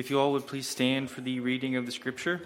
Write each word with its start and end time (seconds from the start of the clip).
If 0.00 0.08
you 0.08 0.18
all 0.18 0.32
would 0.32 0.46
please 0.46 0.66
stand 0.66 1.10
for 1.10 1.20
the 1.20 1.40
reading 1.40 1.76
of 1.76 1.84
the 1.84 1.92
scripture. 1.92 2.40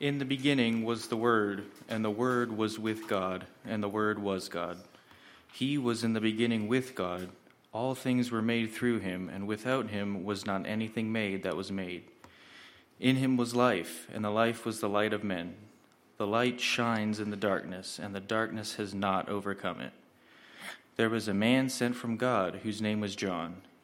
In 0.00 0.16
the 0.16 0.24
beginning 0.24 0.86
was 0.86 1.08
the 1.08 1.18
Word, 1.18 1.66
and 1.86 2.02
the 2.02 2.10
Word 2.10 2.56
was 2.56 2.78
with 2.78 3.06
God, 3.06 3.44
and 3.66 3.82
the 3.82 3.90
Word 3.90 4.18
was 4.18 4.48
God. 4.48 4.78
He 5.52 5.76
was 5.76 6.02
in 6.02 6.14
the 6.14 6.20
beginning 6.22 6.66
with 6.66 6.94
God. 6.94 7.28
All 7.74 7.94
things 7.94 8.30
were 8.30 8.40
made 8.40 8.72
through 8.72 9.00
him, 9.00 9.28
and 9.28 9.46
without 9.46 9.90
him 9.90 10.24
was 10.24 10.46
not 10.46 10.66
anything 10.66 11.12
made 11.12 11.42
that 11.42 11.58
was 11.58 11.70
made. 11.70 12.04
In 12.98 13.16
him 13.16 13.36
was 13.36 13.54
life, 13.54 14.08
and 14.14 14.24
the 14.24 14.30
life 14.30 14.64
was 14.64 14.80
the 14.80 14.88
light 14.88 15.12
of 15.12 15.22
men. 15.22 15.56
The 16.16 16.26
light 16.26 16.58
shines 16.58 17.20
in 17.20 17.28
the 17.28 17.36
darkness, 17.36 17.98
and 18.02 18.14
the 18.14 18.18
darkness 18.18 18.76
has 18.76 18.94
not 18.94 19.28
overcome 19.28 19.82
it. 19.82 19.92
There 20.96 21.10
was 21.10 21.28
a 21.28 21.34
man 21.34 21.68
sent 21.68 21.96
from 21.96 22.16
God 22.16 22.60
whose 22.62 22.80
name 22.80 23.02
was 23.02 23.14
John. 23.14 23.56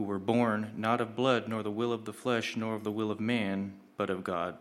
who 0.00 0.06
were 0.06 0.18
born 0.18 0.72
not 0.78 0.98
of 0.98 1.14
blood, 1.14 1.46
nor 1.46 1.62
the 1.62 1.70
will 1.70 1.92
of 1.92 2.06
the 2.06 2.12
flesh, 2.14 2.56
nor 2.56 2.74
of 2.74 2.84
the 2.84 2.90
will 2.90 3.10
of 3.10 3.20
man, 3.20 3.74
but 3.98 4.08
of 4.08 4.24
God. 4.24 4.56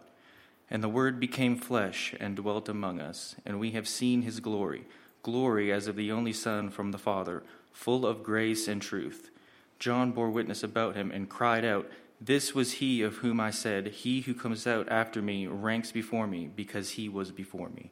And 0.70 0.84
the 0.84 0.90
Word 0.90 1.18
became 1.18 1.56
flesh 1.56 2.14
and 2.20 2.36
dwelt 2.36 2.68
among 2.68 3.00
us, 3.00 3.38
and 3.46 3.58
we 3.58 3.72
have 3.72 3.88
seen 3.88 4.24
his 4.24 4.42
glory, 4.42 4.84
glory 5.24 5.72
as 5.72 5.88
of 5.88 5.96
the 5.96 6.12
only 6.12 6.34
Son 6.34 6.70
from 6.70 6.92
the 6.92 6.98
Father, 6.98 7.42
full 7.72 8.06
of 8.06 8.22
grace 8.22 8.68
and 8.68 8.82
truth. 8.82 9.32
John 9.80 10.12
bore 10.12 10.30
witness 10.30 10.62
about 10.62 10.98
him 10.98 11.10
and 11.10 11.30
cried 11.30 11.64
out, 11.64 11.90
This 12.20 12.54
was 12.54 12.74
he 12.74 13.02
of 13.02 13.20
whom 13.20 13.40
I 13.40 13.52
said, 13.52 13.88
He 13.88 14.20
who 14.20 14.34
comes 14.34 14.68
out 14.68 14.90
after 14.90 15.22
me 15.22 15.48
ranks 15.48 15.94
before 15.94 16.28
me, 16.28 16.50
because 16.54 16.90
he 16.92 17.08
was 17.08 17.32
before 17.32 17.70
me. 17.70 17.92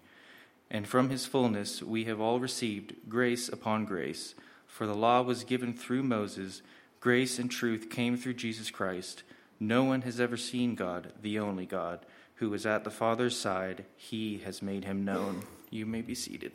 And 0.70 0.86
from 0.86 1.12
his 1.12 1.26
fullness 1.26 1.82
we 1.82 2.04
have 2.04 2.20
all 2.20 2.42
received 2.42 2.96
grace 3.08 3.48
upon 3.48 3.86
grace. 3.86 4.36
For 4.68 4.86
the 4.86 4.94
law 4.94 5.22
was 5.22 5.46
given 5.46 5.74
through 5.74 6.04
Moses, 6.04 6.62
grace 7.08 7.40
and 7.40 7.50
truth 7.50 7.90
came 7.90 8.18
through 8.18 8.34
Jesus 8.34 8.70
Christ. 8.70 9.24
No 9.62 9.86
one 9.86 10.02
has 10.02 10.20
ever 10.20 10.36
seen 10.36 10.76
God, 10.76 11.14
the 11.22 11.40
only 11.40 11.66
God 11.66 12.06
who 12.36 12.54
is 12.54 12.66
at 12.66 12.84
the 12.84 12.92
Father's 12.92 13.40
side, 13.40 13.86
he 13.96 14.40
has 14.40 14.62
made 14.62 14.84
him 14.84 15.06
known. 15.06 15.42
You 15.70 15.86
may 15.86 16.02
be 16.02 16.14
seated. 16.14 16.52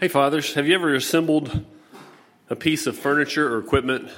Hey, 0.00 0.08
fathers, 0.08 0.54
have 0.54 0.66
you 0.66 0.74
ever 0.74 0.92
assembled 0.92 1.64
a 2.50 2.56
piece 2.56 2.88
of 2.88 2.98
furniture 2.98 3.54
or 3.54 3.60
equipment? 3.60 4.10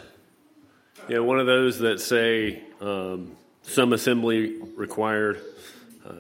Know, 1.09 1.25
one 1.25 1.41
of 1.41 1.47
those 1.47 1.79
that 1.79 2.01
say 2.01 2.63
um, 2.83 3.35
some 3.63 3.95
assembly 3.95 4.61
required. 4.77 5.41
Uh, 6.07 6.13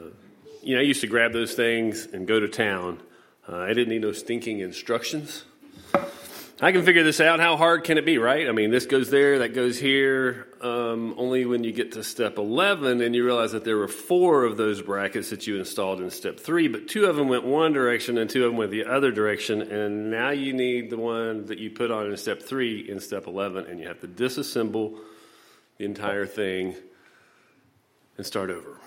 you 0.63 0.75
know, 0.75 0.81
I 0.81 0.85
used 0.85 1.03
to 1.03 1.07
grab 1.07 1.35
those 1.35 1.53
things 1.53 2.07
and 2.07 2.27
go 2.27 2.41
to 2.41 2.49
town. 2.49 2.99
Uh, 3.47 3.57
I 3.57 3.69
didn't 3.69 3.91
need 3.91 4.01
no 4.01 4.13
stinking 4.13 4.61
instructions. 4.61 5.45
I 6.61 6.73
can 6.73 6.85
figure 6.85 7.05
this 7.05 7.21
out. 7.21 7.39
How 7.39 7.57
hard 7.57 7.85
can 7.85 7.99
it 7.99 8.05
be, 8.05 8.19
right? 8.19 8.49
I 8.49 8.53
mean, 8.53 8.73
this 8.73 8.87
goes 8.87 9.11
there, 9.11 9.41
that 9.41 9.55
goes 9.55 9.79
here. 9.79 10.49
Um, 10.61 11.15
only 11.17 11.45
when 11.45 11.63
you 11.63 11.71
get 11.71 11.93
to 11.93 12.03
step 12.03 12.37
11 12.37 13.01
and 13.01 13.15
you 13.15 13.25
realize 13.25 13.53
that 13.53 13.63
there 13.63 13.77
were 13.77 13.87
four 13.87 14.43
of 14.43 14.57
those 14.57 14.83
brackets 14.83 15.31
that 15.31 15.47
you 15.47 15.57
installed 15.57 16.01
in 16.01 16.11
step 16.11 16.41
three, 16.41 16.67
but 16.67 16.89
two 16.89 17.07
of 17.07 17.15
them 17.15 17.29
went 17.29 17.45
one 17.45 17.73
direction 17.73 18.19
and 18.19 18.29
two 18.29 18.45
of 18.45 18.51
them 18.51 18.57
went 18.57 18.73
the 18.73 18.87
other 18.87 19.13
direction. 19.13 19.63
And 19.63 20.11
now 20.11 20.31
you 20.31 20.53
need 20.53 20.91
the 20.91 20.97
one 20.97 21.47
that 21.47 21.59
you 21.59 21.71
put 21.71 21.93
on 21.93 22.07
in 22.07 22.17
step 22.17 22.43
three 22.43 22.81
in 22.91 22.99
step 22.99 23.29
11, 23.29 23.67
and 23.67 23.79
you 23.79 23.87
have 23.87 24.01
to 24.01 24.09
disassemble 24.09 24.99
the 25.77 25.85
entire 25.85 26.27
thing 26.27 26.75
and 28.17 28.27
start 28.27 28.51
over. 28.51 28.81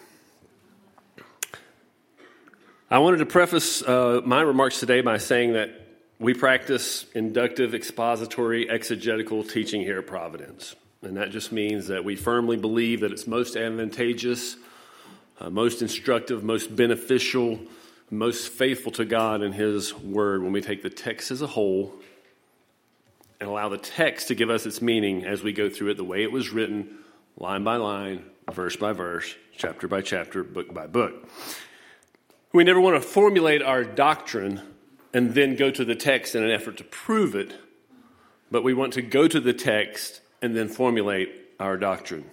I 2.89 2.99
wanted 2.99 3.19
to 3.19 3.25
preface 3.25 3.81
uh, 3.81 4.19
my 4.25 4.41
remarks 4.41 4.81
today 4.81 4.99
by 4.99 5.19
saying 5.19 5.53
that 5.53 5.80
we 6.21 6.35
practice 6.35 7.07
inductive, 7.15 7.73
expository, 7.73 8.69
exegetical 8.69 9.43
teaching 9.43 9.81
here 9.81 9.97
at 9.97 10.05
Providence. 10.05 10.75
And 11.01 11.17
that 11.17 11.31
just 11.31 11.51
means 11.51 11.87
that 11.87 12.05
we 12.05 12.15
firmly 12.15 12.57
believe 12.57 12.99
that 12.99 13.11
it's 13.11 13.25
most 13.25 13.57
advantageous, 13.57 14.55
uh, 15.39 15.49
most 15.49 15.81
instructive, 15.81 16.43
most 16.43 16.75
beneficial, 16.75 17.59
most 18.11 18.49
faithful 18.49 18.91
to 18.93 19.05
God 19.05 19.41
and 19.41 19.55
His 19.55 19.95
Word 19.95 20.43
when 20.43 20.51
we 20.51 20.61
take 20.61 20.83
the 20.83 20.91
text 20.91 21.31
as 21.31 21.41
a 21.41 21.47
whole 21.47 21.91
and 23.39 23.49
allow 23.49 23.69
the 23.69 23.79
text 23.79 24.27
to 24.27 24.35
give 24.35 24.51
us 24.51 24.67
its 24.67 24.79
meaning 24.79 25.25
as 25.25 25.41
we 25.41 25.51
go 25.51 25.71
through 25.71 25.89
it 25.89 25.97
the 25.97 26.03
way 26.03 26.21
it 26.21 26.31
was 26.31 26.51
written, 26.51 26.99
line 27.35 27.63
by 27.63 27.77
line, 27.77 28.23
verse 28.51 28.75
by 28.75 28.93
verse, 28.93 29.33
chapter 29.57 29.87
by 29.87 30.01
chapter, 30.01 30.43
book 30.43 30.71
by 30.71 30.85
book. 30.85 31.27
We 32.53 32.63
never 32.63 32.79
want 32.79 33.01
to 33.01 33.07
formulate 33.09 33.63
our 33.63 33.83
doctrine 33.83 34.61
and 35.13 35.33
then 35.33 35.55
go 35.55 35.71
to 35.71 35.83
the 35.83 35.95
text 35.95 36.35
in 36.35 36.43
an 36.43 36.51
effort 36.51 36.77
to 36.77 36.83
prove 36.83 37.35
it, 37.35 37.55
but 38.49 38.63
we 38.63 38.73
want 38.73 38.93
to 38.93 39.01
go 39.01 39.27
to 39.27 39.39
the 39.39 39.53
text 39.53 40.21
and 40.41 40.55
then 40.55 40.67
formulate 40.67 41.31
our 41.59 41.77
doctrine. 41.77 42.25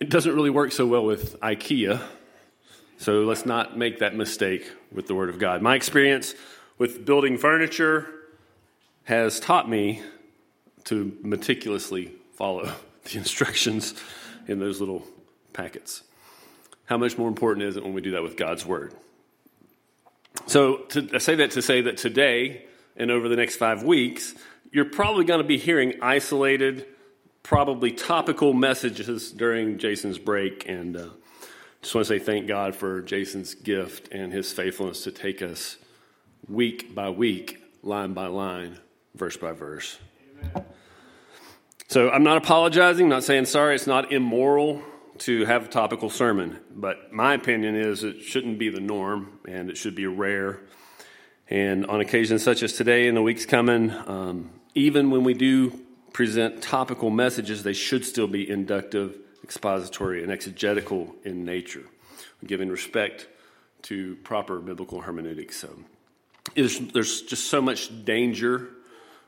It 0.00 0.08
doesn't 0.08 0.34
really 0.34 0.50
work 0.50 0.72
so 0.72 0.86
well 0.86 1.04
with 1.04 1.38
IKEA, 1.40 2.02
so 2.98 3.22
let's 3.22 3.46
not 3.46 3.76
make 3.76 4.00
that 4.00 4.14
mistake 4.14 4.70
with 4.90 5.06
the 5.06 5.14
Word 5.14 5.28
of 5.28 5.38
God. 5.38 5.62
My 5.62 5.74
experience 5.74 6.34
with 6.78 7.04
building 7.04 7.38
furniture 7.38 8.08
has 9.04 9.38
taught 9.38 9.68
me 9.68 10.02
to 10.84 11.16
meticulously 11.22 12.12
follow 12.34 12.72
the 13.04 13.18
instructions 13.18 13.94
in 14.48 14.58
those 14.58 14.80
little 14.80 15.06
packets. 15.52 16.02
How 16.86 16.98
much 16.98 17.16
more 17.16 17.28
important 17.28 17.64
is 17.66 17.76
it 17.76 17.84
when 17.84 17.94
we 17.94 18.00
do 18.00 18.12
that 18.12 18.22
with 18.22 18.36
God's 18.36 18.66
Word? 18.66 18.94
So, 20.46 20.78
to, 20.90 21.08
I 21.14 21.18
say 21.18 21.36
that 21.36 21.52
to 21.52 21.62
say 21.62 21.82
that 21.82 21.96
today 21.96 22.66
and 22.96 23.10
over 23.10 23.28
the 23.28 23.36
next 23.36 23.56
five 23.56 23.82
weeks, 23.82 24.34
you're 24.70 24.86
probably 24.86 25.24
going 25.24 25.40
to 25.40 25.46
be 25.46 25.58
hearing 25.58 25.94
isolated, 26.00 26.86
probably 27.42 27.92
topical 27.92 28.52
messages 28.52 29.30
during 29.30 29.78
Jason's 29.78 30.18
break. 30.18 30.68
And 30.68 30.96
uh, 30.96 31.08
just 31.82 31.94
want 31.94 32.06
to 32.06 32.18
say 32.18 32.18
thank 32.18 32.46
God 32.46 32.74
for 32.74 33.02
Jason's 33.02 33.54
gift 33.54 34.08
and 34.12 34.32
his 34.32 34.52
faithfulness 34.52 35.04
to 35.04 35.12
take 35.12 35.42
us 35.42 35.76
week 36.48 36.94
by 36.94 37.10
week, 37.10 37.62
line 37.82 38.14
by 38.14 38.26
line, 38.26 38.78
verse 39.14 39.36
by 39.36 39.52
verse. 39.52 39.98
Amen. 40.40 40.64
So 41.88 42.08
I'm 42.08 42.24
not 42.24 42.38
apologizing, 42.38 43.10
not 43.10 43.22
saying 43.22 43.44
sorry. 43.44 43.74
It's 43.74 43.86
not 43.86 44.12
immoral 44.12 44.82
to 45.22 45.44
have 45.44 45.66
a 45.66 45.68
topical 45.68 46.10
sermon, 46.10 46.58
but 46.74 47.12
my 47.12 47.34
opinion 47.34 47.76
is 47.76 48.02
it 48.02 48.22
shouldn't 48.22 48.58
be 48.58 48.68
the 48.70 48.80
norm 48.80 49.38
and 49.46 49.70
it 49.70 49.76
should 49.76 49.94
be 49.94 50.04
rare. 50.04 50.60
And 51.48 51.86
on 51.86 52.00
occasions 52.00 52.42
such 52.42 52.64
as 52.64 52.72
today 52.72 53.06
and 53.06 53.16
the 53.16 53.22
weeks 53.22 53.46
coming, 53.46 53.92
um, 53.92 54.50
even 54.74 55.12
when 55.12 55.22
we 55.22 55.34
do 55.34 55.78
present 56.12 56.60
topical 56.60 57.08
messages, 57.08 57.62
they 57.62 57.72
should 57.72 58.04
still 58.04 58.26
be 58.26 58.50
inductive, 58.50 59.16
expository, 59.44 60.24
and 60.24 60.32
exegetical 60.32 61.14
in 61.22 61.44
nature, 61.44 61.84
giving 62.44 62.68
respect 62.68 63.28
to 63.82 64.16
proper 64.24 64.58
biblical 64.58 65.02
hermeneutics. 65.02 65.56
So 65.56 65.68
there's 66.56 67.22
just 67.22 67.46
so 67.46 67.62
much 67.62 68.04
danger 68.04 68.70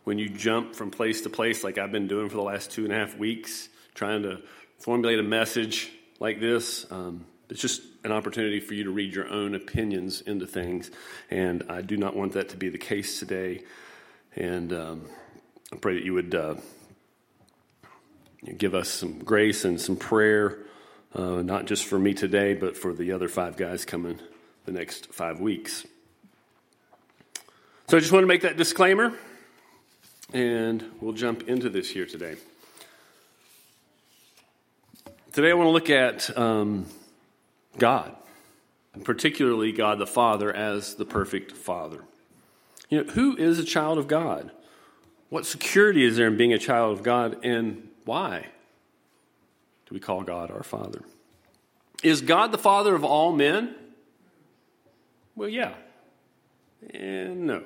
when 0.02 0.18
you 0.18 0.28
jump 0.28 0.74
from 0.74 0.90
place 0.90 1.20
to 1.20 1.30
place, 1.30 1.62
like 1.62 1.78
I've 1.78 1.92
been 1.92 2.08
doing 2.08 2.28
for 2.28 2.36
the 2.36 2.42
last 2.42 2.72
two 2.72 2.82
and 2.82 2.92
a 2.92 2.96
half 2.96 3.16
weeks, 3.16 3.68
trying 3.94 4.24
to 4.24 4.42
formulate 4.78 5.18
a 5.18 5.22
message 5.22 5.90
like 6.20 6.40
this. 6.40 6.86
Um, 6.90 7.24
it's 7.48 7.60
just 7.60 7.82
an 8.04 8.12
opportunity 8.12 8.60
for 8.60 8.74
you 8.74 8.84
to 8.84 8.90
read 8.90 9.14
your 9.14 9.28
own 9.28 9.54
opinions 9.54 10.20
into 10.22 10.46
things, 10.46 10.90
and 11.30 11.64
I 11.68 11.82
do 11.82 11.96
not 11.96 12.16
want 12.16 12.32
that 12.32 12.48
to 12.50 12.56
be 12.56 12.68
the 12.68 12.78
case 12.78 13.18
today. 13.18 13.64
And 14.36 14.72
um, 14.72 15.08
I 15.72 15.76
pray 15.76 15.94
that 15.94 16.04
you 16.04 16.14
would 16.14 16.34
uh, 16.34 16.54
give 18.58 18.74
us 18.74 18.88
some 18.88 19.18
grace 19.20 19.64
and 19.64 19.80
some 19.80 19.96
prayer, 19.96 20.58
uh, 21.14 21.42
not 21.42 21.66
just 21.66 21.84
for 21.84 21.98
me 21.98 22.14
today, 22.14 22.54
but 22.54 22.76
for 22.76 22.92
the 22.92 23.12
other 23.12 23.28
five 23.28 23.56
guys 23.56 23.84
coming 23.84 24.18
the 24.64 24.72
next 24.72 25.12
five 25.12 25.40
weeks. 25.40 25.86
So 27.88 27.96
I 27.96 28.00
just 28.00 28.12
want 28.12 28.22
to 28.22 28.28
make 28.28 28.42
that 28.42 28.56
disclaimer, 28.56 29.12
and 30.32 30.84
we'll 31.00 31.12
jump 31.12 31.48
into 31.48 31.68
this 31.68 31.90
here 31.90 32.06
today. 32.06 32.36
Today 35.34 35.50
I 35.50 35.54
want 35.54 35.66
to 35.66 35.72
look 35.72 35.90
at 35.90 36.38
um, 36.38 36.86
God, 37.76 38.14
and 38.92 39.04
particularly 39.04 39.72
God 39.72 39.98
the 39.98 40.06
Father 40.06 40.54
as 40.54 40.94
the 40.94 41.04
perfect 41.04 41.56
Father. 41.56 42.04
You 42.88 43.02
know, 43.02 43.12
who 43.14 43.36
is 43.36 43.58
a 43.58 43.64
child 43.64 43.98
of 43.98 44.06
God? 44.06 44.52
What 45.30 45.44
security 45.44 46.04
is 46.04 46.16
there 46.16 46.28
in 46.28 46.36
being 46.36 46.52
a 46.52 46.58
child 46.58 46.96
of 46.96 47.02
God, 47.02 47.44
and 47.44 47.88
why 48.04 48.46
do 49.86 49.94
we 49.94 49.98
call 49.98 50.22
God 50.22 50.52
our 50.52 50.62
Father? 50.62 51.02
Is 52.04 52.20
God 52.20 52.52
the 52.52 52.56
Father 52.56 52.94
of 52.94 53.02
all 53.02 53.32
men? 53.32 53.74
Well, 55.34 55.48
yeah. 55.48 55.72
And 56.90 57.48
no. 57.48 57.64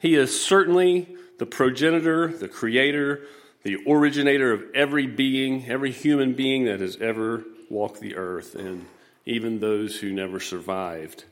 He 0.00 0.16
is 0.16 0.44
certainly 0.44 1.14
the 1.38 1.46
progenitor, 1.46 2.26
the 2.26 2.48
creator, 2.48 3.22
the 3.62 3.78
originator 3.86 4.52
of 4.52 4.64
every 4.74 5.06
being, 5.06 5.68
every 5.68 5.92
human 5.92 6.34
being 6.34 6.64
that 6.64 6.80
has 6.80 6.96
ever 6.96 7.44
walked 7.70 8.00
the 8.00 8.16
earth, 8.16 8.54
and 8.54 8.86
even 9.24 9.60
those 9.60 9.98
who 10.00 10.12
never 10.12 10.40
survived 10.40 11.24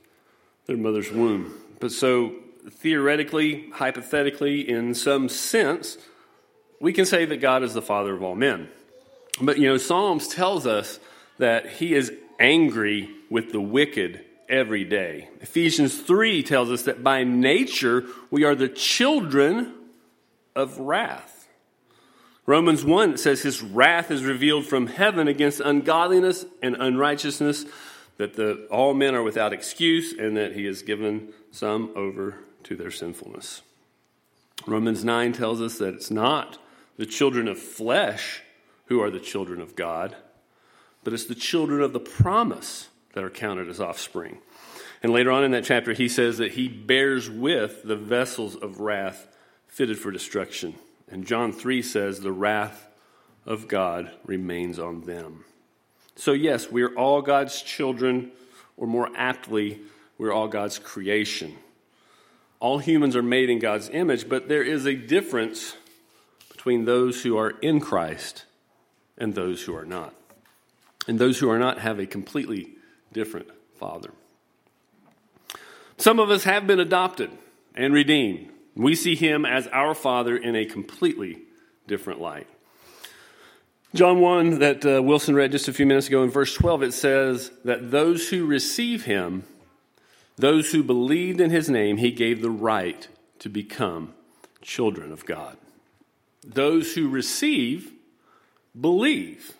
their 0.67 0.77
mother's 0.77 1.11
womb. 1.11 1.53
But 1.81 1.93
so, 1.93 2.35
theoretically, 2.69 3.71
hypothetically, 3.71 4.69
in 4.69 4.95
some 4.95 5.29
sense, 5.29 5.99
we 6.81 6.93
can 6.93 7.05
say 7.05 7.25
that 7.25 7.39
God 7.39 7.63
is 7.63 7.75
the 7.75 7.83
father 7.83 8.15
of 8.15 8.23
all 8.23 8.35
men. 8.35 8.69
But 9.41 9.59
you 9.59 9.69
know, 9.69 9.77
Psalms 9.77 10.29
tells 10.29 10.67
us 10.67 11.01
that 11.39 11.67
he 11.67 11.95
is 11.95 12.13
angry 12.39 13.11
with 13.29 13.53
the 13.53 13.61
wicked 13.61 14.25
every 14.49 14.85
day. 14.85 15.29
Ephesians 15.41 15.97
3 15.97 16.43
tells 16.43 16.71
us 16.71 16.83
that 16.83 17.03
by 17.03 17.25
nature 17.25 18.05
we 18.31 18.45
are 18.45 18.55
the 18.55 18.69
children 18.69 19.73
of 20.57 20.79
wrath. 20.79 21.30
Romans 22.51 22.85
1 22.85 23.17
says 23.17 23.43
his 23.43 23.63
wrath 23.63 24.11
is 24.11 24.25
revealed 24.25 24.67
from 24.67 24.89
heaven 24.89 25.29
against 25.29 25.61
ungodliness 25.61 26.45
and 26.61 26.75
unrighteousness, 26.75 27.65
that 28.17 28.35
the, 28.35 28.67
all 28.73 28.93
men 28.93 29.15
are 29.15 29.23
without 29.23 29.53
excuse, 29.53 30.13
and 30.13 30.37
that 30.37 30.57
he 30.57 30.65
has 30.65 30.83
given 30.83 31.33
some 31.53 31.93
over 31.95 32.39
to 32.65 32.75
their 32.75 32.91
sinfulness. 32.91 33.63
Romans 34.67 35.05
9 35.05 35.33
tells 35.33 35.61
us 35.61 35.79
that 35.79 35.95
it's 35.95 36.11
not 36.11 36.59
the 36.97 37.07
children 37.07 37.47
of 37.47 37.57
flesh 37.57 38.43
who 38.87 39.01
are 39.01 39.13
the 39.13 39.21
children 39.21 39.61
of 39.61 39.77
God, 39.77 40.17
but 41.05 41.13
it's 41.13 41.27
the 41.27 41.37
children 41.37 41.81
of 41.81 41.93
the 41.93 42.01
promise 42.01 42.89
that 43.13 43.23
are 43.23 43.31
counted 43.31 43.69
as 43.69 43.81
offspring. 43.81 44.39
And 45.05 45.13
later 45.13 45.31
on 45.31 45.45
in 45.45 45.53
that 45.53 45.63
chapter, 45.63 45.93
he 45.93 46.09
says 46.09 46.39
that 46.39 46.55
he 46.55 46.67
bears 46.67 47.31
with 47.31 47.85
the 47.85 47.95
vessels 47.95 48.57
of 48.57 48.81
wrath 48.81 49.29
fitted 49.69 50.01
for 50.01 50.11
destruction. 50.11 50.75
And 51.11 51.27
John 51.27 51.53
3 51.53 51.83
says, 51.83 52.21
the 52.21 52.33
wrath 52.33 52.89
of 53.45 53.69
God 53.69 54.11
remains 54.25 54.79
on 54.79 55.03
them. 55.03 55.45
So, 56.15 56.33
yes, 56.33 56.71
we're 56.71 56.95
all 56.95 57.23
God's 57.23 57.63
children, 57.63 58.31
or 58.77 58.87
more 58.87 59.11
aptly, 59.17 59.81
we're 60.19 60.33
all 60.33 60.49
God's 60.49 60.79
creation. 60.79 61.57
All 62.61 62.79
humans 62.79 63.17
are 63.17 63.23
made 63.23 63.49
in 63.49 63.59
God's 63.59 63.89
image, 63.89 64.29
but 64.29 64.49
there 64.49 64.63
is 64.63 64.87
a 64.87 64.95
difference 64.95 65.77
between 66.51 66.85
those 66.85 67.23
who 67.23 67.39
are 67.39 67.51
in 67.63 67.81
Christ 67.81 68.45
and 69.17 69.35
those 69.35 69.63
who 69.63 69.75
are 69.75 69.87
not. 69.87 70.15
And 71.09 71.19
those 71.19 71.39
who 71.39 71.49
are 71.51 71.59
not 71.59 71.79
have 71.79 71.99
a 71.99 72.07
completely 72.07 72.69
different 73.13 73.49
Father. 73.79 74.11
Some 75.97 76.21
of 76.21 76.31
us 76.31 76.45
have 76.45 76.67
been 76.67 76.81
adopted 76.81 77.31
and 77.75 77.95
redeemed. 77.95 78.51
We 78.81 78.95
see 78.95 79.15
him 79.15 79.45
as 79.45 79.67
our 79.69 79.95
Father 79.95 80.35
in 80.35 80.57
a 80.57 80.65
completely 80.65 81.43
different 81.87 82.19
light. 82.19 82.47
John 83.95 84.21
1, 84.21 84.61
that 84.61 84.87
uh, 84.87 85.03
Wilson 85.03 85.35
read 85.35 85.53
just 85.53 85.69
a 85.69 85.73
few 85.75 85.85
minutes 85.85 86.09
ago 86.09 86.23
in 86.23 86.31
verse 86.31 86.55
12, 86.55 86.85
it 86.85 86.95
says 86.95 87.51
that 87.63 87.91
those 87.91 88.31
who 88.31 88.47
receive 88.47 89.05
him, 89.05 89.45
those 90.37 90.73
who 90.73 90.83
believed 90.83 91.43
in 91.43 91.51
his 91.51 91.69
name, 91.69 91.99
he 91.99 92.11
gave 92.11 92.41
the 92.41 92.51
right 92.51 93.07
to 93.41 93.51
become 93.51 94.15
children 94.63 95.13
of 95.13 95.27
God. 95.27 95.59
Those 96.43 96.95
who 96.95 97.11
receive, 97.11 97.93
believe, 98.81 99.53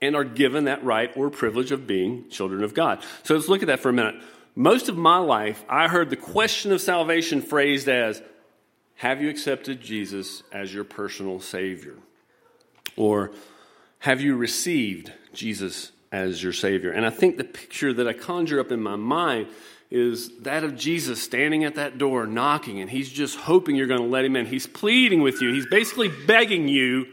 and 0.00 0.14
are 0.14 0.22
given 0.22 0.66
that 0.66 0.84
right 0.84 1.10
or 1.16 1.28
privilege 1.28 1.72
of 1.72 1.88
being 1.88 2.28
children 2.30 2.62
of 2.62 2.72
God. 2.72 3.02
So 3.24 3.34
let's 3.34 3.48
look 3.48 3.62
at 3.62 3.66
that 3.66 3.80
for 3.80 3.88
a 3.88 3.92
minute. 3.92 4.14
Most 4.58 4.88
of 4.88 4.96
my 4.96 5.18
life, 5.18 5.64
I 5.68 5.86
heard 5.86 6.10
the 6.10 6.16
question 6.16 6.72
of 6.72 6.80
salvation 6.80 7.42
phrased 7.42 7.88
as 7.88 8.20
Have 8.96 9.22
you 9.22 9.28
accepted 9.28 9.80
Jesus 9.80 10.42
as 10.50 10.74
your 10.74 10.82
personal 10.82 11.38
Savior? 11.38 11.94
Or 12.96 13.30
Have 14.00 14.20
you 14.20 14.34
received 14.34 15.12
Jesus 15.32 15.92
as 16.10 16.42
your 16.42 16.52
Savior? 16.52 16.90
And 16.90 17.06
I 17.06 17.10
think 17.10 17.36
the 17.36 17.44
picture 17.44 17.92
that 17.92 18.08
I 18.08 18.12
conjure 18.12 18.58
up 18.58 18.72
in 18.72 18.82
my 18.82 18.96
mind 18.96 19.46
is 19.92 20.36
that 20.40 20.64
of 20.64 20.74
Jesus 20.74 21.22
standing 21.22 21.62
at 21.62 21.76
that 21.76 21.96
door 21.96 22.26
knocking, 22.26 22.80
and 22.80 22.90
he's 22.90 23.12
just 23.12 23.36
hoping 23.36 23.76
you're 23.76 23.86
going 23.86 24.02
to 24.02 24.08
let 24.08 24.24
him 24.24 24.34
in. 24.34 24.46
He's 24.46 24.66
pleading 24.66 25.22
with 25.22 25.40
you, 25.40 25.54
he's 25.54 25.66
basically 25.66 26.10
begging 26.26 26.66
you 26.66 27.06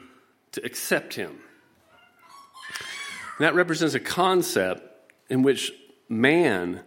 to 0.54 0.66
accept 0.66 1.14
him. 1.14 1.30
And 1.30 3.46
that 3.46 3.54
represents 3.54 3.94
a 3.94 4.00
concept 4.00 4.82
in 5.30 5.44
which 5.44 5.72
man 6.10 6.82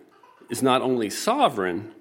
is 0.49 0.63
not 0.63 0.83
only 0.83 1.11
sovereign, 1.11 1.93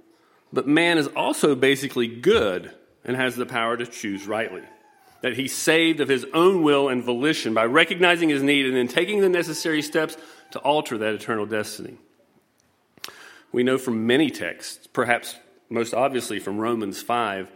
but 0.54 0.68
man 0.68 0.98
is 0.98 1.08
also 1.08 1.56
basically 1.56 2.08
good 2.08 2.72
and 3.04 3.16
has 3.16 3.36
the 3.36 3.46
power 3.46 3.78
to 3.78 3.86
choose 3.86 4.28
rightly. 4.28 4.64
That 5.22 5.36
he's 5.36 5.56
saved 5.56 6.00
of 6.00 6.10
his 6.10 6.26
own 6.34 6.64
will 6.64 6.90
and 6.90 7.04
volition 7.04 7.54
by 7.54 7.66
recognizing 7.66 8.30
his 8.30 8.44
need 8.44 8.66
and 8.66 8.76
then 8.76 8.88
taking 8.88 9.22
the 9.22 9.30
necessary 9.30 9.82
steps 9.82 10.16
to 10.52 10.60
alter 10.60 10.98
that 10.98 11.14
eternal 11.14 11.46
destiny. 11.46 11.98
We 13.52 13.64
know 13.64 13.78
from 13.78 14.06
many 14.06 14.30
texts, 14.30 14.88
perhaps 14.88 15.36
most 15.70 15.94
obviously 15.94 16.40
from 16.40 16.58
Romans 16.58 17.02
5, 17.02 17.52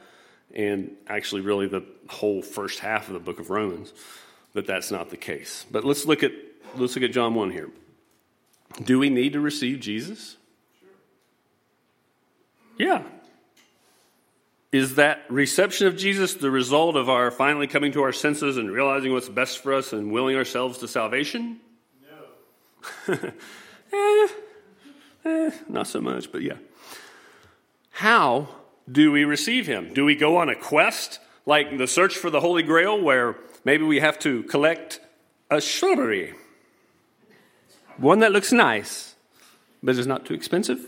and 0.54 0.92
actually, 1.08 1.42
really, 1.42 1.68
the 1.68 1.86
whole 2.10 2.42
first 2.42 2.80
half 2.80 3.08
of 3.08 3.14
the 3.14 3.20
book 3.20 3.40
of 3.40 3.50
Romans, 3.50 3.94
that 4.54 4.68
that's 4.68 4.92
not 4.92 5.10
the 5.10 5.18
case. 5.18 5.66
But 5.72 5.86
let's 5.86 6.06
look 6.06 6.24
at, 6.24 6.32
let's 6.76 6.96
look 6.96 7.06
at 7.06 7.14
John 7.14 7.36
1 7.36 7.52
here. 7.52 7.70
Do 8.84 9.00
we 9.00 9.10
need 9.10 9.34
to 9.34 9.40
receive 9.40 9.80
Jesus? 9.80 10.38
Yeah. 12.82 13.04
Is 14.72 14.96
that 14.96 15.24
reception 15.30 15.86
of 15.86 15.96
Jesus 15.98 16.34
the 16.34 16.50
result 16.50 16.96
of 16.96 17.10
our 17.10 17.30
finally 17.30 17.68
coming 17.68 17.92
to 17.92 18.02
our 18.02 18.12
senses 18.12 18.58
and 18.58 18.72
realizing 18.72 19.14
what's 19.14 19.30
best 19.30 19.60
for 19.60 19.76
us 19.76 19.94
and 19.94 20.12
willing 20.12 20.36
ourselves 20.36 20.80
to 20.80 20.88
salvation? 20.88 21.60
No. 23.08 23.14
eh, 23.94 24.28
eh, 25.26 25.52
not 25.70 25.86
so 25.86 26.02
much, 26.02 26.32
but 26.32 26.42
yeah. 26.42 26.58
How 27.92 28.48
do 28.92 29.12
we 29.12 29.26
receive 29.26 29.68
him? 29.68 29.94
Do 29.94 30.04
we 30.04 30.16
go 30.16 30.38
on 30.38 30.50
a 30.50 30.56
quest 30.56 31.20
like 31.46 31.78
the 31.78 31.86
search 31.86 32.16
for 32.16 32.32
the 32.32 32.40
Holy 32.40 32.64
Grail 32.64 33.00
where 33.00 33.36
maybe 33.64 33.84
we 33.84 34.00
have 34.00 34.18
to 34.20 34.42
collect 34.44 35.02
a 35.52 35.62
shrubbery? 35.62 36.34
One 37.98 38.20
that 38.20 38.32
looks 38.32 38.52
nice, 38.52 39.14
but 39.84 40.00
is 40.00 40.08
not 40.08 40.26
too 40.26 40.34
expensive? 40.34 40.84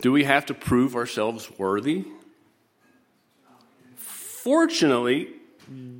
Do 0.00 0.12
we 0.12 0.24
have 0.24 0.46
to 0.46 0.54
prove 0.54 0.96
ourselves 0.96 1.50
worthy? 1.58 2.06
Fortunately, 3.96 5.28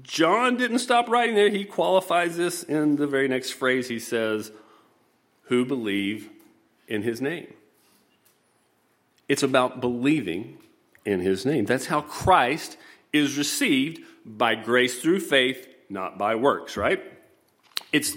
John 0.03 0.57
didn't 0.57 0.79
stop 0.79 1.09
writing 1.09 1.35
there. 1.35 1.51
He 1.51 1.65
qualifies 1.65 2.37
this 2.37 2.63
in 2.63 2.97
the 2.97 3.07
very 3.07 3.29
next 3.29 3.51
phrase. 3.53 3.89
He 3.89 3.99
says, 3.99 4.51
Who 5.45 5.65
believe 5.65 6.31
in 6.89 7.03
his 7.03 7.21
name? 7.21 7.53
It's 9.29 9.43
about 9.43 9.81
believing 9.81 10.59
in 11.05 11.21
his 11.21 11.45
name. 11.45 11.67
That's 11.67 11.87
how 11.87 12.01
Christ 12.01 12.77
is 13.13 13.37
received 13.37 14.01
by 14.25 14.55
grace 14.55 15.01
through 15.01 15.21
faith, 15.21 15.69
not 15.89 16.19
by 16.19 16.35
works, 16.35 16.77
right? 16.77 17.03
It's 17.93 18.17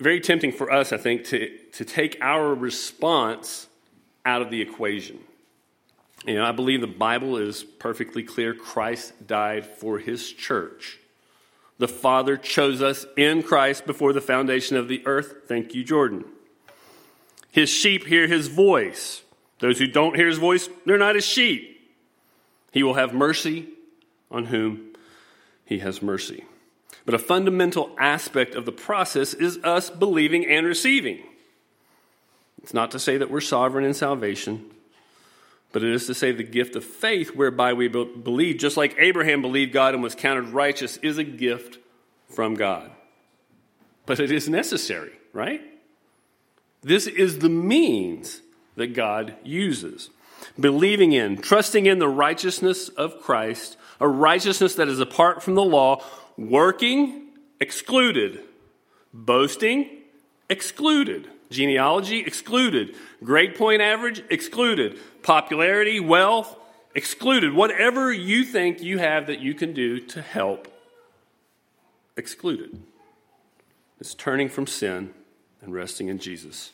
very 0.00 0.20
tempting 0.20 0.52
for 0.52 0.72
us, 0.72 0.92
I 0.92 0.96
think, 0.96 1.24
to, 1.26 1.56
to 1.72 1.84
take 1.84 2.16
our 2.20 2.54
response 2.54 3.68
out 4.24 4.42
of 4.42 4.50
the 4.50 4.60
equation. 4.60 5.18
You 6.24 6.34
know, 6.34 6.44
I 6.44 6.52
believe 6.52 6.80
the 6.80 6.86
Bible 6.86 7.36
is 7.36 7.64
perfectly 7.64 8.22
clear. 8.22 8.54
Christ 8.54 9.26
died 9.26 9.66
for 9.66 9.98
his 9.98 10.32
church. 10.32 10.98
The 11.78 11.88
Father 11.88 12.36
chose 12.36 12.80
us 12.80 13.04
in 13.16 13.42
Christ 13.42 13.86
before 13.86 14.12
the 14.12 14.20
foundation 14.20 14.76
of 14.76 14.86
the 14.86 15.04
earth. 15.04 15.48
Thank 15.48 15.74
you, 15.74 15.82
Jordan. 15.82 16.24
His 17.50 17.68
sheep 17.68 18.06
hear 18.06 18.28
his 18.28 18.46
voice. 18.46 19.22
Those 19.58 19.78
who 19.78 19.86
don't 19.86 20.16
hear 20.16 20.28
his 20.28 20.38
voice, 20.38 20.68
they're 20.86 20.98
not 20.98 21.16
his 21.16 21.26
sheep. 21.26 21.80
He 22.72 22.82
will 22.82 22.94
have 22.94 23.12
mercy 23.12 23.68
on 24.30 24.46
whom 24.46 24.94
he 25.64 25.80
has 25.80 26.02
mercy. 26.02 26.44
But 27.04 27.14
a 27.14 27.18
fundamental 27.18 27.90
aspect 27.98 28.54
of 28.54 28.64
the 28.64 28.72
process 28.72 29.34
is 29.34 29.58
us 29.64 29.90
believing 29.90 30.46
and 30.46 30.66
receiving. 30.66 31.22
It's 32.62 32.74
not 32.74 32.90
to 32.92 32.98
say 32.98 33.16
that 33.16 33.30
we're 33.30 33.40
sovereign 33.40 33.84
in 33.84 33.94
salvation, 33.94 34.70
but 35.72 35.82
it 35.82 35.92
is 35.92 36.06
to 36.06 36.14
say 36.14 36.32
the 36.32 36.42
gift 36.42 36.76
of 36.76 36.84
faith 36.84 37.34
whereby 37.34 37.72
we 37.72 37.88
believe, 37.88 38.58
just 38.58 38.76
like 38.76 38.94
Abraham 38.98 39.42
believed 39.42 39.72
God 39.72 39.94
and 39.94 40.02
was 40.02 40.14
counted 40.14 40.48
righteous, 40.50 40.96
is 40.98 41.18
a 41.18 41.24
gift 41.24 41.78
from 42.28 42.54
God. 42.54 42.90
But 44.06 44.20
it 44.20 44.30
is 44.30 44.48
necessary, 44.48 45.12
right? 45.32 45.60
This 46.82 47.06
is 47.06 47.38
the 47.38 47.48
means 47.48 48.42
that 48.76 48.94
God 48.94 49.34
uses. 49.44 50.10
Believing 50.58 51.12
in, 51.12 51.38
trusting 51.40 51.86
in 51.86 51.98
the 51.98 52.08
righteousness 52.08 52.88
of 52.88 53.20
Christ, 53.20 53.76
a 54.00 54.08
righteousness 54.08 54.74
that 54.74 54.88
is 54.88 54.98
apart 54.98 55.42
from 55.42 55.54
the 55.54 55.64
law, 55.64 56.02
working, 56.36 57.28
excluded, 57.60 58.40
boasting, 59.14 59.88
excluded, 60.50 61.28
genealogy, 61.52 62.20
excluded, 62.20 62.96
grade 63.22 63.54
point 63.54 63.82
average, 63.82 64.22
excluded, 64.30 64.98
popularity, 65.22 66.00
wealth, 66.00 66.56
excluded. 66.94 67.52
Whatever 67.52 68.12
you 68.12 68.44
think 68.44 68.82
you 68.82 68.98
have 68.98 69.26
that 69.26 69.40
you 69.40 69.54
can 69.54 69.72
do 69.72 70.00
to 70.00 70.22
help, 70.22 70.68
excluded. 72.16 72.82
It's 74.00 74.14
turning 74.14 74.48
from 74.48 74.66
sin 74.66 75.14
and 75.60 75.72
resting 75.72 76.08
in 76.08 76.18
Jesus. 76.18 76.72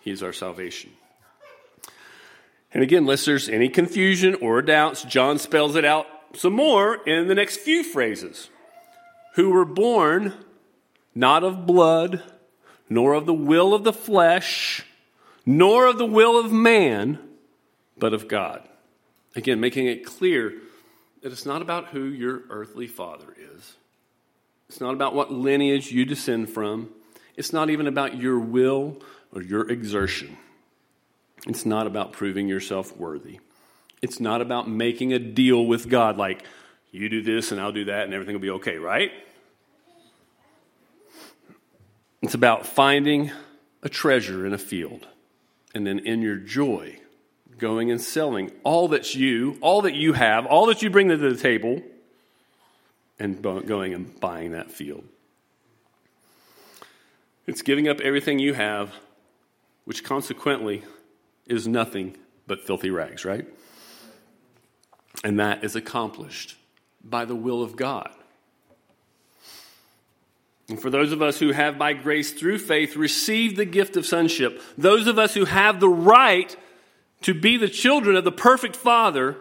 He 0.00 0.10
is 0.10 0.22
our 0.22 0.32
salvation. 0.32 0.90
And 2.72 2.82
again, 2.82 3.04
lest 3.04 3.26
there's 3.26 3.48
any 3.48 3.68
confusion 3.68 4.34
or 4.36 4.62
doubts, 4.62 5.02
John 5.02 5.38
spells 5.38 5.76
it 5.76 5.84
out 5.84 6.06
some 6.34 6.52
more 6.52 6.96
in 7.06 7.28
the 7.28 7.34
next 7.34 7.58
few 7.58 7.82
phrases. 7.82 8.48
Who 9.34 9.50
were 9.50 9.64
born 9.64 10.34
not 11.14 11.44
of 11.44 11.66
blood, 11.66 12.22
nor 12.90 13.14
of 13.14 13.24
the 13.24 13.32
will 13.32 13.72
of 13.72 13.84
the 13.84 13.92
flesh, 13.92 14.84
nor 15.46 15.86
of 15.86 15.96
the 15.96 16.04
will 16.04 16.38
of 16.38 16.52
man, 16.52 17.18
but 17.96 18.12
of 18.12 18.28
God. 18.28 18.68
Again, 19.36 19.60
making 19.60 19.86
it 19.86 20.04
clear 20.04 20.54
that 21.22 21.32
it's 21.32 21.46
not 21.46 21.62
about 21.62 21.88
who 21.88 22.04
your 22.04 22.42
earthly 22.50 22.88
father 22.88 23.34
is. 23.54 23.76
It's 24.68 24.80
not 24.80 24.94
about 24.94 25.14
what 25.14 25.32
lineage 25.32 25.92
you 25.92 26.04
descend 26.04 26.50
from. 26.50 26.90
It's 27.36 27.52
not 27.52 27.70
even 27.70 27.86
about 27.86 28.16
your 28.16 28.38
will 28.38 29.00
or 29.32 29.40
your 29.40 29.70
exertion. 29.70 30.36
It's 31.46 31.64
not 31.64 31.86
about 31.86 32.12
proving 32.12 32.48
yourself 32.48 32.96
worthy. 32.96 33.38
It's 34.02 34.20
not 34.20 34.40
about 34.40 34.68
making 34.68 35.12
a 35.12 35.18
deal 35.18 35.64
with 35.64 35.88
God 35.88 36.16
like, 36.16 36.42
you 36.90 37.08
do 37.08 37.22
this 37.22 37.52
and 37.52 37.60
I'll 37.60 37.72
do 37.72 37.84
that 37.84 38.04
and 38.04 38.14
everything 38.14 38.34
will 38.34 38.40
be 38.40 38.50
okay, 38.50 38.76
right? 38.76 39.12
It's 42.22 42.34
about 42.34 42.66
finding 42.66 43.30
a 43.82 43.88
treasure 43.88 44.46
in 44.46 44.52
a 44.52 44.58
field 44.58 45.06
and 45.74 45.86
then 45.86 46.00
in 46.00 46.20
your 46.22 46.36
joy, 46.36 46.98
going 47.58 47.90
and 47.90 48.00
selling 48.00 48.50
all 48.64 48.88
that's 48.88 49.14
you, 49.14 49.56
all 49.60 49.82
that 49.82 49.94
you 49.94 50.12
have, 50.12 50.46
all 50.46 50.66
that 50.66 50.82
you 50.82 50.90
bring 50.90 51.08
to 51.08 51.16
the 51.16 51.36
table, 51.36 51.82
and 53.18 53.42
going 53.42 53.94
and 53.94 54.18
buying 54.18 54.52
that 54.52 54.70
field. 54.70 55.04
It's 57.46 57.62
giving 57.62 57.88
up 57.88 58.00
everything 58.00 58.38
you 58.38 58.54
have, 58.54 58.94
which 59.84 60.04
consequently 60.04 60.82
is 61.46 61.68
nothing 61.68 62.16
but 62.46 62.66
filthy 62.66 62.90
rags, 62.90 63.24
right? 63.24 63.46
And 65.22 65.38
that 65.38 65.62
is 65.64 65.76
accomplished 65.76 66.56
by 67.04 67.24
the 67.24 67.34
will 67.34 67.62
of 67.62 67.76
God. 67.76 68.10
And 70.70 70.80
for 70.80 70.88
those 70.88 71.10
of 71.10 71.20
us 71.20 71.38
who 71.38 71.50
have 71.50 71.78
by 71.78 71.94
grace 71.94 72.32
through 72.32 72.58
faith 72.58 72.94
received 72.94 73.56
the 73.56 73.64
gift 73.64 73.96
of 73.96 74.06
sonship, 74.06 74.62
those 74.78 75.08
of 75.08 75.18
us 75.18 75.34
who 75.34 75.44
have 75.44 75.80
the 75.80 75.88
right 75.88 76.56
to 77.22 77.34
be 77.34 77.56
the 77.56 77.68
children 77.68 78.14
of 78.14 78.22
the 78.22 78.32
perfect 78.32 78.76
Father, 78.76 79.36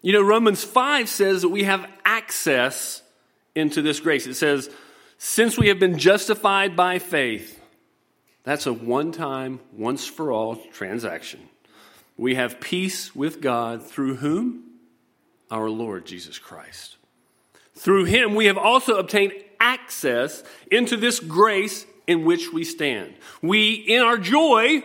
you 0.00 0.14
know, 0.14 0.22
Romans 0.22 0.64
5 0.64 1.10
says 1.10 1.42
that 1.42 1.50
we 1.50 1.64
have 1.64 1.86
access 2.06 3.02
into 3.54 3.82
this 3.82 4.00
grace. 4.00 4.26
It 4.26 4.34
says, 4.34 4.70
since 5.18 5.58
we 5.58 5.68
have 5.68 5.78
been 5.78 5.98
justified 5.98 6.74
by 6.74 6.98
faith, 6.98 7.60
that's 8.42 8.66
a 8.66 8.72
one 8.72 9.12
time, 9.12 9.60
once 9.76 10.06
for 10.06 10.32
all 10.32 10.56
transaction. 10.72 11.40
We 12.16 12.34
have 12.34 12.60
peace 12.60 13.14
with 13.14 13.42
God 13.42 13.86
through 13.86 14.16
whom? 14.16 14.64
Our 15.50 15.68
Lord 15.68 16.06
Jesus 16.06 16.38
Christ. 16.38 16.96
Through 17.74 18.06
him, 18.06 18.34
we 18.34 18.46
have 18.46 18.58
also 18.58 18.96
obtained 18.96 19.32
access 19.62 20.42
into 20.70 20.96
this 20.96 21.20
grace 21.20 21.86
in 22.06 22.24
which 22.24 22.52
we 22.52 22.64
stand. 22.64 23.14
We, 23.40 23.74
in 23.74 24.02
our 24.02 24.18
joy, 24.18 24.82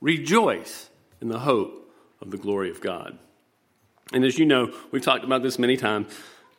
rejoice 0.00 0.90
in 1.20 1.28
the 1.28 1.38
hope 1.38 1.90
of 2.20 2.30
the 2.30 2.36
glory 2.36 2.70
of 2.70 2.80
God. 2.80 3.16
And 4.12 4.24
as 4.24 4.38
you 4.38 4.44
know, 4.44 4.74
we've 4.90 5.02
talked 5.02 5.24
about 5.24 5.42
this 5.42 5.58
many 5.58 5.76
times. 5.76 6.12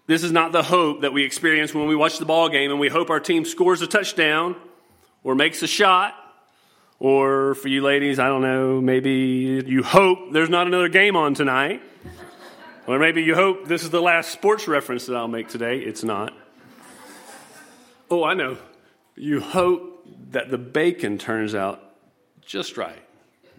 This 0.08 0.24
is 0.24 0.32
not 0.32 0.54
the 0.54 0.64
hope 0.64 1.02
that 1.02 1.14
we 1.14 1.24
experience 1.24 1.74
when 1.76 1.88
we 1.88 1.96
watch 1.96 2.18
the 2.18 2.26
ball 2.26 2.50
game 2.50 2.72
and 2.72 2.80
we 2.80 2.88
hope 2.88 3.10
our 3.10 3.20
team 3.20 3.44
scores 3.44 3.82
a 3.82 3.88
touchdown 3.88 4.56
or 5.24 5.36
makes 5.36 5.62
a 5.62 5.68
shot. 5.68 6.16
Or 7.00 7.56
for 7.56 7.68
you 7.68 7.82
ladies, 7.82 8.20
I 8.20 8.28
don't 8.28 8.42
know, 8.42 8.80
maybe 8.80 9.64
you 9.66 9.84
hope 9.84 10.32
there's 10.32 10.50
not 10.50 10.68
another 10.68 10.88
game 10.88 11.16
on 11.16 11.34
tonight. 11.34 11.82
Or 12.88 13.00
maybe 13.00 13.24
you 13.24 13.36
hope 13.36 13.68
this 13.68 13.84
is 13.84 13.90
the 13.90 14.02
last 14.02 14.32
sports 14.32 14.68
reference 14.68 15.06
that 15.08 15.16
I'll 15.16 15.28
make 15.28 15.50
today. 15.50 15.80
It's 15.80 16.04
not. 16.04 16.34
Oh, 18.12 18.26
I 18.26 18.34
know. 18.34 18.58
You 19.16 19.40
hope 19.40 20.06
that 20.32 20.52
the 20.52 20.58
bacon 20.58 21.18
turns 21.18 21.56
out 21.56 21.82
just 22.42 22.76
right. 22.76 23.02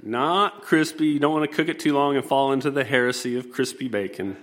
Not 0.03 0.61
crispy. 0.61 1.07
You 1.07 1.19
don't 1.19 1.33
want 1.33 1.51
to 1.51 1.57
cook 1.57 1.69
it 1.69 1.81
too 1.81 1.95
long 1.95 2.17
and 2.17 2.25
fall 2.25 2.53
into 2.53 2.71
the 2.71 2.85
heresy 2.85 3.39
of 3.39 3.51
crispy 3.51 3.89
bacon. 3.89 4.37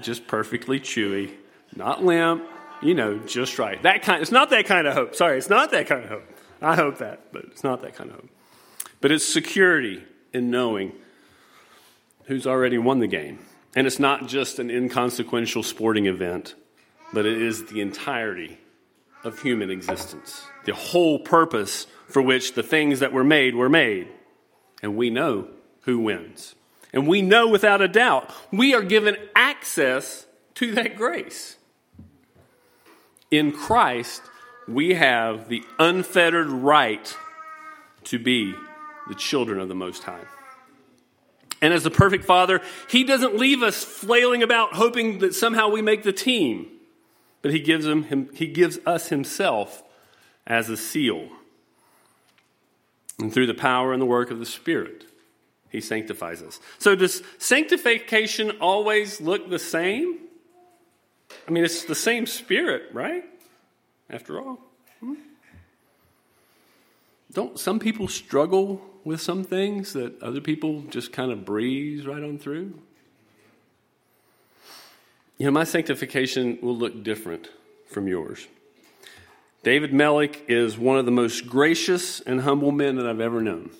Just 0.00 0.26
perfectly 0.26 0.80
chewy, 0.80 1.34
not 1.76 2.04
limp, 2.04 2.42
you 2.82 2.94
know, 2.94 3.18
just 3.18 3.60
right. 3.60 3.80
That 3.84 4.02
kind 4.02 4.22
it's 4.22 4.32
not 4.32 4.50
that 4.50 4.66
kind 4.66 4.88
of 4.88 4.94
hope. 4.94 5.14
Sorry, 5.14 5.38
it's 5.38 5.50
not 5.50 5.70
that 5.70 5.86
kind 5.86 6.02
of 6.02 6.10
hope. 6.10 6.24
I 6.60 6.74
hope 6.74 6.98
that, 6.98 7.32
but 7.32 7.44
it's 7.44 7.62
not 7.62 7.82
that 7.82 7.94
kind 7.94 8.10
of 8.10 8.16
hope. 8.16 8.30
But 9.00 9.12
it's 9.12 9.26
security 9.26 10.02
in 10.32 10.50
knowing 10.50 10.92
who's 12.24 12.46
already 12.46 12.78
won 12.78 12.98
the 12.98 13.06
game. 13.06 13.38
And 13.76 13.86
it's 13.86 14.00
not 14.00 14.26
just 14.26 14.58
an 14.58 14.68
inconsequential 14.68 15.62
sporting 15.62 16.06
event, 16.06 16.54
but 17.12 17.24
it 17.24 17.40
is 17.40 17.66
the 17.66 17.80
entirety 17.80 18.58
of 19.24 19.40
human 19.40 19.70
existence. 19.70 20.42
The 20.64 20.74
whole 20.74 21.18
purpose 21.18 21.86
for 22.08 22.22
which 22.22 22.54
the 22.54 22.62
things 22.62 23.00
that 23.00 23.12
were 23.12 23.24
made 23.24 23.54
were 23.54 23.68
made. 23.68 24.08
And 24.82 24.96
we 24.96 25.10
know 25.10 25.48
who 25.82 25.98
wins. 25.98 26.54
And 26.92 27.06
we 27.06 27.22
know 27.22 27.48
without 27.48 27.80
a 27.80 27.88
doubt 27.88 28.30
we 28.52 28.74
are 28.74 28.82
given 28.82 29.16
access 29.34 30.26
to 30.54 30.72
that 30.72 30.96
grace. 30.96 31.56
In 33.30 33.52
Christ, 33.52 34.22
we 34.66 34.94
have 34.94 35.48
the 35.48 35.62
unfettered 35.78 36.48
right 36.48 37.16
to 38.04 38.18
be 38.18 38.54
the 39.08 39.14
children 39.14 39.60
of 39.60 39.68
the 39.68 39.74
Most 39.74 40.04
High. 40.04 40.24
And 41.62 41.74
as 41.74 41.82
the 41.82 41.90
perfect 41.90 42.24
Father, 42.24 42.60
He 42.88 43.04
doesn't 43.04 43.36
leave 43.36 43.62
us 43.62 43.84
flailing 43.84 44.42
about 44.42 44.74
hoping 44.74 45.18
that 45.18 45.34
somehow 45.34 45.68
we 45.68 45.82
make 45.82 46.02
the 46.02 46.12
team, 46.12 46.66
but 47.42 47.52
He 47.52 47.60
gives, 47.60 47.86
him, 47.86 48.04
him, 48.04 48.30
he 48.34 48.46
gives 48.46 48.78
us 48.86 49.08
Himself 49.08 49.82
as 50.46 50.68
a 50.68 50.76
seal. 50.76 51.28
And 53.18 53.32
through 53.32 53.46
the 53.46 53.54
power 53.54 53.92
and 53.92 54.00
the 54.00 54.06
work 54.06 54.30
of 54.30 54.38
the 54.38 54.46
Spirit, 54.46 55.04
He 55.68 55.80
sanctifies 55.80 56.42
us. 56.42 56.58
So, 56.78 56.94
does 56.94 57.22
sanctification 57.38 58.52
always 58.60 59.20
look 59.20 59.50
the 59.50 59.58
same? 59.58 60.18
I 61.46 61.50
mean, 61.50 61.64
it's 61.64 61.84
the 61.84 61.94
same 61.94 62.26
Spirit, 62.26 62.84
right? 62.92 63.24
after 64.12 64.40
all. 64.40 64.58
Hmm? 65.00 65.14
Don't 67.32 67.58
some 67.58 67.78
people 67.78 68.08
struggle 68.08 68.82
with 69.04 69.20
some 69.20 69.44
things 69.44 69.92
that 69.92 70.20
other 70.22 70.40
people 70.40 70.82
just 70.90 71.12
kind 71.12 71.30
of 71.30 71.44
breeze 71.44 72.06
right 72.06 72.22
on 72.22 72.38
through? 72.38 72.78
You 75.40 75.46
know, 75.46 75.52
my 75.52 75.64
sanctification 75.64 76.58
will 76.60 76.76
look 76.76 77.02
different 77.02 77.48
from 77.86 78.06
yours. 78.06 78.46
David 79.62 79.90
Melick 79.90 80.42
is 80.48 80.76
one 80.76 80.98
of 80.98 81.06
the 81.06 81.10
most 81.10 81.46
gracious 81.46 82.20
and 82.20 82.42
humble 82.42 82.72
men 82.72 82.96
that 82.96 83.06
I've 83.06 83.20
ever 83.20 83.40
known. 83.40 83.70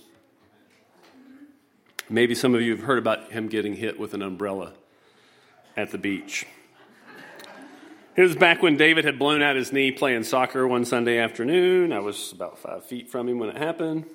Maybe 2.08 2.34
some 2.34 2.54
of 2.54 2.62
you 2.62 2.74
have 2.74 2.86
heard 2.86 2.96
about 2.96 3.32
him 3.32 3.48
getting 3.48 3.76
hit 3.76 4.00
with 4.00 4.14
an 4.14 4.22
umbrella 4.22 4.72
at 5.76 5.90
the 5.90 5.98
beach. 5.98 6.46
It 8.16 8.22
was 8.22 8.34
back 8.36 8.62
when 8.62 8.78
David 8.78 9.04
had 9.04 9.18
blown 9.18 9.42
out 9.42 9.54
his 9.54 9.70
knee 9.70 9.92
playing 9.92 10.22
soccer 10.22 10.66
one 10.66 10.86
Sunday 10.86 11.18
afternoon. 11.18 11.92
I 11.92 12.00
was 12.00 12.32
about 12.32 12.58
five 12.58 12.86
feet 12.86 13.10
from 13.10 13.28
him 13.28 13.38
when 13.38 13.50
it 13.50 13.58
happened. 13.58 14.06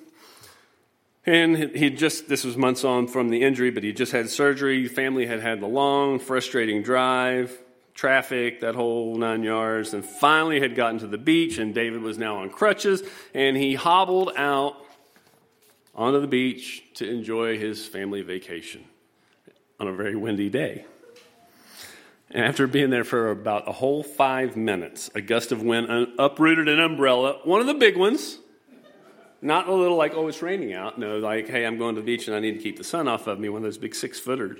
And 1.26 1.56
he 1.74 1.90
just, 1.90 2.28
this 2.28 2.44
was 2.44 2.56
months 2.56 2.84
on 2.84 3.08
from 3.08 3.30
the 3.30 3.42
injury, 3.42 3.70
but 3.70 3.82
he 3.82 3.92
just 3.92 4.12
had 4.12 4.30
surgery. 4.30 4.86
Family 4.86 5.26
had 5.26 5.40
had 5.40 5.60
the 5.60 5.66
long, 5.66 6.20
frustrating 6.20 6.84
drive, 6.84 7.58
traffic, 7.94 8.60
that 8.60 8.76
whole 8.76 9.16
nine 9.16 9.42
yards, 9.42 9.92
and 9.92 10.04
finally 10.04 10.60
had 10.60 10.76
gotten 10.76 11.00
to 11.00 11.08
the 11.08 11.18
beach. 11.18 11.58
And 11.58 11.74
David 11.74 12.00
was 12.00 12.16
now 12.16 12.36
on 12.36 12.50
crutches, 12.50 13.02
and 13.34 13.56
he 13.56 13.74
hobbled 13.74 14.32
out 14.36 14.76
onto 15.96 16.20
the 16.20 16.28
beach 16.28 16.84
to 16.94 17.10
enjoy 17.10 17.58
his 17.58 17.84
family 17.84 18.22
vacation 18.22 18.84
on 19.80 19.88
a 19.88 19.92
very 19.92 20.14
windy 20.14 20.48
day. 20.48 20.84
And 22.30 22.44
after 22.44 22.68
being 22.68 22.90
there 22.90 23.04
for 23.04 23.30
about 23.30 23.68
a 23.68 23.72
whole 23.72 24.04
five 24.04 24.56
minutes, 24.56 25.10
a 25.14 25.20
gust 25.20 25.50
of 25.50 25.62
wind 25.62 25.88
uprooted 26.18 26.68
an 26.68 26.78
umbrella, 26.78 27.40
one 27.42 27.60
of 27.60 27.66
the 27.66 27.74
big 27.74 27.96
ones. 27.96 28.38
Not 29.46 29.68
a 29.68 29.72
little 29.72 29.96
like, 29.96 30.14
oh, 30.14 30.26
it's 30.26 30.42
raining 30.42 30.74
out. 30.74 30.98
No, 30.98 31.18
like, 31.18 31.48
hey, 31.48 31.64
I'm 31.64 31.78
going 31.78 31.94
to 31.94 32.00
the 32.00 32.04
beach 32.04 32.26
and 32.26 32.36
I 32.36 32.40
need 32.40 32.54
to 32.54 32.58
keep 32.58 32.78
the 32.78 32.84
sun 32.84 33.06
off 33.06 33.28
of 33.28 33.38
me, 33.38 33.48
one 33.48 33.58
of 33.58 33.62
those 33.62 33.78
big 33.78 33.94
six 33.94 34.18
footers. 34.18 34.58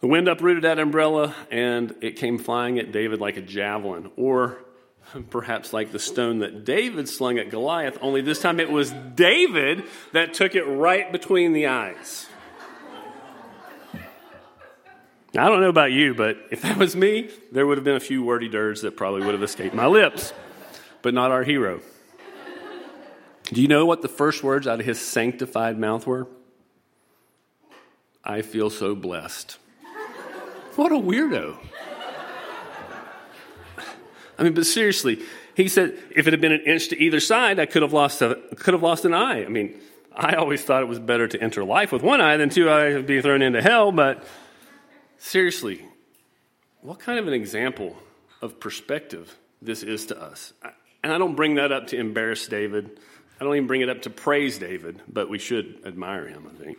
The 0.00 0.06
wind 0.06 0.26
uprooted 0.26 0.64
that 0.64 0.78
umbrella 0.78 1.36
and 1.50 1.94
it 2.00 2.16
came 2.16 2.38
flying 2.38 2.78
at 2.78 2.92
David 2.92 3.20
like 3.20 3.36
a 3.36 3.42
javelin, 3.42 4.10
or 4.16 4.56
perhaps 5.28 5.74
like 5.74 5.92
the 5.92 5.98
stone 5.98 6.38
that 6.38 6.64
David 6.64 7.10
slung 7.10 7.38
at 7.38 7.50
Goliath, 7.50 7.98
only 8.00 8.22
this 8.22 8.40
time 8.40 8.58
it 8.58 8.70
was 8.70 8.90
David 9.14 9.84
that 10.14 10.32
took 10.32 10.54
it 10.54 10.64
right 10.64 11.12
between 11.12 11.52
the 11.52 11.66
eyes. 11.66 12.26
I 15.36 15.50
don't 15.50 15.60
know 15.60 15.68
about 15.68 15.92
you, 15.92 16.14
but 16.14 16.38
if 16.50 16.62
that 16.62 16.78
was 16.78 16.96
me, 16.96 17.28
there 17.52 17.66
would 17.66 17.76
have 17.76 17.84
been 17.84 17.96
a 17.96 18.00
few 18.00 18.22
wordy 18.22 18.48
dirts 18.48 18.80
that 18.80 18.96
probably 18.96 19.26
would 19.26 19.34
have 19.34 19.42
escaped 19.42 19.74
my 19.74 19.86
lips, 19.86 20.32
but 21.02 21.12
not 21.12 21.30
our 21.30 21.42
hero. 21.42 21.82
Do 23.52 23.62
you 23.62 23.68
know 23.68 23.86
what 23.86 24.02
the 24.02 24.08
first 24.08 24.42
words 24.42 24.66
out 24.66 24.80
of 24.80 24.86
his 24.86 25.00
sanctified 25.00 25.78
mouth 25.78 26.06
were? 26.06 26.26
I 28.24 28.42
feel 28.42 28.70
so 28.70 28.94
blessed. 28.94 29.58
What 30.74 30.92
a 30.92 30.96
weirdo. 30.96 31.56
I 34.38 34.42
mean, 34.42 34.52
but 34.52 34.66
seriously, 34.66 35.22
he 35.54 35.68
said 35.68 35.96
if 36.14 36.26
it 36.26 36.32
had 36.32 36.40
been 36.40 36.52
an 36.52 36.62
inch 36.66 36.88
to 36.88 37.00
either 37.00 37.20
side, 37.20 37.58
I 37.58 37.66
could 37.66 37.82
have 37.82 37.92
lost 37.92 38.20
a, 38.20 38.34
could 38.56 38.74
have 38.74 38.82
lost 38.82 39.04
an 39.04 39.14
eye. 39.14 39.44
I 39.44 39.48
mean, 39.48 39.80
I 40.14 40.34
always 40.34 40.62
thought 40.62 40.82
it 40.82 40.88
was 40.88 40.98
better 40.98 41.28
to 41.28 41.40
enter 41.40 41.64
life 41.64 41.92
with 41.92 42.02
one 42.02 42.20
eye 42.20 42.36
than 42.36 42.50
two 42.50 42.68
eyes 42.68 43.02
be 43.04 43.22
thrown 43.22 43.42
into 43.42 43.62
hell, 43.62 43.92
but 43.92 44.24
seriously, 45.18 45.84
what 46.80 46.98
kind 46.98 47.18
of 47.18 47.26
an 47.26 47.32
example 47.32 47.96
of 48.42 48.60
perspective 48.60 49.36
this 49.62 49.82
is 49.82 50.06
to 50.06 50.20
us? 50.20 50.52
And 51.02 51.12
I 51.12 51.18
don't 51.18 51.36
bring 51.36 51.54
that 51.54 51.72
up 51.72 51.86
to 51.88 51.96
embarrass 51.96 52.46
David. 52.46 52.98
I 53.38 53.44
don't 53.44 53.54
even 53.54 53.66
bring 53.66 53.82
it 53.82 53.88
up 53.88 54.02
to 54.02 54.10
praise 54.10 54.58
David, 54.58 55.02
but 55.08 55.28
we 55.28 55.38
should 55.38 55.82
admire 55.84 56.26
him, 56.26 56.48
I 56.50 56.64
think. 56.64 56.78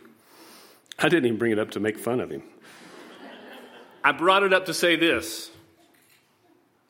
I 0.98 1.08
didn't 1.08 1.26
even 1.26 1.38
bring 1.38 1.52
it 1.52 1.58
up 1.58 1.72
to 1.72 1.80
make 1.80 1.98
fun 1.98 2.20
of 2.20 2.30
him. 2.30 2.42
I 4.02 4.12
brought 4.12 4.42
it 4.42 4.52
up 4.52 4.66
to 4.66 4.74
say 4.74 4.96
this 4.96 5.50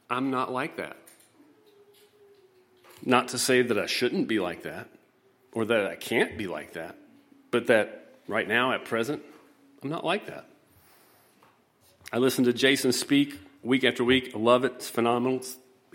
I'm 0.08 0.30
not 0.30 0.50
like 0.50 0.76
that. 0.76 0.96
Not 3.04 3.28
to 3.28 3.38
say 3.38 3.62
that 3.62 3.78
I 3.78 3.86
shouldn't 3.86 4.26
be 4.26 4.40
like 4.40 4.62
that 4.62 4.88
or 5.52 5.66
that 5.66 5.86
I 5.86 5.96
can't 5.96 6.36
be 6.36 6.46
like 6.46 6.72
that, 6.72 6.96
but 7.50 7.66
that 7.68 8.06
right 8.26 8.46
now, 8.46 8.72
at 8.72 8.84
present, 8.84 9.22
I'm 9.82 9.90
not 9.90 10.04
like 10.04 10.26
that. 10.26 10.46
I 12.12 12.18
listen 12.18 12.44
to 12.44 12.52
Jason 12.52 12.92
speak 12.92 13.38
week 13.62 13.84
after 13.84 14.02
week. 14.02 14.32
I 14.34 14.38
love 14.38 14.64
it. 14.64 14.72
It's 14.76 14.88
phenomenal. 14.88 15.42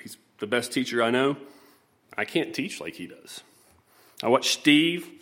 He's 0.02 0.18
the 0.40 0.48
best 0.48 0.72
teacher 0.72 1.02
I 1.02 1.10
know. 1.10 1.38
I 2.16 2.26
can't 2.26 2.54
teach 2.54 2.80
like 2.80 2.96
he 2.96 3.08
does. 3.08 3.42
I 4.24 4.30
watch 4.30 4.54
Steve 4.54 5.22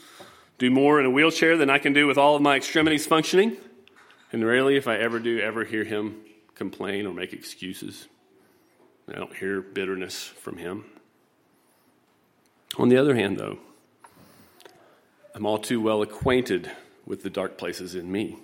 do 0.59 0.69
more 0.69 0.99
in 0.99 1.07
a 1.07 1.09
wheelchair 1.09 1.57
than 1.57 1.71
I 1.71 1.79
can 1.79 1.91
do 1.91 2.05
with 2.05 2.19
all 2.19 2.35
of 2.35 2.41
my 2.43 2.55
extremities 2.55 3.07
functioning. 3.07 3.57
And 4.31 4.45
rarely, 4.45 4.77
if 4.77 4.87
I 4.87 4.97
ever 4.97 5.17
do, 5.17 5.39
ever 5.39 5.65
hear 5.65 5.83
him 5.83 6.21
complain 6.53 7.07
or 7.07 7.13
make 7.13 7.33
excuses. 7.33 8.07
I 9.09 9.13
don't 9.13 9.35
hear 9.35 9.59
bitterness 9.59 10.25
from 10.25 10.57
him. 10.57 10.85
On 12.77 12.89
the 12.89 12.97
other 12.97 13.15
hand, 13.15 13.37
though, 13.37 13.57
I'm 15.33 15.47
all 15.47 15.57
too 15.57 15.81
well 15.81 16.03
acquainted 16.03 16.71
with 17.03 17.23
the 17.23 17.31
dark 17.31 17.57
places 17.57 17.95
in 17.95 18.11
me. 18.11 18.37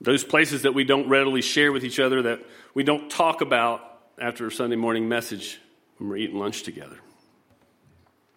Those 0.00 0.22
places 0.22 0.62
that 0.62 0.72
we 0.72 0.84
don't 0.84 1.08
readily 1.08 1.42
share 1.42 1.72
with 1.72 1.84
each 1.84 1.98
other, 1.98 2.22
that 2.22 2.40
we 2.74 2.84
don't 2.84 3.10
talk 3.10 3.40
about 3.40 3.80
after 4.20 4.46
a 4.46 4.52
Sunday 4.52 4.76
morning 4.76 5.08
message 5.08 5.58
when 5.96 6.08
we're 6.08 6.18
eating 6.18 6.38
lunch 6.38 6.62
together. 6.62 7.00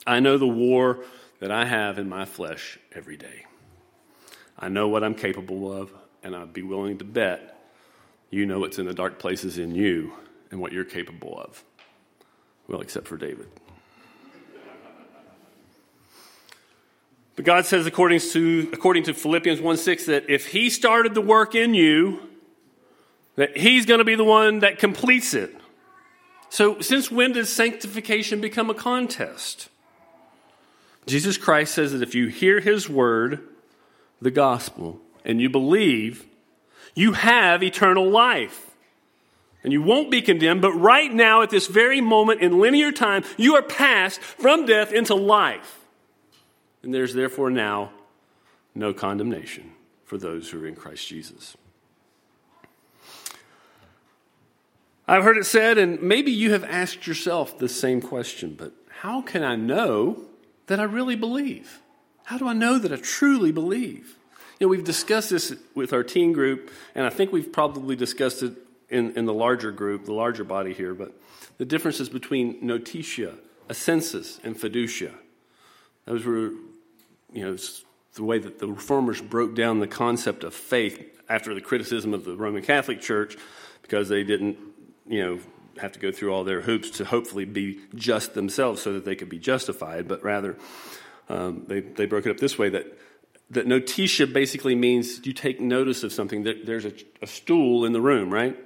I 0.05 0.19
know 0.19 0.37
the 0.37 0.47
war 0.47 1.03
that 1.39 1.51
I 1.51 1.65
have 1.65 1.97
in 1.97 2.09
my 2.09 2.25
flesh 2.25 2.79
every 2.93 3.17
day. 3.17 3.45
I 4.57 4.69
know 4.69 4.87
what 4.87 5.03
I'm 5.03 5.15
capable 5.15 5.71
of, 5.71 5.91
and 6.23 6.35
I'd 6.35 6.53
be 6.53 6.61
willing 6.61 6.97
to 6.99 7.05
bet 7.05 7.51
you 8.29 8.45
know 8.45 8.59
what's 8.59 8.79
in 8.79 8.85
the 8.85 8.93
dark 8.93 9.19
places 9.19 9.57
in 9.57 9.75
you 9.75 10.13
and 10.49 10.59
what 10.59 10.71
you're 10.71 10.85
capable 10.85 11.39
of. 11.39 11.63
Well, 12.67 12.81
except 12.81 13.07
for 13.07 13.17
David. 13.17 13.47
But 17.35 17.45
God 17.45 17.65
says, 17.65 17.85
according 17.85 18.19
to, 18.19 18.69
according 18.71 19.03
to 19.03 19.13
Philippians 19.13 19.59
1 19.59 19.77
6, 19.77 20.05
that 20.05 20.29
if 20.29 20.47
He 20.47 20.69
started 20.69 21.13
the 21.13 21.21
work 21.21 21.55
in 21.55 21.73
you, 21.73 22.21
that 23.35 23.57
He's 23.57 23.85
going 23.85 23.97
to 23.97 24.05
be 24.05 24.15
the 24.15 24.23
one 24.23 24.59
that 24.59 24.79
completes 24.79 25.33
it. 25.33 25.53
So, 26.49 26.81
since 26.81 27.09
when 27.09 27.31
does 27.31 27.51
sanctification 27.51 28.41
become 28.41 28.69
a 28.69 28.73
contest? 28.73 29.69
Jesus 31.05 31.37
Christ 31.37 31.73
says 31.73 31.91
that 31.91 32.01
if 32.03 32.15
you 32.15 32.27
hear 32.27 32.59
His 32.59 32.87
word, 32.87 33.39
the 34.21 34.31
gospel, 34.31 34.99
and 35.25 35.41
you 35.41 35.49
believe, 35.49 36.25
you 36.95 37.13
have 37.13 37.63
eternal 37.63 38.09
life. 38.09 38.67
And 39.63 39.71
you 39.71 39.81
won't 39.81 40.09
be 40.09 40.21
condemned, 40.21 40.61
but 40.61 40.73
right 40.73 41.13
now, 41.13 41.43
at 41.43 41.51
this 41.51 41.67
very 41.67 42.01
moment 42.01 42.41
in 42.41 42.59
linear 42.59 42.91
time, 42.91 43.23
you 43.37 43.55
are 43.55 43.61
passed 43.61 44.19
from 44.19 44.65
death 44.65 44.91
into 44.91 45.13
life. 45.13 45.79
And 46.81 46.93
there's 46.93 47.13
therefore 47.13 47.51
now 47.51 47.91
no 48.73 48.91
condemnation 48.93 49.71
for 50.03 50.17
those 50.17 50.49
who 50.49 50.63
are 50.63 50.67
in 50.67 50.75
Christ 50.75 51.07
Jesus. 51.07 51.55
I've 55.07 55.23
heard 55.23 55.37
it 55.37 55.45
said, 55.45 55.77
and 55.77 56.01
maybe 56.01 56.31
you 56.31 56.53
have 56.53 56.63
asked 56.63 57.05
yourself 57.05 57.59
the 57.59 57.69
same 57.69 58.01
question, 58.01 58.55
but 58.57 58.71
how 59.01 59.21
can 59.21 59.43
I 59.43 59.55
know 59.55 60.23
that 60.71 60.79
I 60.79 60.84
really 60.84 61.17
believe? 61.17 61.81
How 62.23 62.38
do 62.38 62.47
I 62.47 62.53
know 62.53 62.79
that 62.79 62.93
I 62.93 62.95
truly 62.95 63.51
believe? 63.51 64.15
You 64.57 64.67
know, 64.67 64.69
we've 64.69 64.86
discussed 64.86 65.29
this 65.29 65.53
with 65.75 65.91
our 65.91 66.01
teen 66.01 66.31
group, 66.31 66.71
and 66.95 67.05
I 67.05 67.10
think 67.10 67.34
we've 67.34 67.51
probably 67.51 67.97
discussed 67.97 68.41
it 68.41 68.53
in, 68.89 69.12
in 69.17 69.25
the 69.25 69.34
larger 69.34 69.73
group, 69.73 70.05
the 70.05 70.13
larger 70.13 70.45
body 70.45 70.73
here, 70.73 70.93
but 70.93 71.12
the 71.57 71.65
differences 71.65 72.07
between 72.07 72.57
notitia, 72.62 73.34
assensus, 73.67 74.41
and 74.45 74.55
fiducia. 74.55 75.12
Those 76.05 76.23
were, 76.23 76.51
you 77.34 77.43
know, 77.43 77.57
the 78.13 78.23
way 78.23 78.39
that 78.39 78.60
the 78.60 78.67
reformers 78.67 79.19
broke 79.19 79.53
down 79.53 79.81
the 79.81 79.88
concept 79.88 80.45
of 80.45 80.55
faith 80.55 81.21
after 81.27 81.53
the 81.53 81.60
criticism 81.60 82.13
of 82.13 82.23
the 82.23 82.38
Roman 82.38 82.62
Catholic 82.62 83.01
Church 83.01 83.36
because 83.81 84.07
they 84.07 84.23
didn't, 84.23 84.57
you 85.05 85.21
know, 85.21 85.39
have 85.79 85.91
to 85.93 85.99
go 85.99 86.12
through 86.12 86.34
all 86.34 86.43
their 86.43 86.62
hoops 86.62 86.89
to 86.91 87.05
hopefully 87.05 87.45
be 87.45 87.79
just 87.95 88.34
themselves 88.34 88.81
so 88.81 88.93
that 88.93 89.05
they 89.05 89.15
could 89.15 89.29
be 89.29 89.39
justified, 89.39 90.07
but 90.07 90.23
rather 90.23 90.57
um, 91.29 91.63
they, 91.67 91.79
they 91.79 92.05
broke 92.05 92.25
it 92.25 92.31
up 92.31 92.38
this 92.38 92.57
way 92.57 92.69
that 92.69 92.97
that 93.51 93.67
notitia 93.67 94.27
basically 94.27 94.75
means 94.75 95.25
you 95.25 95.34
take 95.34 95.60
notice 95.60 96.03
of 96.03 96.13
something. 96.13 96.43
There's 96.43 96.86
a, 96.86 96.93
a 97.21 97.27
stool 97.27 97.84
in 97.86 97.91
the 97.91 97.99
room, 97.99 98.34
right? 98.34 98.57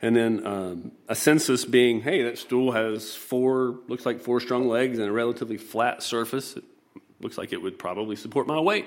And 0.00 0.16
then 0.16 0.46
um, 0.46 0.92
assensus 1.08 1.70
being, 1.70 2.00
hey, 2.00 2.22
that 2.22 2.38
stool 2.38 2.72
has 2.72 3.14
four, 3.14 3.78
looks 3.88 4.06
like 4.06 4.20
four 4.20 4.40
strong 4.40 4.68
legs 4.68 4.98
and 4.98 5.06
a 5.06 5.12
relatively 5.12 5.58
flat 5.58 6.02
surface. 6.02 6.56
It 6.56 6.64
looks 7.20 7.36
like 7.36 7.52
it 7.52 7.60
would 7.60 7.78
probably 7.78 8.16
support 8.16 8.46
my 8.46 8.58
weight. 8.58 8.86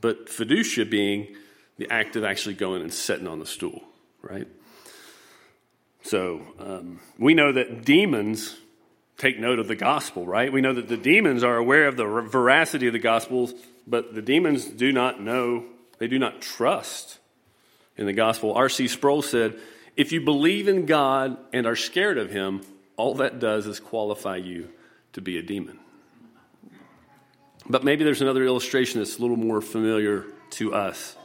But 0.00 0.26
fiducia 0.26 0.88
being 0.88 1.36
the 1.76 1.90
act 1.92 2.16
of 2.16 2.24
actually 2.24 2.54
going 2.54 2.82
and 2.82 2.92
sitting 2.92 3.28
on 3.28 3.38
the 3.38 3.46
stool, 3.46 3.82
right? 4.22 4.48
So 6.02 6.42
um, 6.58 7.00
we 7.18 7.34
know 7.34 7.52
that 7.52 7.84
demons 7.84 8.56
take 9.18 9.38
note 9.38 9.58
of 9.58 9.68
the 9.68 9.76
gospel, 9.76 10.26
right? 10.26 10.52
We 10.52 10.60
know 10.60 10.72
that 10.72 10.88
the 10.88 10.96
demons 10.96 11.44
are 11.44 11.56
aware 11.56 11.86
of 11.86 11.96
the 11.96 12.06
veracity 12.06 12.88
of 12.88 12.92
the 12.92 12.98
gospels, 12.98 13.54
but 13.86 14.14
the 14.14 14.22
demons 14.22 14.64
do 14.66 14.92
not 14.92 15.20
know, 15.20 15.64
they 15.98 16.08
do 16.08 16.18
not 16.18 16.40
trust 16.40 17.18
in 17.96 18.06
the 18.06 18.12
gospel. 18.12 18.54
R.C. 18.54 18.88
Sproul 18.88 19.22
said, 19.22 19.58
If 19.96 20.12
you 20.12 20.20
believe 20.20 20.68
in 20.68 20.86
God 20.86 21.36
and 21.52 21.66
are 21.66 21.76
scared 21.76 22.18
of 22.18 22.30
him, 22.30 22.62
all 22.96 23.14
that 23.14 23.38
does 23.38 23.66
is 23.66 23.80
qualify 23.80 24.36
you 24.36 24.70
to 25.12 25.20
be 25.20 25.38
a 25.38 25.42
demon. 25.42 25.78
But 27.68 27.84
maybe 27.84 28.04
there's 28.04 28.22
another 28.22 28.44
illustration 28.44 29.00
that's 29.00 29.18
a 29.18 29.20
little 29.20 29.36
more 29.36 29.60
familiar 29.60 30.26
to 30.50 30.74
us. 30.74 31.16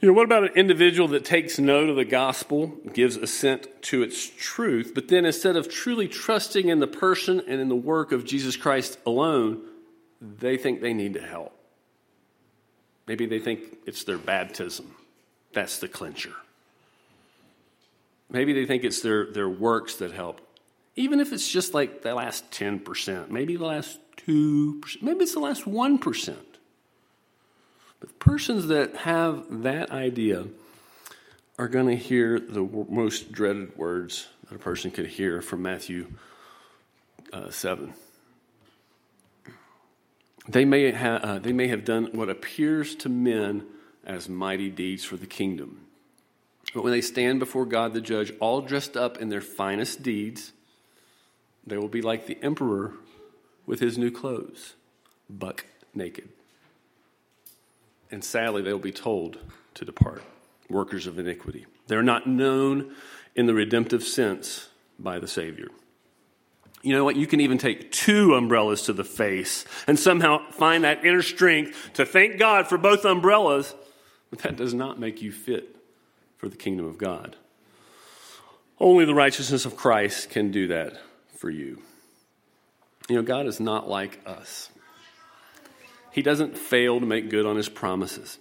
You 0.00 0.06
know, 0.06 0.14
what 0.14 0.26
about 0.26 0.44
an 0.44 0.54
individual 0.54 1.08
that 1.08 1.24
takes 1.24 1.58
note 1.58 1.88
of 1.88 1.96
the 1.96 2.04
gospel, 2.04 2.68
gives 2.92 3.16
assent 3.16 3.66
to 3.82 4.02
its 4.02 4.30
truth, 4.38 4.92
but 4.94 5.08
then 5.08 5.24
instead 5.24 5.56
of 5.56 5.68
truly 5.68 6.06
trusting 6.06 6.68
in 6.68 6.78
the 6.78 6.86
person 6.86 7.40
and 7.48 7.60
in 7.60 7.68
the 7.68 7.74
work 7.74 8.12
of 8.12 8.24
Jesus 8.24 8.56
Christ 8.56 8.96
alone, 9.04 9.60
they 10.20 10.56
think 10.56 10.80
they 10.80 10.92
need 10.92 11.14
to 11.14 11.20
help? 11.20 11.52
Maybe 13.08 13.26
they 13.26 13.40
think 13.40 13.78
it's 13.86 14.04
their 14.04 14.18
baptism. 14.18 14.94
That's 15.52 15.78
the 15.78 15.88
clincher. 15.88 16.34
Maybe 18.30 18.52
they 18.52 18.66
think 18.66 18.84
it's 18.84 19.00
their, 19.00 19.26
their 19.32 19.48
works 19.48 19.96
that 19.96 20.12
help. 20.12 20.40
Even 20.94 21.18
if 21.18 21.32
it's 21.32 21.48
just 21.48 21.74
like 21.74 22.02
the 22.02 22.14
last 22.14 22.48
10%, 22.52 23.30
maybe 23.30 23.56
the 23.56 23.64
last 23.64 23.98
2%, 24.28 25.02
maybe 25.02 25.24
it's 25.24 25.34
the 25.34 25.40
last 25.40 25.64
1%. 25.64 26.36
But 28.00 28.18
persons 28.18 28.68
that 28.68 28.96
have 28.96 29.62
that 29.62 29.90
idea 29.90 30.46
are 31.58 31.68
going 31.68 31.88
to 31.88 31.96
hear 31.96 32.38
the 32.38 32.62
most 32.88 33.32
dreaded 33.32 33.76
words 33.76 34.28
that 34.48 34.54
a 34.54 34.58
person 34.58 34.90
could 34.90 35.06
hear 35.06 35.42
from 35.42 35.62
Matthew 35.62 36.06
uh, 37.32 37.50
7. 37.50 37.92
They 40.48 40.64
may, 40.64 40.92
ha- 40.92 41.20
uh, 41.22 41.38
they 41.40 41.52
may 41.52 41.68
have 41.68 41.84
done 41.84 42.10
what 42.12 42.30
appears 42.30 42.94
to 42.96 43.08
men 43.08 43.66
as 44.04 44.28
mighty 44.28 44.70
deeds 44.70 45.04
for 45.04 45.16
the 45.16 45.26
kingdom. 45.26 45.80
But 46.74 46.84
when 46.84 46.92
they 46.92 47.00
stand 47.00 47.38
before 47.38 47.66
God 47.66 47.92
the 47.92 48.00
judge, 48.00 48.32
all 48.40 48.60
dressed 48.60 48.96
up 48.96 49.18
in 49.18 49.28
their 49.28 49.40
finest 49.40 50.02
deeds, 50.02 50.52
they 51.66 51.76
will 51.76 51.88
be 51.88 52.02
like 52.02 52.26
the 52.26 52.38
emperor 52.42 52.94
with 53.66 53.80
his 53.80 53.98
new 53.98 54.10
clothes, 54.10 54.74
buck 55.28 55.66
naked. 55.94 56.28
And 58.10 58.24
sadly, 58.24 58.62
they 58.62 58.72
will 58.72 58.78
be 58.78 58.92
told 58.92 59.38
to 59.74 59.84
depart, 59.84 60.22
workers 60.68 61.06
of 61.06 61.18
iniquity. 61.18 61.66
They're 61.86 62.02
not 62.02 62.26
known 62.26 62.94
in 63.34 63.46
the 63.46 63.54
redemptive 63.54 64.02
sense 64.02 64.68
by 64.98 65.18
the 65.18 65.28
Savior. 65.28 65.68
You 66.82 66.94
know 66.94 67.04
what? 67.04 67.16
You 67.16 67.26
can 67.26 67.40
even 67.40 67.58
take 67.58 67.90
two 67.90 68.34
umbrellas 68.34 68.82
to 68.82 68.92
the 68.92 69.04
face 69.04 69.64
and 69.86 69.98
somehow 69.98 70.50
find 70.52 70.84
that 70.84 71.04
inner 71.04 71.22
strength 71.22 71.90
to 71.94 72.06
thank 72.06 72.38
God 72.38 72.68
for 72.68 72.78
both 72.78 73.04
umbrellas, 73.04 73.74
but 74.30 74.40
that 74.40 74.56
does 74.56 74.74
not 74.74 74.98
make 74.98 75.20
you 75.20 75.32
fit 75.32 75.76
for 76.36 76.48
the 76.48 76.56
kingdom 76.56 76.86
of 76.86 76.98
God. 76.98 77.36
Only 78.80 79.04
the 79.04 79.14
righteousness 79.14 79.64
of 79.64 79.76
Christ 79.76 80.30
can 80.30 80.52
do 80.52 80.68
that 80.68 81.00
for 81.36 81.50
you. 81.50 81.82
You 83.08 83.16
know, 83.16 83.22
God 83.22 83.46
is 83.46 83.58
not 83.58 83.88
like 83.88 84.20
us. 84.24 84.70
He 86.10 86.22
doesn't 86.22 86.58
fail 86.58 87.00
to 87.00 87.06
make 87.06 87.30
good 87.30 87.46
on 87.46 87.56
his 87.56 87.68
promises. 87.68 88.38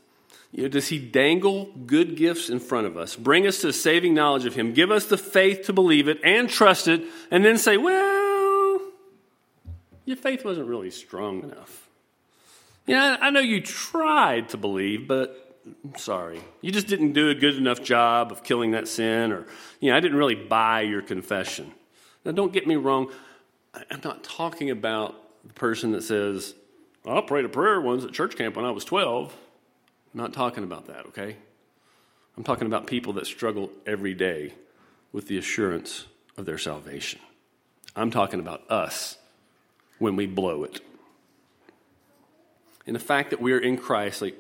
You 0.52 0.64
know, 0.64 0.70
does 0.70 0.88
he 0.88 0.98
dangle 0.98 1.66
good 1.86 2.16
gifts 2.16 2.50
in 2.50 2.60
front 2.60 2.88
of 2.88 2.98
us, 2.98 3.16
bring 3.16 3.46
us 3.46 3.62
to 3.62 3.74
saving 3.74 4.14
knowledge 4.14 4.46
of 4.46 4.56
him, 4.56 4.74
give 4.74 4.92
us 4.92 5.06
the 5.06 5.18
faith 5.18 5.66
to 5.66 5.74
believe 5.74 6.08
it 6.08 6.20
and 6.24 6.50
trust 6.50 6.88
it, 6.88 7.04
and 7.30 7.44
then 7.44 7.58
say, 7.58 7.76
well, 7.78 8.82
your 10.06 10.18
faith 10.18 10.46
wasn't 10.46 10.68
really 10.68 10.90
strong 10.90 11.44
enough. 11.44 11.90
Yeah, 12.86 13.18
I 13.20 13.30
know 13.30 13.42
you 13.42 13.60
tried 13.60 14.50
to 14.50 14.58
believe, 14.58 15.06
but 15.06 15.60
I'm 15.84 15.98
sorry. 15.98 16.40
You 16.62 16.72
just 16.72 16.88
didn't 16.88 17.12
do 17.12 17.30
a 17.30 17.36
good 17.36 17.58
enough 17.58 17.84
job 17.84 18.32
of 18.32 18.44
killing 18.44 18.72
that 18.72 18.88
sin, 18.88 19.34
or, 19.34 19.46
you 19.82 19.92
know, 19.92 19.98
I 19.98 20.00
didn't 20.00 20.18
really 20.18 20.36
buy 20.36 20.82
your 20.82 21.02
confession. 21.02 21.74
Now, 22.24 22.32
don't 22.32 22.54
get 22.54 22.66
me 22.66 22.78
wrong. 22.78 23.12
I'm 23.92 24.02
not 24.04 24.24
talking 24.24 24.70
about 24.70 25.16
the 25.46 25.54
person 25.54 25.92
that 25.92 26.04
says, 26.04 26.56
I 27.08 27.22
prayed 27.22 27.46
a 27.46 27.50
prayer 27.50 27.80
once 27.80 28.04
at 28.04 28.12
church 28.12 28.36
camp 28.36 28.56
when 28.56 28.66
I 28.66 28.72
was 28.72 28.84
12. 28.84 29.34
I'm 30.14 30.20
not 30.20 30.34
talking 30.34 30.64
about 30.64 30.88
that, 30.88 31.06
okay? 31.08 31.38
I'm 32.36 32.44
talking 32.44 32.68
about 32.68 32.88
people 32.88 33.14
that 33.14 33.28
struggle 33.28 33.72
every 33.86 34.14
day 34.14 34.54
with 35.12 35.28
the 35.28 35.38
assurance 35.38 36.06
of 36.38 36.46
their 36.46 36.58
salvation. 36.58 37.20
I'm 37.96 38.12
talking 38.12 38.40
about 38.40 38.70
us 38.70 39.18
when 40.00 40.16
we 40.16 40.28
blow 40.28 40.64
it. 40.64 40.82
And 42.86 42.96
the 42.96 43.00
fact 43.00 43.32
that 43.32 43.42
we're 43.42 43.60
in 43.60 43.78
Christ, 43.78 44.22
like 44.22 44.36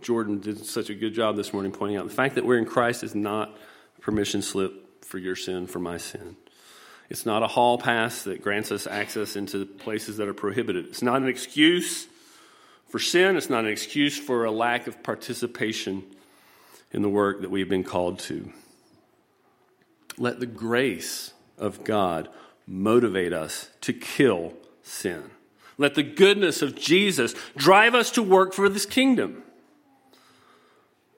Jordan 0.00 0.40
did 0.40 0.64
such 0.64 0.88
a 0.88 0.94
good 0.94 1.14
job 1.14 1.36
this 1.36 1.52
morning 1.52 1.72
pointing 1.72 1.96
out, 1.96 2.06
the 2.06 2.14
fact 2.14 2.36
that 2.36 2.44
we're 2.44 2.58
in 2.58 2.66
Christ 2.66 3.02
is 3.02 3.14
not 3.14 3.56
a 3.98 4.00
permission 4.00 4.42
slip 4.42 5.04
for 5.04 5.18
your 5.18 5.36
sin, 5.36 5.66
for 5.66 5.78
my 5.78 5.96
sin. 5.96 6.36
It's 7.08 7.26
not 7.26 7.42
a 7.42 7.46
hall 7.46 7.78
pass 7.78 8.24
that 8.24 8.42
grants 8.42 8.72
us 8.72 8.86
access 8.86 9.36
into 9.36 9.64
places 9.64 10.16
that 10.16 10.28
are 10.28 10.34
prohibited. 10.34 10.86
It's 10.86 11.02
not 11.02 11.22
an 11.22 11.28
excuse 11.28 12.06
for 12.88 12.98
sin. 12.98 13.36
It's 13.36 13.50
not 13.50 13.64
an 13.64 13.70
excuse 13.70 14.18
for 14.18 14.44
a 14.44 14.50
lack 14.50 14.86
of 14.86 15.02
participation 15.02 16.02
in 16.92 17.02
the 17.02 17.08
work 17.08 17.42
that 17.42 17.50
we've 17.50 17.68
been 17.68 17.84
called 17.84 18.18
to. 18.20 18.52
Let 20.18 20.40
the 20.40 20.46
grace 20.46 21.32
of 21.58 21.84
God 21.84 22.28
motivate 22.66 23.32
us 23.32 23.70
to 23.82 23.92
kill 23.92 24.54
sin. 24.82 25.22
Let 25.78 25.94
the 25.94 26.02
goodness 26.02 26.62
of 26.62 26.74
Jesus 26.74 27.34
drive 27.56 27.94
us 27.94 28.10
to 28.12 28.22
work 28.22 28.52
for 28.52 28.68
this 28.68 28.86
kingdom. 28.86 29.42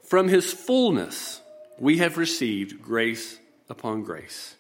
From 0.04 0.28
his 0.28 0.52
fullness, 0.52 1.40
we 1.78 1.98
have 1.98 2.18
received 2.18 2.82
grace 2.82 3.38
upon 3.68 4.02
grace. 4.02 4.56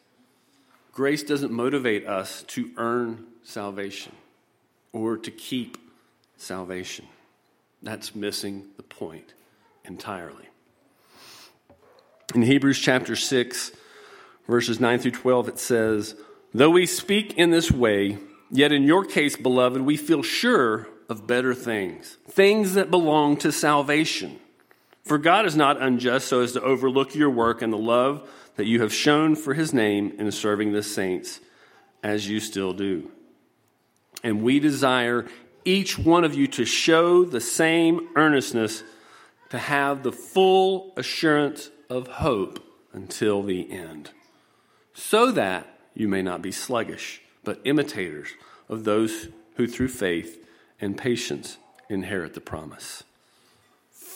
Grace 0.98 1.22
doesn't 1.22 1.52
motivate 1.52 2.08
us 2.08 2.42
to 2.48 2.72
earn 2.76 3.24
salvation 3.44 4.10
or 4.92 5.16
to 5.16 5.30
keep 5.30 5.78
salvation. 6.38 7.06
That's 7.84 8.16
missing 8.16 8.64
the 8.76 8.82
point 8.82 9.32
entirely. 9.84 10.48
In 12.34 12.42
Hebrews 12.42 12.80
chapter 12.80 13.14
6, 13.14 13.70
verses 14.48 14.80
9 14.80 14.98
through 14.98 15.12
12, 15.12 15.48
it 15.50 15.58
says, 15.60 16.16
Though 16.52 16.70
we 16.70 16.84
speak 16.84 17.38
in 17.38 17.52
this 17.52 17.70
way, 17.70 18.18
yet 18.50 18.72
in 18.72 18.82
your 18.82 19.04
case, 19.04 19.36
beloved, 19.36 19.80
we 19.80 19.96
feel 19.96 20.24
sure 20.24 20.88
of 21.08 21.28
better 21.28 21.54
things, 21.54 22.16
things 22.28 22.74
that 22.74 22.90
belong 22.90 23.36
to 23.36 23.52
salvation. 23.52 24.40
For 25.04 25.16
God 25.16 25.46
is 25.46 25.54
not 25.54 25.80
unjust 25.80 26.26
so 26.26 26.40
as 26.40 26.54
to 26.54 26.60
overlook 26.60 27.14
your 27.14 27.30
work 27.30 27.62
and 27.62 27.72
the 27.72 27.78
love 27.78 28.28
that 28.58 28.66
you 28.66 28.82
have 28.82 28.92
shown 28.92 29.36
for 29.36 29.54
his 29.54 29.72
name 29.72 30.12
in 30.18 30.30
serving 30.32 30.72
the 30.72 30.82
saints, 30.82 31.40
as 32.02 32.28
you 32.28 32.40
still 32.40 32.72
do. 32.72 33.10
And 34.22 34.42
we 34.42 34.60
desire 34.60 35.26
each 35.64 35.98
one 35.98 36.24
of 36.24 36.34
you 36.34 36.46
to 36.48 36.64
show 36.64 37.24
the 37.24 37.40
same 37.40 38.08
earnestness 38.16 38.82
to 39.50 39.58
have 39.58 40.02
the 40.02 40.12
full 40.12 40.92
assurance 40.96 41.70
of 41.88 42.08
hope 42.08 42.62
until 42.92 43.42
the 43.42 43.70
end, 43.70 44.10
so 44.92 45.30
that 45.32 45.66
you 45.94 46.08
may 46.08 46.20
not 46.20 46.42
be 46.42 46.52
sluggish, 46.52 47.22
but 47.44 47.60
imitators 47.64 48.28
of 48.68 48.84
those 48.84 49.28
who 49.54 49.66
through 49.66 49.88
faith 49.88 50.44
and 50.80 50.98
patience 50.98 51.58
inherit 51.88 52.34
the 52.34 52.40
promise 52.40 53.04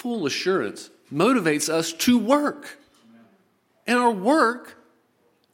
full 0.02 0.26
assurance 0.26 0.90
motivates 1.12 1.68
us 1.68 1.92
to 1.92 2.18
work. 2.18 2.76
And 3.86 3.98
our 3.98 4.10
work 4.10 4.76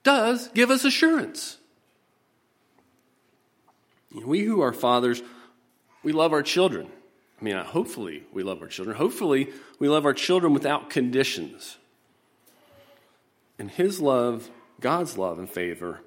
does 0.03 0.49
give 0.49 0.71
us 0.71 0.85
assurance. 0.85 1.59
We 4.15 4.41
who 4.41 4.61
are 4.61 4.73
fathers, 4.73 5.23
we 6.03 6.13
love 6.13 6.33
our 6.33 6.43
children. 6.43 6.89
I 7.41 7.45
mean, 7.45 7.57
uh, 7.57 7.65
hopefully 7.65 8.25
we 8.33 8.43
love 8.43 8.61
our 8.63 8.69
children. 8.69 8.97
Hopefully 8.97 9.51
we 9.79 9.89
love 9.89 10.05
our 10.05 10.15
children 10.15 10.53
without 10.53 10.91
conditions. 10.91 11.77
And 13.59 13.71
His 13.71 14.01
love, 14.01 14.51
God's 14.81 15.19
love 15.19 15.39
and 15.39 15.49
favor, 15.49 16.01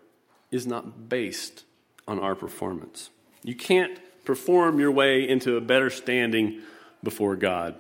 is 0.52 0.68
not 0.68 1.10
based 1.10 1.64
on 2.08 2.20
our 2.20 2.36
performance. 2.36 3.10
You 3.44 3.56
can't 3.56 4.00
perform 4.26 4.80
your 4.80 4.92
way 4.92 5.28
into 5.28 5.56
a 5.56 5.62
better 5.62 5.90
standing 5.90 6.62
before 7.04 7.36
God. 7.36 7.76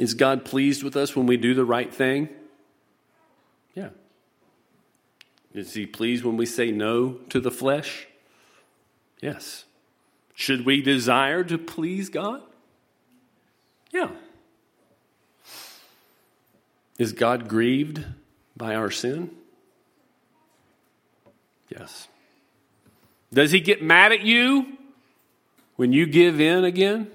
Is 0.00 0.14
God 0.14 0.44
pleased 0.44 0.82
with 0.82 0.96
us 0.96 1.14
when 1.14 1.26
we 1.26 1.36
do 1.36 1.54
the 1.54 1.64
right 1.64 1.92
thing? 1.92 2.28
Yeah. 3.74 3.90
Is 5.54 5.74
He 5.74 5.86
pleased 5.86 6.24
when 6.24 6.36
we 6.36 6.46
say 6.46 6.70
no 6.70 7.14
to 7.30 7.40
the 7.40 7.50
flesh? 7.50 8.06
Yes. 9.20 9.64
Should 10.34 10.64
we 10.64 10.82
desire 10.82 11.44
to 11.44 11.58
please 11.58 12.08
God? 12.08 12.42
Yeah. 13.92 14.10
Is 16.98 17.12
God 17.12 17.48
grieved 17.48 18.04
by 18.56 18.74
our 18.74 18.90
sin? 18.90 19.30
Yes. 21.68 22.08
Does 23.32 23.50
He 23.52 23.60
get 23.60 23.82
mad 23.82 24.12
at 24.12 24.22
you 24.22 24.78
when 25.76 25.92
you 25.92 26.06
give 26.06 26.40
in 26.40 26.64
again? 26.64 27.10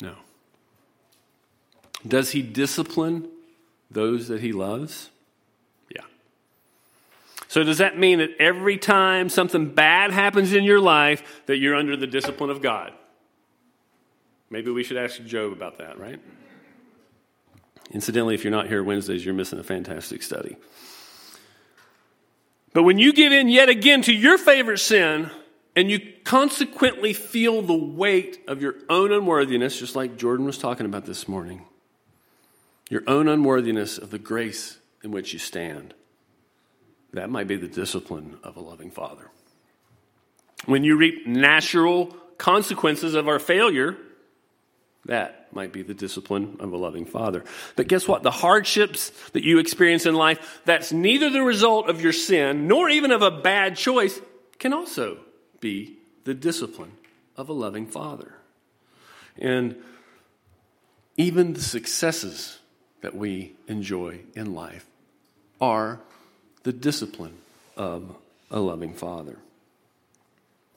No. 0.00 0.14
Does 2.06 2.30
he 2.30 2.42
discipline 2.42 3.28
those 3.90 4.28
that 4.28 4.40
he 4.40 4.52
loves? 4.52 5.10
Yeah. 5.94 6.02
So, 7.48 7.62
does 7.62 7.78
that 7.78 7.98
mean 7.98 8.18
that 8.18 8.30
every 8.38 8.78
time 8.78 9.28
something 9.28 9.74
bad 9.74 10.10
happens 10.12 10.52
in 10.52 10.64
your 10.64 10.80
life, 10.80 11.42
that 11.46 11.58
you're 11.58 11.74
under 11.74 11.96
the 11.96 12.06
discipline 12.06 12.50
of 12.50 12.62
God? 12.62 12.92
Maybe 14.50 14.70
we 14.70 14.84
should 14.84 14.96
ask 14.96 15.22
Job 15.24 15.52
about 15.52 15.78
that, 15.78 15.98
right? 15.98 16.20
Incidentally, 17.90 18.34
if 18.34 18.44
you're 18.44 18.50
not 18.50 18.68
here 18.68 18.82
Wednesdays, 18.82 19.24
you're 19.24 19.34
missing 19.34 19.58
a 19.58 19.64
fantastic 19.64 20.22
study. 20.22 20.56
But 22.72 22.82
when 22.82 22.98
you 22.98 23.12
give 23.12 23.32
in 23.32 23.48
yet 23.48 23.68
again 23.68 24.02
to 24.02 24.12
your 24.12 24.38
favorite 24.38 24.78
sin, 24.78 25.30
and 25.76 25.90
you 25.90 26.00
consequently 26.24 27.12
feel 27.12 27.60
the 27.60 27.76
weight 27.76 28.42
of 28.48 28.62
your 28.62 28.74
own 28.88 29.12
unworthiness, 29.12 29.78
just 29.78 29.94
like 29.94 30.16
Jordan 30.16 30.46
was 30.46 30.56
talking 30.56 30.86
about 30.86 31.04
this 31.04 31.28
morning, 31.28 31.66
your 32.90 33.02
own 33.06 33.28
unworthiness 33.28 33.98
of 33.98 34.10
the 34.10 34.18
grace 34.18 34.78
in 35.02 35.10
which 35.10 35.32
you 35.32 35.38
stand. 35.38 35.94
That 37.12 37.30
might 37.30 37.48
be 37.48 37.56
the 37.56 37.68
discipline 37.68 38.38
of 38.42 38.56
a 38.56 38.60
loving 38.60 38.90
father. 38.90 39.30
When 40.66 40.84
you 40.84 40.96
reap 40.96 41.26
natural 41.26 42.16
consequences 42.38 43.14
of 43.14 43.28
our 43.28 43.38
failure, 43.38 43.96
that 45.06 45.52
might 45.52 45.72
be 45.72 45.82
the 45.82 45.94
discipline 45.94 46.56
of 46.60 46.72
a 46.72 46.76
loving 46.76 47.06
father. 47.06 47.44
But 47.76 47.88
guess 47.88 48.08
what? 48.08 48.22
The 48.22 48.30
hardships 48.30 49.10
that 49.30 49.44
you 49.44 49.58
experience 49.58 50.04
in 50.04 50.14
life, 50.14 50.60
that's 50.64 50.92
neither 50.92 51.30
the 51.30 51.42
result 51.42 51.88
of 51.88 52.02
your 52.02 52.12
sin 52.12 52.66
nor 52.66 52.88
even 52.88 53.12
of 53.12 53.22
a 53.22 53.30
bad 53.30 53.76
choice, 53.76 54.20
can 54.58 54.72
also 54.72 55.18
be 55.60 55.98
the 56.24 56.34
discipline 56.34 56.92
of 57.36 57.48
a 57.48 57.52
loving 57.52 57.86
father. 57.86 58.34
And 59.38 59.76
even 61.16 61.52
the 61.52 61.62
successes 61.62 62.58
that 63.06 63.14
we 63.14 63.52
enjoy 63.68 64.18
in 64.34 64.52
life 64.52 64.84
are 65.60 66.00
the 66.64 66.72
discipline 66.72 67.34
of 67.76 68.16
a 68.50 68.58
loving 68.58 68.92
father. 68.92 69.36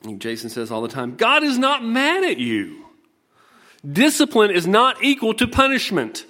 And 0.04 0.22
Jason 0.22 0.52
says 0.52 0.70
all 0.70 0.84
the 0.84 0.90
time 0.90 1.16
God 1.16 1.42
is 1.42 1.58
not 1.58 1.84
mad 1.84 2.24
at 2.24 2.38
you. 2.38 2.86
Discipline 3.84 4.52
is 4.52 4.68
not 4.68 5.04
equal 5.04 5.34
to 5.34 5.48
punishment. 5.48 6.24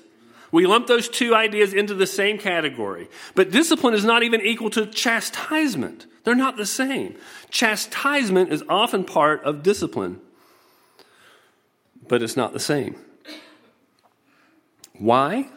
We 0.54 0.66
lump 0.68 0.88
those 0.88 1.10
two 1.10 1.36
ideas 1.36 1.74
into 1.74 1.96
the 1.96 2.08
same 2.08 2.38
category. 2.38 3.10
But 3.36 3.52
discipline 3.52 3.94
is 3.94 4.06
not 4.06 4.24
even 4.24 4.40
equal 4.40 4.70
to 4.70 4.86
chastisement. 4.86 6.06
They're 6.24 6.34
not 6.34 6.56
the 6.56 6.66
same. 6.66 7.18
Chastisement 7.50 8.54
is 8.54 8.64
often 8.70 9.04
part 9.04 9.44
of 9.44 9.64
discipline, 9.64 10.22
but 12.08 12.24
it's 12.24 12.38
not 12.38 12.54
the 12.54 12.60
same. 12.62 12.96
Why? 14.98 15.50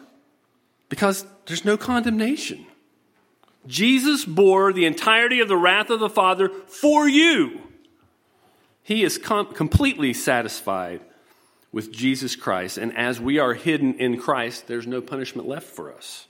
Because 0.93 1.25
there's 1.47 1.65
no 1.65 1.75
condemnation. 1.75 2.67
Jesus 3.65 4.25
bore 4.25 4.71
the 4.71 4.85
entirety 4.85 5.39
of 5.39 5.47
the 5.47 5.57
wrath 5.57 5.89
of 5.89 5.99
the 5.99 6.07
Father 6.07 6.49
for 6.67 7.09
you. 7.09 7.61
He 8.83 9.03
is 9.03 9.17
com- 9.17 9.55
completely 9.55 10.13
satisfied 10.13 11.01
with 11.71 11.91
Jesus 11.91 12.35
Christ. 12.35 12.77
And 12.77 12.95
as 12.95 13.19
we 13.19 13.39
are 13.39 13.55
hidden 13.55 13.95
in 13.95 14.19
Christ, 14.19 14.67
there's 14.67 14.85
no 14.85 15.01
punishment 15.01 15.47
left 15.47 15.65
for 15.65 15.91
us. 15.91 16.27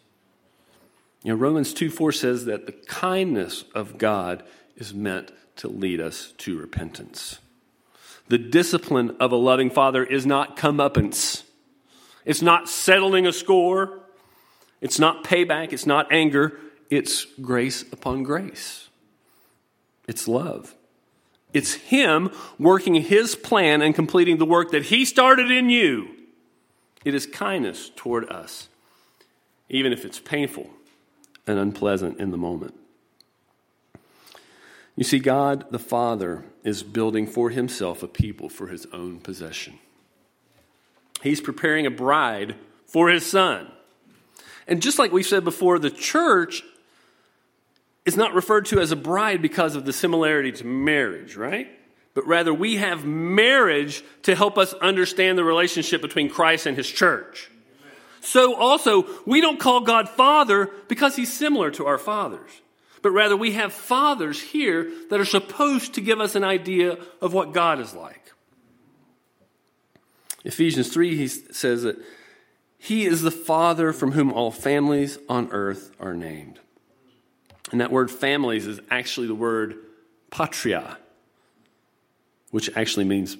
You 1.23 1.33
know, 1.33 1.37
Romans 1.37 1.73
2 1.73 1.89
4 1.89 2.13
says 2.13 2.45
that 2.45 2.65
the 2.65 2.71
kindness 2.71 3.65
of 3.75 3.97
God 3.97 4.43
is 4.77 4.93
meant 4.93 5.33
to 5.57 5.67
lead 5.67 5.99
us 5.99 6.31
to 6.37 6.57
repentance. 6.57 7.39
The 8.29 8.37
discipline 8.37 9.17
of 9.19 9.33
a 9.33 9.35
loving 9.35 9.69
father 9.69 10.05
is 10.05 10.25
not 10.25 10.55
comeuppance, 10.55 11.43
it's 12.23 12.41
not 12.41 12.69
settling 12.69 13.27
a 13.27 13.33
score, 13.33 14.02
it's 14.83 14.99
not 14.99 15.23
payback, 15.23 15.71
it's 15.71 15.85
not 15.85 16.11
anger, 16.11 16.59
it's 16.89 17.23
grace 17.41 17.83
upon 17.93 18.21
grace. 18.23 18.89
It's 20.09 20.27
love. 20.27 20.75
It's 21.53 21.75
Him 21.75 22.29
working 22.59 22.95
His 22.95 23.33
plan 23.33 23.81
and 23.81 23.95
completing 23.95 24.37
the 24.37 24.45
work 24.45 24.71
that 24.71 24.83
He 24.83 25.05
started 25.05 25.49
in 25.49 25.69
you. 25.69 26.09
It 27.05 27.15
is 27.15 27.25
kindness 27.25 27.91
toward 27.95 28.29
us, 28.29 28.67
even 29.69 29.93
if 29.93 30.03
it's 30.03 30.19
painful 30.19 30.69
and 31.47 31.57
unpleasant 31.57 32.19
in 32.19 32.31
the 32.31 32.37
moment. 32.37 32.75
You 34.97 35.05
see, 35.05 35.19
God 35.19 35.65
the 35.71 35.79
Father 35.79 36.43
is 36.65 36.83
building 36.83 37.25
for 37.25 37.51
Himself 37.51 38.03
a 38.03 38.07
people 38.09 38.49
for 38.49 38.67
His 38.67 38.85
own 38.91 39.21
possession. 39.21 39.79
He's 41.21 41.39
preparing 41.39 41.85
a 41.85 41.91
bride 41.91 42.55
for 42.85 43.09
His 43.09 43.25
Son. 43.25 43.71
And 44.67 44.81
just 44.81 44.99
like 44.99 45.11
we've 45.11 45.25
said 45.25 45.43
before, 45.43 45.79
the 45.79 45.91
church 45.91 46.63
is 48.05 48.17
not 48.17 48.33
referred 48.33 48.65
to 48.67 48.79
as 48.79 48.91
a 48.91 48.95
bride 48.95 49.41
because 49.41 49.75
of 49.75 49.85
the 49.85 49.93
similarity 49.93 50.51
to 50.51 50.65
marriage, 50.65 51.35
right? 51.35 51.67
But 52.13 52.27
rather, 52.27 52.53
we 52.53 52.77
have 52.77 53.05
marriage 53.05 54.03
to 54.23 54.35
help 54.35 54.57
us 54.57 54.73
understand 54.73 55.37
the 55.37 55.43
relationship 55.43 56.01
between 56.01 56.29
Christ 56.29 56.65
and 56.65 56.77
his 56.77 56.87
church. 56.87 57.49
So, 58.21 58.55
also, 58.55 59.05
we 59.25 59.41
don't 59.41 59.59
call 59.59 59.81
God 59.81 60.07
Father 60.07 60.69
because 60.87 61.15
he's 61.15 61.33
similar 61.33 61.71
to 61.71 61.85
our 61.87 61.97
fathers. 61.97 62.49
But 63.01 63.11
rather, 63.11 63.35
we 63.35 63.51
have 63.53 63.73
fathers 63.73 64.41
here 64.41 64.89
that 65.09 65.19
are 65.19 65.25
supposed 65.25 65.95
to 65.95 66.01
give 66.01 66.21
us 66.21 66.35
an 66.35 66.43
idea 66.43 66.97
of 67.21 67.33
what 67.33 67.53
God 67.53 67.81
is 67.81 67.93
like. 67.93 68.31
Ephesians 70.45 70.93
3, 70.93 71.17
he 71.17 71.27
says 71.27 71.83
that 71.83 71.97
he 72.83 73.05
is 73.05 73.21
the 73.21 73.31
Father 73.31 73.93
from 73.93 74.11
whom 74.11 74.33
all 74.33 74.51
families 74.51 75.17
on 75.29 75.47
earth 75.53 75.91
are 76.01 76.13
named. 76.13 76.59
And 77.71 77.79
that 77.79 77.93
word 77.93 78.11
families 78.11 78.67
is 78.67 78.81
actually 78.91 79.27
the 79.27 79.35
word 79.35 79.77
patria, 80.29 80.97
which 82.51 82.69
actually 82.75 83.05
means 83.05 83.37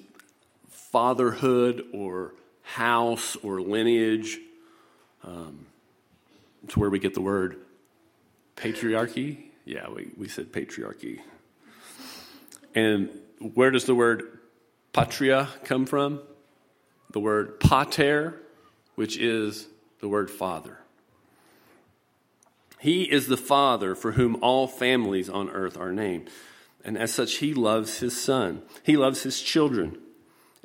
fatherhood 0.69 1.83
or 1.91 2.35
house 2.61 3.35
or 3.43 3.59
lineage. 3.59 4.39
Um, 5.25 5.65
it's 6.63 6.77
where 6.77 6.89
we 6.89 6.97
get 6.97 7.13
the 7.13 7.19
word 7.19 7.57
patriarchy. 8.55 9.47
Yeah, 9.65 9.89
we, 9.89 10.09
we 10.15 10.29
said 10.29 10.53
patriarchy. 10.53 11.19
And 12.73 13.09
where 13.55 13.71
does 13.71 13.83
the 13.83 13.93
word 13.93 14.39
patria 14.93 15.49
come 15.65 15.85
from? 15.85 16.21
The 17.11 17.19
word 17.19 17.59
pater, 17.59 18.39
which 18.95 19.17
is 19.17 19.67
the 19.99 20.07
word 20.07 20.29
father. 20.29 20.79
He 22.83 23.03
is 23.03 23.27
the 23.27 23.37
Father 23.37 23.95
for 23.95 24.11
whom 24.11 24.37
all 24.41 24.67
families 24.67 25.29
on 25.29 25.49
earth 25.51 25.77
are 25.77 25.93
named. 25.93 26.29
And 26.83 26.97
as 26.97 27.13
such, 27.13 27.35
He 27.35 27.53
loves 27.53 27.99
His 27.99 28.21
Son. 28.21 28.61
He 28.83 28.97
loves 28.97 29.23
His 29.23 29.41
children. 29.41 29.97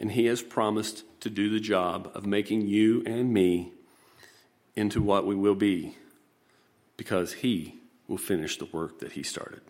And 0.01 0.11
He 0.11 0.27
has 0.27 0.43
promised 0.43 1.05
to 1.21 1.31
do 1.31 1.49
the 1.49 1.61
job 1.61 2.11
of 2.17 2.27
making 2.27 2.67
you 2.67 3.05
and 3.07 3.33
me 3.33 3.71
into 4.75 5.01
what 5.01 5.29
we 5.29 5.37
will 5.37 5.55
be 5.55 5.97
because 6.97 7.35
He 7.35 7.77
will 8.09 8.19
finish 8.19 8.59
the 8.59 8.65
work 8.73 8.99
that 8.99 9.13
He 9.13 9.23
started. 9.23 9.61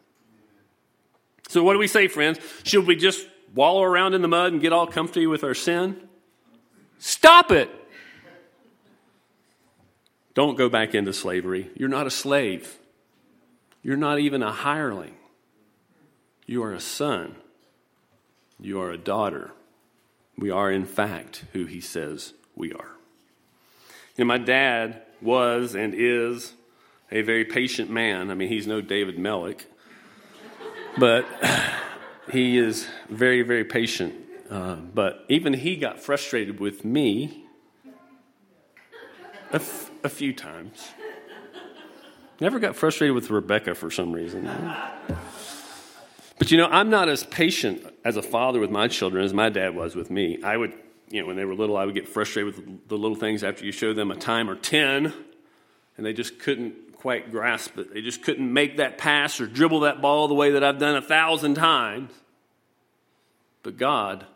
So, 1.48 1.62
what 1.62 1.74
do 1.74 1.78
we 1.78 1.86
say, 1.86 2.08
friends? 2.08 2.38
Should 2.62 2.86
we 2.86 2.96
just 2.96 3.28
wallow 3.54 3.82
around 3.82 4.14
in 4.14 4.22
the 4.22 4.28
mud 4.28 4.52
and 4.54 4.62
get 4.62 4.72
all 4.72 4.86
comfy 4.86 5.26
with 5.26 5.44
our 5.44 5.54
sin? 5.54 6.00
Stop 6.98 7.52
it! 7.52 7.70
Don't 10.38 10.54
go 10.54 10.68
back 10.68 10.94
into 10.94 11.12
slavery. 11.12 11.68
You're 11.74 11.88
not 11.88 12.06
a 12.06 12.12
slave. 12.12 12.78
You're 13.82 13.96
not 13.96 14.20
even 14.20 14.40
a 14.40 14.52
hireling. 14.52 15.16
You 16.46 16.62
are 16.62 16.72
a 16.72 16.78
son. 16.78 17.34
You 18.60 18.80
are 18.80 18.92
a 18.92 18.96
daughter. 18.96 19.50
We 20.36 20.52
are, 20.52 20.70
in 20.70 20.84
fact, 20.84 21.44
who 21.54 21.64
he 21.64 21.80
says 21.80 22.34
we 22.54 22.72
are. 22.72 22.92
And 24.16 24.28
my 24.28 24.38
dad 24.38 25.02
was 25.20 25.74
and 25.74 25.92
is 25.92 26.52
a 27.10 27.22
very 27.22 27.44
patient 27.44 27.90
man. 27.90 28.30
I 28.30 28.34
mean, 28.34 28.48
he's 28.48 28.68
no 28.68 28.80
David 28.80 29.16
Mellick, 29.16 29.64
but 30.98 31.26
he 32.30 32.58
is 32.58 32.86
very, 33.10 33.42
very 33.42 33.64
patient. 33.64 34.14
Uh, 34.48 34.76
but 34.76 35.24
even 35.28 35.52
he 35.54 35.74
got 35.74 35.98
frustrated 35.98 36.60
with 36.60 36.84
me 36.84 37.44
a, 40.02 40.08
few 40.08 40.32
times. 40.32 40.90
Never 42.40 42.58
got 42.58 42.76
frustrated 42.76 43.14
with 43.14 43.30
Rebecca 43.30 43.74
for 43.74 43.90
some 43.90 44.12
reason. 44.12 44.48
But 46.38 46.50
you 46.50 46.58
know, 46.58 46.66
I'm 46.66 46.88
not 46.88 47.08
as 47.08 47.24
patient 47.24 47.84
as 48.04 48.16
a 48.16 48.22
father 48.22 48.60
with 48.60 48.70
my 48.70 48.88
children 48.88 49.24
as 49.24 49.34
my 49.34 49.48
dad 49.48 49.74
was 49.74 49.96
with 49.96 50.10
me. 50.10 50.42
I 50.42 50.56
would, 50.56 50.72
you 51.10 51.20
know, 51.20 51.26
when 51.26 51.36
they 51.36 51.44
were 51.44 51.54
little, 51.54 51.76
I 51.76 51.84
would 51.84 51.94
get 51.94 52.08
frustrated 52.08 52.54
with 52.54 52.88
the 52.88 52.96
little 52.96 53.16
things 53.16 53.42
after 53.42 53.64
you 53.64 53.72
show 53.72 53.92
them 53.92 54.10
a 54.10 54.16
time 54.16 54.48
or 54.48 54.54
10, 54.54 55.12
and 55.96 56.06
they 56.06 56.12
just 56.12 56.38
couldn't 56.38 56.88
quite 56.98 57.30
grasp 57.30 57.78
it. 57.78 57.92
They 57.92 58.02
just 58.02 58.22
couldn't 58.22 58.52
make 58.52 58.76
that 58.76 58.98
pass 58.98 59.40
or 59.40 59.46
dribble 59.46 59.80
that 59.80 60.00
ball 60.00 60.28
the 60.28 60.34
way 60.34 60.52
that 60.52 60.62
I've 60.62 60.78
done 60.78 60.96
a 60.96 61.02
thousand 61.02 61.54
times. 61.54 62.12
But 63.62 63.76
God, 63.76 64.26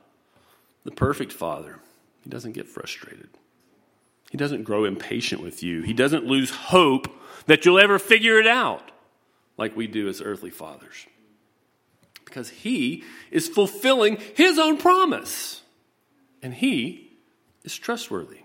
the 0.84 0.90
perfect 0.90 1.32
father, 1.32 1.78
he 2.22 2.30
doesn't 2.30 2.52
get 2.52 2.68
frustrated. 2.68 3.30
He 4.32 4.38
doesn't 4.38 4.64
grow 4.64 4.86
impatient 4.86 5.42
with 5.42 5.62
you. 5.62 5.82
He 5.82 5.92
doesn't 5.92 6.24
lose 6.24 6.48
hope 6.48 7.06
that 7.44 7.66
you'll 7.66 7.78
ever 7.78 7.98
figure 7.98 8.38
it 8.40 8.46
out 8.46 8.90
like 9.58 9.76
we 9.76 9.86
do 9.86 10.08
as 10.08 10.22
earthly 10.22 10.48
fathers. 10.48 11.06
Because 12.24 12.48
he 12.48 13.04
is 13.30 13.46
fulfilling 13.46 14.16
his 14.34 14.58
own 14.58 14.78
promise, 14.78 15.60
and 16.42 16.54
he 16.54 17.12
is 17.62 17.76
trustworthy. 17.76 18.38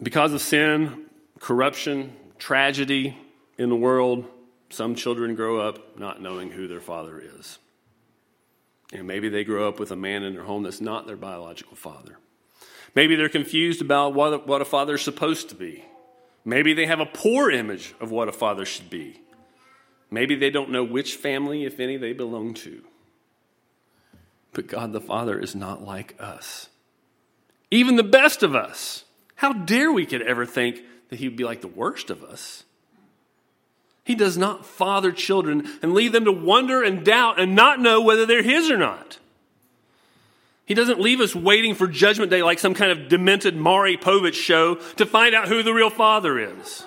Because 0.00 0.32
of 0.32 0.40
sin, 0.40 1.06
corruption, 1.40 2.14
tragedy 2.38 3.18
in 3.58 3.70
the 3.70 3.74
world, 3.74 4.24
some 4.68 4.94
children 4.94 5.34
grow 5.34 5.58
up 5.58 5.98
not 5.98 6.22
knowing 6.22 6.52
who 6.52 6.68
their 6.68 6.80
father 6.80 7.18
is. 7.18 7.58
And 8.92 9.06
maybe 9.06 9.28
they 9.28 9.44
grow 9.44 9.68
up 9.68 9.78
with 9.78 9.90
a 9.92 9.96
man 9.96 10.22
in 10.22 10.34
their 10.34 10.44
home 10.44 10.64
that's 10.64 10.80
not 10.80 11.06
their 11.06 11.16
biological 11.16 11.76
father. 11.76 12.18
Maybe 12.94 13.14
they're 13.14 13.28
confused 13.28 13.80
about 13.80 14.14
what, 14.14 14.46
what 14.46 14.62
a 14.62 14.64
father 14.64 14.94
is 14.94 15.02
supposed 15.02 15.48
to 15.50 15.54
be. 15.54 15.84
Maybe 16.44 16.74
they 16.74 16.86
have 16.86 17.00
a 17.00 17.06
poor 17.06 17.50
image 17.50 17.94
of 18.00 18.10
what 18.10 18.28
a 18.28 18.32
father 18.32 18.64
should 18.64 18.90
be. 18.90 19.20
Maybe 20.10 20.34
they 20.34 20.50
don't 20.50 20.70
know 20.70 20.82
which 20.82 21.14
family, 21.14 21.64
if 21.64 21.78
any, 21.78 21.96
they 21.96 22.12
belong 22.12 22.54
to. 22.54 22.82
But 24.52 24.66
God 24.66 24.92
the 24.92 25.00
Father 25.00 25.38
is 25.38 25.54
not 25.54 25.84
like 25.84 26.16
us. 26.18 26.68
Even 27.70 27.94
the 27.96 28.02
best 28.02 28.42
of 28.42 28.56
us. 28.56 29.04
How 29.36 29.52
dare 29.52 29.92
we 29.92 30.06
could 30.06 30.22
ever 30.22 30.44
think 30.44 30.80
that 31.08 31.20
He 31.20 31.28
would 31.28 31.36
be 31.36 31.44
like 31.44 31.60
the 31.60 31.68
worst 31.68 32.10
of 32.10 32.24
us? 32.24 32.64
He 34.10 34.16
does 34.16 34.36
not 34.36 34.66
father 34.66 35.12
children 35.12 35.68
and 35.82 35.94
leave 35.94 36.10
them 36.10 36.24
to 36.24 36.32
wonder 36.32 36.82
and 36.82 37.04
doubt 37.04 37.38
and 37.38 37.54
not 37.54 37.78
know 37.78 38.02
whether 38.02 38.26
they're 38.26 38.42
His 38.42 38.68
or 38.68 38.76
not. 38.76 39.20
He 40.64 40.74
doesn't 40.74 40.98
leave 40.98 41.20
us 41.20 41.32
waiting 41.32 41.76
for 41.76 41.86
Judgment 41.86 42.28
Day 42.28 42.42
like 42.42 42.58
some 42.58 42.74
kind 42.74 42.90
of 42.90 43.08
demented 43.08 43.54
Maury 43.54 43.96
Povich 43.96 44.34
show 44.34 44.74
to 44.96 45.06
find 45.06 45.32
out 45.32 45.46
who 45.46 45.62
the 45.62 45.72
real 45.72 45.90
Father 45.90 46.40
is. 46.40 46.84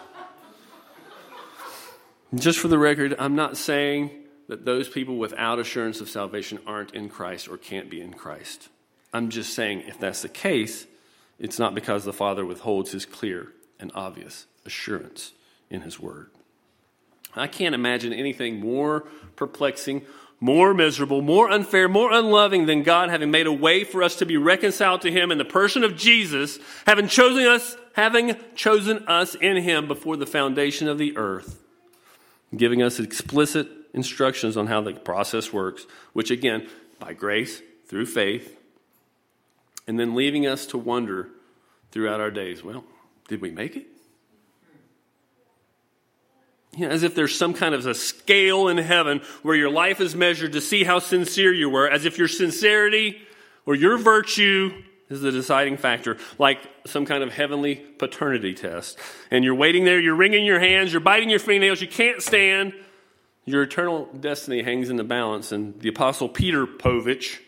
Just 2.36 2.60
for 2.60 2.68
the 2.68 2.78
record, 2.78 3.16
I'm 3.18 3.38
not 3.38 3.56
saying 3.56 4.12
that 4.50 4.66
those 4.66 4.90
people 4.90 5.16
without 5.16 5.60
assurance 5.60 6.02
of 6.02 6.10
salvation 6.10 6.60
aren't 6.68 6.94
in 6.94 7.08
Christ 7.08 7.48
or 7.48 7.56
can't 7.58 7.90
be 7.90 8.02
in 8.02 8.12
Christ. 8.12 8.68
I'm 9.14 9.30
just 9.30 9.54
saying 9.54 9.86
if 9.88 9.98
that's 9.98 10.24
the 10.24 10.28
case, 10.28 10.88
it's 11.40 11.58
not 11.58 11.74
because 11.74 12.04
the 12.04 12.12
Father 12.12 12.46
withholds 12.46 12.92
his 12.92 13.06
clear 13.06 13.54
and 13.80 13.94
obvious 13.96 14.46
assurance 14.66 15.32
in 15.70 15.84
his 15.84 16.02
word. 16.02 16.30
I 17.36 17.48
can't 17.48 17.76
imagine 17.76 18.14
anything 18.14 18.60
more 18.60 19.02
perplexing, 19.36 20.04
more 20.40 20.74
miserable, 20.74 21.22
more 21.22 21.50
unfair, 21.50 21.88
more 21.88 22.12
unloving 22.12 22.66
than 22.66 22.84
God 22.84 23.10
having 23.10 23.32
made 23.32 23.48
a 23.48 23.52
way 23.52 23.84
for 23.84 24.04
us 24.04 24.18
to 24.18 24.26
be 24.26 24.38
reconciled 24.38 25.02
to 25.02 25.12
him 25.12 25.32
in 25.32 25.38
the 25.38 25.46
person 25.46 25.84
of 25.84 25.96
Jesus, 25.96 26.60
having 26.86 27.08
chosen 27.08 27.46
us, 27.46 27.78
having 27.94 28.36
chosen 28.56 29.08
us 29.08 29.36
in 29.36 29.58
him 29.58 29.88
before 29.88 30.18
the 30.18 30.26
foundation 30.26 30.88
of 30.88 30.98
the 30.98 31.16
earth, 31.18 31.62
giving 32.56 32.82
us 32.84 33.00
explicit 33.00 33.68
instructions 33.94 34.58
on 34.58 34.68
how 34.68 34.82
the 34.82 34.94
process 34.94 35.54
works, 35.54 35.86
which 36.14 36.30
again, 36.30 36.68
by 37.00 37.14
grace, 37.14 37.62
through 37.88 38.06
faith, 38.06 38.58
and 39.88 40.00
then 40.00 40.16
leaving 40.16 40.48
us 40.48 40.66
to 40.66 40.78
wonder 40.78 41.30
throughout 41.92 42.20
our 42.20 42.32
days 42.32 42.64
well, 42.64 42.84
did 43.28 43.40
we 43.40 43.52
make 43.52 43.76
it? 43.76 43.88
You 46.76 46.88
know, 46.88 46.90
as 46.92 47.04
if 47.04 47.14
there's 47.14 47.38
some 47.38 47.54
kind 47.54 47.76
of 47.76 47.86
a 47.86 47.94
scale 47.94 48.68
in 48.68 48.78
heaven 48.78 49.22
where 49.44 49.56
your 49.56 49.70
life 49.70 50.02
is 50.02 50.16
measured 50.16 50.54
to 50.54 50.62
see 50.62 50.84
how 50.84 51.00
sincere 51.00 51.54
you 51.54 51.70
were, 51.70 51.88
as 51.88 52.06
if 52.06 52.18
your 52.18 52.28
sincerity 52.28 53.22
or 53.66 53.76
your 53.76 53.98
virtue 53.98 54.84
is 55.10 55.22
the 55.22 55.32
deciding 55.32 55.78
factor, 55.78 56.18
like 56.40 56.60
some 56.86 57.06
kind 57.06 57.24
of 57.24 57.32
heavenly 57.32 57.76
paternity 57.76 58.54
test. 58.54 58.98
And 59.30 59.44
you're 59.44 59.56
waiting 59.56 59.86
there, 59.86 60.00
you're 60.00 60.16
wringing 60.16 60.46
your 60.46 60.60
hands, 60.60 60.92
you're 60.92 61.02
biting 61.02 61.30
your 61.30 61.40
fingernails, 61.40 61.82
you 61.82 61.88
can't 61.88 62.22
stand. 62.22 62.74
Your 63.46 63.64
eternal 63.64 64.06
destiny 64.20 64.64
hangs 64.64 64.90
in 64.90 64.96
the 64.96 65.04
balance. 65.04 65.52
And 65.52 65.80
the 65.80 65.90
Apostle 65.90 66.30
Peter 66.30 66.66
Povich 66.66 67.40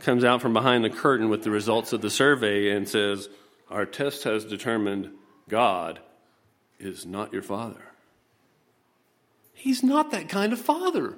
comes 0.00 0.24
out 0.24 0.40
from 0.40 0.52
behind 0.52 0.84
the 0.84 0.90
curtain 0.90 1.28
with 1.28 1.42
the 1.42 1.50
results 1.50 1.92
of 1.92 2.00
the 2.00 2.10
survey 2.10 2.70
and 2.70 2.88
says, 2.88 3.28
Our 3.68 3.84
test 3.84 4.24
has 4.24 4.44
determined 4.44 5.10
God 5.48 6.00
is 6.78 7.04
not 7.04 7.32
your 7.32 7.42
father. 7.42 7.91
He's 9.52 9.82
not 9.82 10.10
that 10.10 10.28
kind 10.28 10.52
of 10.52 10.60
father. 10.60 11.14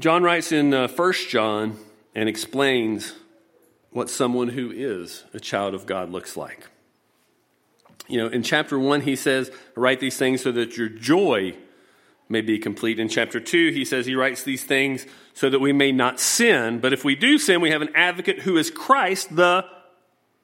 John 0.00 0.22
writes 0.22 0.52
in 0.52 0.74
uh, 0.74 0.88
1 0.88 1.12
John 1.28 1.78
and 2.14 2.28
explains 2.28 3.14
what 3.90 4.10
someone 4.10 4.48
who 4.48 4.70
is 4.72 5.24
a 5.32 5.40
child 5.40 5.72
of 5.72 5.86
God 5.86 6.10
looks 6.10 6.36
like. 6.36 6.68
You 8.08 8.18
know, 8.18 8.26
in 8.26 8.42
chapter 8.42 8.78
1, 8.78 9.02
he 9.02 9.16
says, 9.16 9.50
Write 9.74 10.00
these 10.00 10.16
things 10.16 10.42
so 10.42 10.52
that 10.52 10.76
your 10.76 10.88
joy 10.88 11.56
may 12.28 12.40
be 12.40 12.58
complete. 12.58 12.98
In 12.98 13.08
chapter 13.08 13.40
2, 13.40 13.70
he 13.70 13.84
says 13.84 14.04
he 14.06 14.14
writes 14.14 14.42
these 14.42 14.64
things 14.64 15.06
so 15.32 15.48
that 15.48 15.60
we 15.60 15.72
may 15.72 15.92
not 15.92 16.20
sin. 16.20 16.80
But 16.80 16.92
if 16.92 17.04
we 17.04 17.14
do 17.14 17.38
sin, 17.38 17.60
we 17.60 17.70
have 17.70 17.82
an 17.82 17.94
advocate 17.94 18.40
who 18.40 18.56
is 18.56 18.70
Christ 18.70 19.34
the 19.36 19.64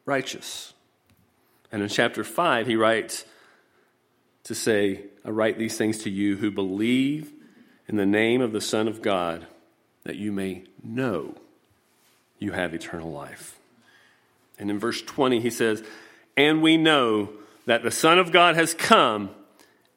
righteous. 0.05 0.73
And 1.73 1.83
in 1.83 1.89
chapter 1.89 2.25
5, 2.25 2.67
he 2.67 2.77
writes 2.77 3.25
to 4.45 4.55
say, 4.55 5.05
I 5.25 5.31
write 5.31 5.59
these 5.59 5.77
things 5.77 5.99
to 5.99 6.11
you 6.11 6.37
who 6.37 6.51
believe 6.51 7.33
in 7.89 7.97
the 7.97 8.07
name 8.07 8.41
of 8.41 8.53
the 8.53 8.61
Son 8.61 8.89
of 8.89 9.03
God, 9.03 9.47
that 10.05 10.17
you 10.17 10.33
may 10.33 10.65
know 10.83 11.35
you 12.39 12.53
have 12.53 12.75
eternal 12.75 13.11
life. 13.11 13.59
And 14.59 14.71
in 14.71 14.79
verse 14.79 15.03
20, 15.03 15.41
he 15.41 15.51
says, 15.51 15.83
And 16.37 16.63
we 16.63 16.77
know 16.77 17.31
that 17.67 17.83
the 17.83 17.91
Son 17.91 18.19
of 18.19 18.33
God 18.33 18.57
has 18.57 18.75
come 18.75 19.31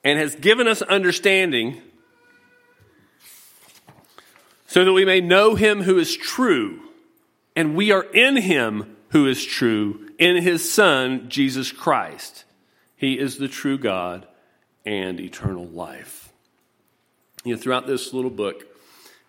and 0.03 0.19
has 0.19 0.35
given 0.35 0.67
us 0.67 0.81
understanding 0.81 1.81
so 4.67 4.83
that 4.83 4.93
we 4.93 5.05
may 5.05 5.21
know 5.21 5.55
him 5.55 5.83
who 5.83 5.97
is 5.99 6.15
true. 6.15 6.79
And 7.55 7.75
we 7.75 7.91
are 7.91 8.03
in 8.03 8.37
him 8.37 8.97
who 9.13 9.27
is 9.27 9.43
true, 9.43 10.09
in 10.19 10.41
his 10.43 10.69
Son, 10.69 11.29
Jesus 11.29 11.71
Christ. 11.71 12.43
He 12.95 13.17
is 13.17 13.37
the 13.37 13.47
true 13.47 13.77
God 13.77 14.27
and 14.85 15.19
eternal 15.19 15.65
life. 15.65 16.31
You 17.43 17.55
know, 17.55 17.61
throughout 17.61 17.87
this 17.87 18.13
little 18.13 18.31
book, 18.31 18.65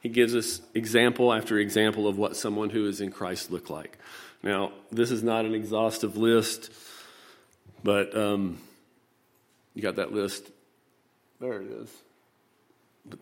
he 0.00 0.08
gives 0.08 0.34
us 0.34 0.60
example 0.74 1.32
after 1.32 1.58
example 1.58 2.08
of 2.08 2.18
what 2.18 2.36
someone 2.36 2.70
who 2.70 2.88
is 2.88 3.00
in 3.00 3.10
Christ 3.10 3.50
look 3.50 3.70
like. 3.70 3.98
Now, 4.42 4.72
this 4.90 5.10
is 5.10 5.22
not 5.22 5.44
an 5.44 5.54
exhaustive 5.54 6.16
list, 6.16 6.72
but 7.82 8.16
um, 8.16 8.58
you 9.74 9.82
got 9.82 9.96
that 9.96 10.12
list 10.12 10.50
there 11.40 11.60
it 11.60 11.70
is. 11.70 11.90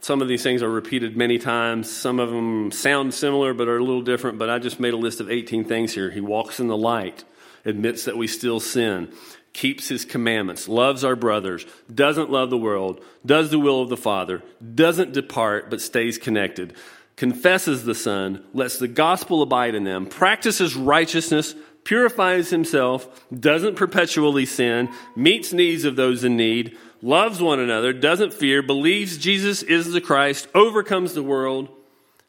Some 0.01 0.23
of 0.23 0.29
these 0.29 0.43
things 0.43 0.63
are 0.63 0.71
repeated 0.71 1.17
many 1.17 1.39
times. 1.39 1.91
Some 1.91 2.21
of 2.21 2.31
them 2.31 2.71
sound 2.71 3.15
similar 3.15 3.53
but 3.53 3.69
are 3.69 3.79
a 3.79 3.85
little 3.85 4.03
different. 4.03 4.39
But 4.39 4.49
I 4.49 4.59
just 4.59 4.79
made 4.79 4.95
a 4.95 4.99
list 4.99 5.21
of 5.21 5.31
18 5.31 5.65
things 5.65 5.93
here. 5.93 6.11
He 6.11 6.21
walks 6.21 6.61
in 6.61 6.69
the 6.69 6.77
light, 6.77 7.25
admits 7.65 8.05
that 8.05 8.17
we 8.17 8.29
still 8.29 8.61
sin, 8.61 9.13
keeps 9.53 9.89
his 9.89 10.05
commandments, 10.05 10.69
loves 10.69 11.05
our 11.05 11.17
brothers, 11.17 11.67
doesn't 11.93 12.31
love 12.31 12.51
the 12.51 12.59
world, 12.59 13.05
does 13.27 13.51
the 13.51 13.59
will 13.59 13.83
of 13.83 13.89
the 13.89 13.97
Father, 13.97 14.43
doesn't 14.75 15.13
depart 15.13 15.69
but 15.69 15.81
stays 15.81 16.17
connected, 16.17 16.75
confesses 17.17 17.85
the 17.85 17.95
Son, 17.95 18.45
lets 18.55 18.79
the 18.79 18.89
gospel 18.89 19.43
abide 19.43 19.75
in 19.75 19.85
them, 19.85 20.07
practices 20.07 20.75
righteousness, 20.77 21.55
purifies 21.85 22.51
himself, 22.51 23.27
doesn't 23.33 23.77
perpetually 23.77 24.47
sin, 24.47 24.89
meets 25.17 25.53
needs 25.53 25.85
of 25.85 25.97
those 25.97 26.25
in 26.25 26.37
need 26.37 26.79
loves 27.03 27.43
one 27.43 27.61
another, 27.61 27.93
doesn't 27.93 28.33
fear, 28.33 28.63
believes 28.63 29.19
Jesus 29.19 29.63
is 29.63 29.93
the 29.93 30.01
Christ, 30.01 30.49
overcomes 30.55 31.15
the 31.15 31.23
world, 31.23 31.69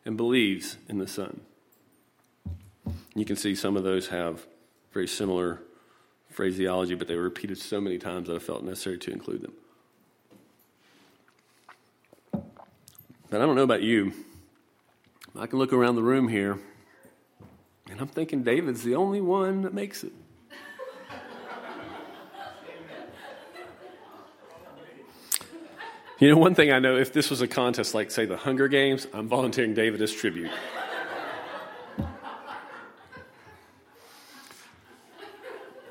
and 0.03 0.17
believes 0.17 0.77
in 0.89 0.97
the 0.97 1.07
Son. 1.07 1.41
You 3.15 3.23
can 3.23 3.35
see 3.35 3.53
some 3.53 3.77
of 3.77 3.83
those 3.83 4.07
have 4.07 4.45
very 4.91 5.07
similar 5.07 5.61
phraseology, 6.31 6.95
but 6.95 7.07
they 7.07 7.15
were 7.15 7.23
repeated 7.23 7.59
so 7.59 7.79
many 7.79 7.99
times 7.99 8.27
that 8.27 8.35
I 8.35 8.39
felt 8.39 8.63
necessary 8.63 8.97
to 8.97 9.11
include 9.11 9.43
them. 9.43 9.53
But 13.29 13.41
I 13.41 13.45
don't 13.45 13.55
know 13.55 13.63
about 13.63 13.83
you. 13.83 14.13
I 15.35 15.47
can 15.47 15.59
look 15.59 15.73
around 15.73 15.95
the 15.95 16.03
room 16.03 16.27
here, 16.27 16.59
and 17.89 17.99
I'm 17.99 18.07
thinking 18.07 18.43
David's 18.43 18.83
the 18.83 18.95
only 18.95 19.21
one 19.21 19.61
that 19.61 19.73
makes 19.73 20.03
it. 20.03 20.11
You 26.23 26.29
know, 26.29 26.37
one 26.37 26.55
thing 26.55 26.71
I 26.71 26.79
know 26.79 26.95
if 26.95 27.11
this 27.11 27.29
was 27.29 27.41
a 27.41 27.49
contest 27.49 27.93
like, 27.93 28.09
say, 28.09 28.25
the 28.25 28.37
Hunger 28.37 28.69
Games, 28.69 29.05
I'm 29.11 29.27
volunteering 29.27 29.73
David 29.73 30.01
as 30.01 30.13
tribute. 30.13 30.51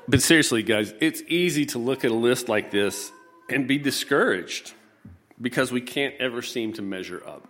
but 0.07 0.23
seriously, 0.23 0.63
guys, 0.63 0.91
it's 0.99 1.21
easy 1.27 1.67
to 1.67 1.77
look 1.77 2.03
at 2.03 2.09
a 2.09 2.15
list 2.15 2.49
like 2.49 2.71
this 2.71 3.11
and 3.47 3.67
be 3.67 3.77
discouraged 3.77 4.73
because 5.39 5.71
we 5.71 5.81
can't 5.81 6.15
ever 6.19 6.41
seem 6.41 6.73
to 6.73 6.81
measure 6.81 7.21
up. 7.27 7.47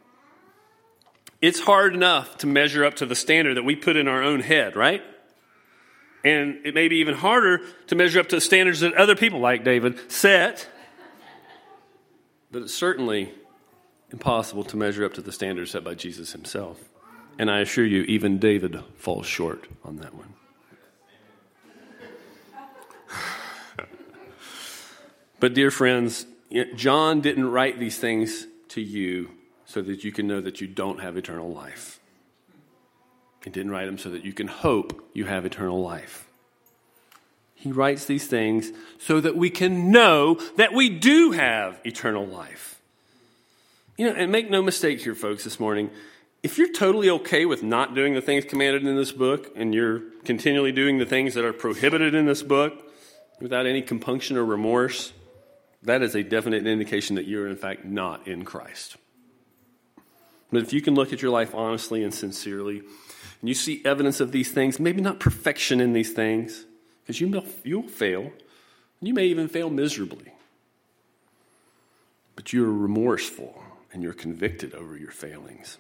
It's 1.39 1.62
hard 1.62 1.93
enough 1.93 2.39
to 2.39 2.47
measure 2.47 2.84
up 2.84 2.95
to 2.95 3.05
the 3.05 3.16
standard 3.16 3.55
that 3.55 3.64
we 3.64 3.78
put 3.78 3.95
in 3.95 4.10
our 4.10 4.22
own 4.22 4.41
head, 4.41 4.76
right? 4.76 5.01
And 6.26 6.66
it 6.66 6.76
may 6.76 6.89
be 6.89 6.97
even 6.97 7.16
harder 7.16 7.62
to 7.88 7.95
measure 7.95 8.20
up 8.20 8.28
to 8.28 8.36
the 8.36 8.41
standards 8.41 8.82
that 8.82 8.93
other 8.95 9.16
people 9.16 9.39
like 9.39 9.64
David 9.64 10.12
set 10.12 10.68
but 12.54 12.62
it's 12.62 12.74
certainly 12.74 13.34
impossible 14.12 14.64
to 14.64 14.78
measure 14.78 15.04
up 15.04 15.16
to 15.16 15.22
the 15.22 15.32
standards 15.32 15.72
set 15.72 15.84
by 15.84 15.95
Jesus 15.95 16.32
himself. 16.32 16.80
And 17.39 17.49
I 17.49 17.62
assure 17.62 17.84
you, 17.84 18.04
even 18.04 18.38
David 18.38 18.80
falls 18.95 19.26
short 19.26 19.66
on 19.84 19.97
that 19.97 20.14
one. 20.14 20.36
but, 25.39 25.56
dear 25.56 25.72
friends, 25.72 26.28
John 26.76 27.22
didn't 27.22 27.49
write 27.49 27.80
these 27.80 27.97
things 27.97 28.45
to 28.70 28.82
you 28.82 29.32
so 29.66 29.82
that 29.82 30.04
you 30.04 30.12
can 30.12 30.28
know 30.28 30.39
that 30.39 30.62
you 30.62 30.68
don't 30.68 31.01
have 31.01 31.18
eternal 31.18 31.51
life. 31.51 31.99
He 33.43 33.49
didn't 33.49 33.72
write 33.72 33.88
them 33.88 33.97
so 33.97 34.12
that 34.12 34.24
you 34.24 34.32
can 34.32 34.47
hope 34.47 35.10
you 35.14 35.26
have 35.26 35.43
eternal 35.43 35.82
life. 35.82 36.28
He 37.64 37.72
writes 37.72 38.03
these 38.03 38.28
things 38.28 38.74
so 38.99 39.22
that 39.22 39.38
we 39.38 39.49
can 39.49 39.89
know 39.89 40.38
that 40.57 40.74
we 40.74 40.89
do 40.89 41.32
have 41.32 41.80
eternal 41.86 42.28
life. 42.28 42.82
You 43.95 44.09
know, 44.09 44.16
and 44.18 44.34
make 44.34 44.49
no 44.49 44.61
mistake 44.61 44.99
here, 44.99 45.16
folks, 45.16 45.45
this 45.45 45.61
morning. 45.61 45.89
If 46.43 46.57
you're 46.57 46.74
totally 46.74 47.09
okay 47.09 47.45
with 47.45 47.64
not 47.64 47.95
doing 47.95 48.16
the 48.16 48.22
things 48.22 48.43
commanded 48.43 48.86
in 48.86 48.97
this 48.97 49.14
book 49.14 49.53
and 49.55 49.74
you're 49.74 50.01
continually 50.26 50.74
doing 50.74 50.97
the 50.97 51.05
things 51.05 51.36
that 51.36 51.45
are 51.45 51.53
prohibited 51.53 52.14
in 52.14 52.26
this 52.26 52.43
book 52.43 52.91
without 53.39 53.66
any 53.66 53.82
compunction 53.82 54.36
or 54.36 54.43
remorse, 54.43 55.14
that 55.84 56.01
is 56.01 56.16
a 56.16 56.24
definite 56.24 56.68
indication 56.68 57.16
that 57.16 57.28
you're, 57.28 57.47
in 57.47 57.55
fact, 57.55 57.86
not 57.86 58.28
in 58.28 58.43
Christ. 58.43 58.97
But 60.51 60.64
if 60.64 60.74
you 60.74 60.82
can 60.82 60.95
look 60.95 61.14
at 61.14 61.22
your 61.22 61.32
life 61.32 61.55
honestly 61.55 62.03
and 62.03 62.14
sincerely, 62.14 62.80
and 62.80 63.47
you 63.47 63.55
see 63.55 63.82
evidence 63.86 64.20
of 64.20 64.34
these 64.34 64.51
things, 64.51 64.82
maybe 64.82 65.01
not 65.01 65.22
perfection 65.22 65.80
in 65.80 65.93
these 65.93 66.11
things, 66.11 66.66
because 67.04 67.20
you, 67.20 67.43
you'll 67.64 67.88
fail, 67.88 68.32
you 69.01 69.14
may 69.14 69.26
even 69.26 69.47
fail 69.47 69.70
miserably, 69.70 70.32
but 72.36 72.54
you're 72.54 72.72
remorseful 72.72 73.62
and 73.91 74.01
you're 74.01 74.14
convicted 74.14 74.74
over 74.74 74.97
your 74.97 75.12
failings. 75.12 75.78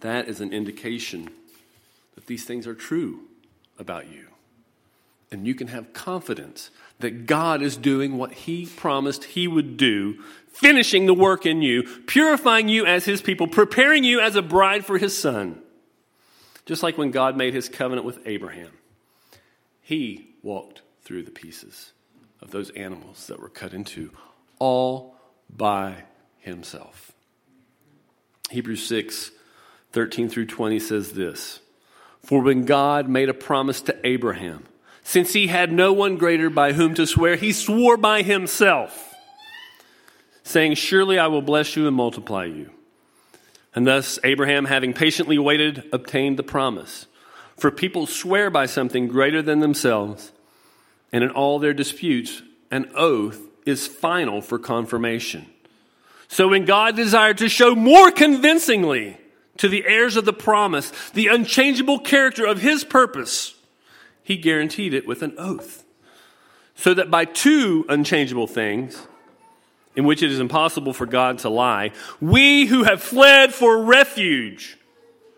That 0.00 0.28
is 0.28 0.40
an 0.40 0.52
indication 0.52 1.30
that 2.14 2.26
these 2.26 2.44
things 2.44 2.66
are 2.66 2.74
true 2.74 3.20
about 3.78 4.10
you. 4.10 4.26
And 5.30 5.46
you 5.46 5.54
can 5.54 5.68
have 5.68 5.92
confidence 5.92 6.70
that 7.00 7.26
God 7.26 7.60
is 7.60 7.76
doing 7.76 8.16
what 8.16 8.32
He 8.32 8.66
promised 8.66 9.24
He 9.24 9.46
would 9.46 9.76
do, 9.76 10.22
finishing 10.50 11.06
the 11.06 11.14
work 11.14 11.44
in 11.44 11.60
you, 11.60 11.82
purifying 12.06 12.68
you 12.68 12.86
as 12.86 13.04
His 13.04 13.20
people, 13.20 13.46
preparing 13.46 14.04
you 14.04 14.20
as 14.20 14.36
a 14.36 14.42
bride 14.42 14.86
for 14.86 14.96
His 14.96 15.18
Son. 15.18 15.60
Just 16.64 16.82
like 16.82 16.96
when 16.96 17.10
God 17.10 17.36
made 17.36 17.52
His 17.52 17.68
covenant 17.68 18.06
with 18.06 18.20
Abraham, 18.26 18.70
He 19.82 20.27
walked 20.42 20.82
through 21.02 21.22
the 21.22 21.30
pieces 21.30 21.92
of 22.40 22.50
those 22.50 22.70
animals 22.70 23.26
that 23.26 23.40
were 23.40 23.48
cut 23.48 23.72
into 23.72 24.10
all 24.58 25.16
by 25.48 26.04
Himself. 26.38 27.12
Hebrews 28.50 28.86
6 28.86 29.32
13 29.92 30.28
through 30.28 30.46
20 30.46 30.78
says 30.78 31.12
this 31.12 31.60
For 32.24 32.42
when 32.42 32.64
God 32.64 33.08
made 33.08 33.28
a 33.28 33.34
promise 33.34 33.80
to 33.82 34.06
Abraham, 34.06 34.64
since 35.02 35.32
he 35.32 35.46
had 35.46 35.72
no 35.72 35.92
one 35.92 36.16
greater 36.16 36.50
by 36.50 36.74
whom 36.74 36.94
to 36.94 37.06
swear, 37.06 37.36
he 37.36 37.52
swore 37.52 37.96
by 37.96 38.22
himself, 38.22 39.14
saying, 40.42 40.74
Surely 40.74 41.18
I 41.18 41.28
will 41.28 41.42
bless 41.42 41.76
you 41.76 41.86
and 41.86 41.96
multiply 41.96 42.44
you. 42.44 42.70
And 43.74 43.86
thus, 43.86 44.18
Abraham, 44.24 44.66
having 44.66 44.92
patiently 44.92 45.38
waited, 45.38 45.88
obtained 45.92 46.38
the 46.38 46.42
promise. 46.42 47.06
For 47.58 47.70
people 47.72 48.06
swear 48.06 48.50
by 48.50 48.66
something 48.66 49.08
greater 49.08 49.42
than 49.42 49.60
themselves, 49.60 50.32
and 51.12 51.24
in 51.24 51.30
all 51.30 51.58
their 51.58 51.74
disputes, 51.74 52.42
an 52.70 52.90
oath 52.94 53.40
is 53.66 53.86
final 53.86 54.40
for 54.40 54.58
confirmation. 54.58 55.46
So 56.28 56.48
when 56.48 56.64
God 56.64 56.94
desired 56.94 57.38
to 57.38 57.48
show 57.48 57.74
more 57.74 58.10
convincingly 58.10 59.18
to 59.56 59.68
the 59.68 59.84
heirs 59.86 60.16
of 60.16 60.24
the 60.24 60.32
promise 60.32 60.92
the 61.10 61.26
unchangeable 61.26 61.98
character 61.98 62.46
of 62.46 62.60
his 62.60 62.84
purpose, 62.84 63.54
he 64.22 64.36
guaranteed 64.36 64.94
it 64.94 65.06
with 65.06 65.22
an 65.22 65.34
oath. 65.36 65.84
So 66.76 66.94
that 66.94 67.10
by 67.10 67.24
two 67.24 67.84
unchangeable 67.88 68.46
things, 68.46 69.02
in 69.96 70.04
which 70.04 70.22
it 70.22 70.30
is 70.30 70.38
impossible 70.38 70.92
for 70.92 71.06
God 71.06 71.38
to 71.38 71.48
lie, 71.48 71.90
we 72.20 72.66
who 72.66 72.84
have 72.84 73.02
fled 73.02 73.52
for 73.52 73.82
refuge 73.82 74.77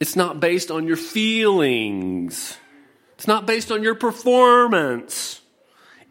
It's 0.00 0.16
not 0.16 0.40
based 0.40 0.70
on 0.70 0.86
your 0.86 0.96
feelings. 0.96 2.56
It's 3.14 3.26
not 3.26 3.46
based 3.46 3.70
on 3.70 3.82
your 3.82 3.94
performance. 3.94 5.40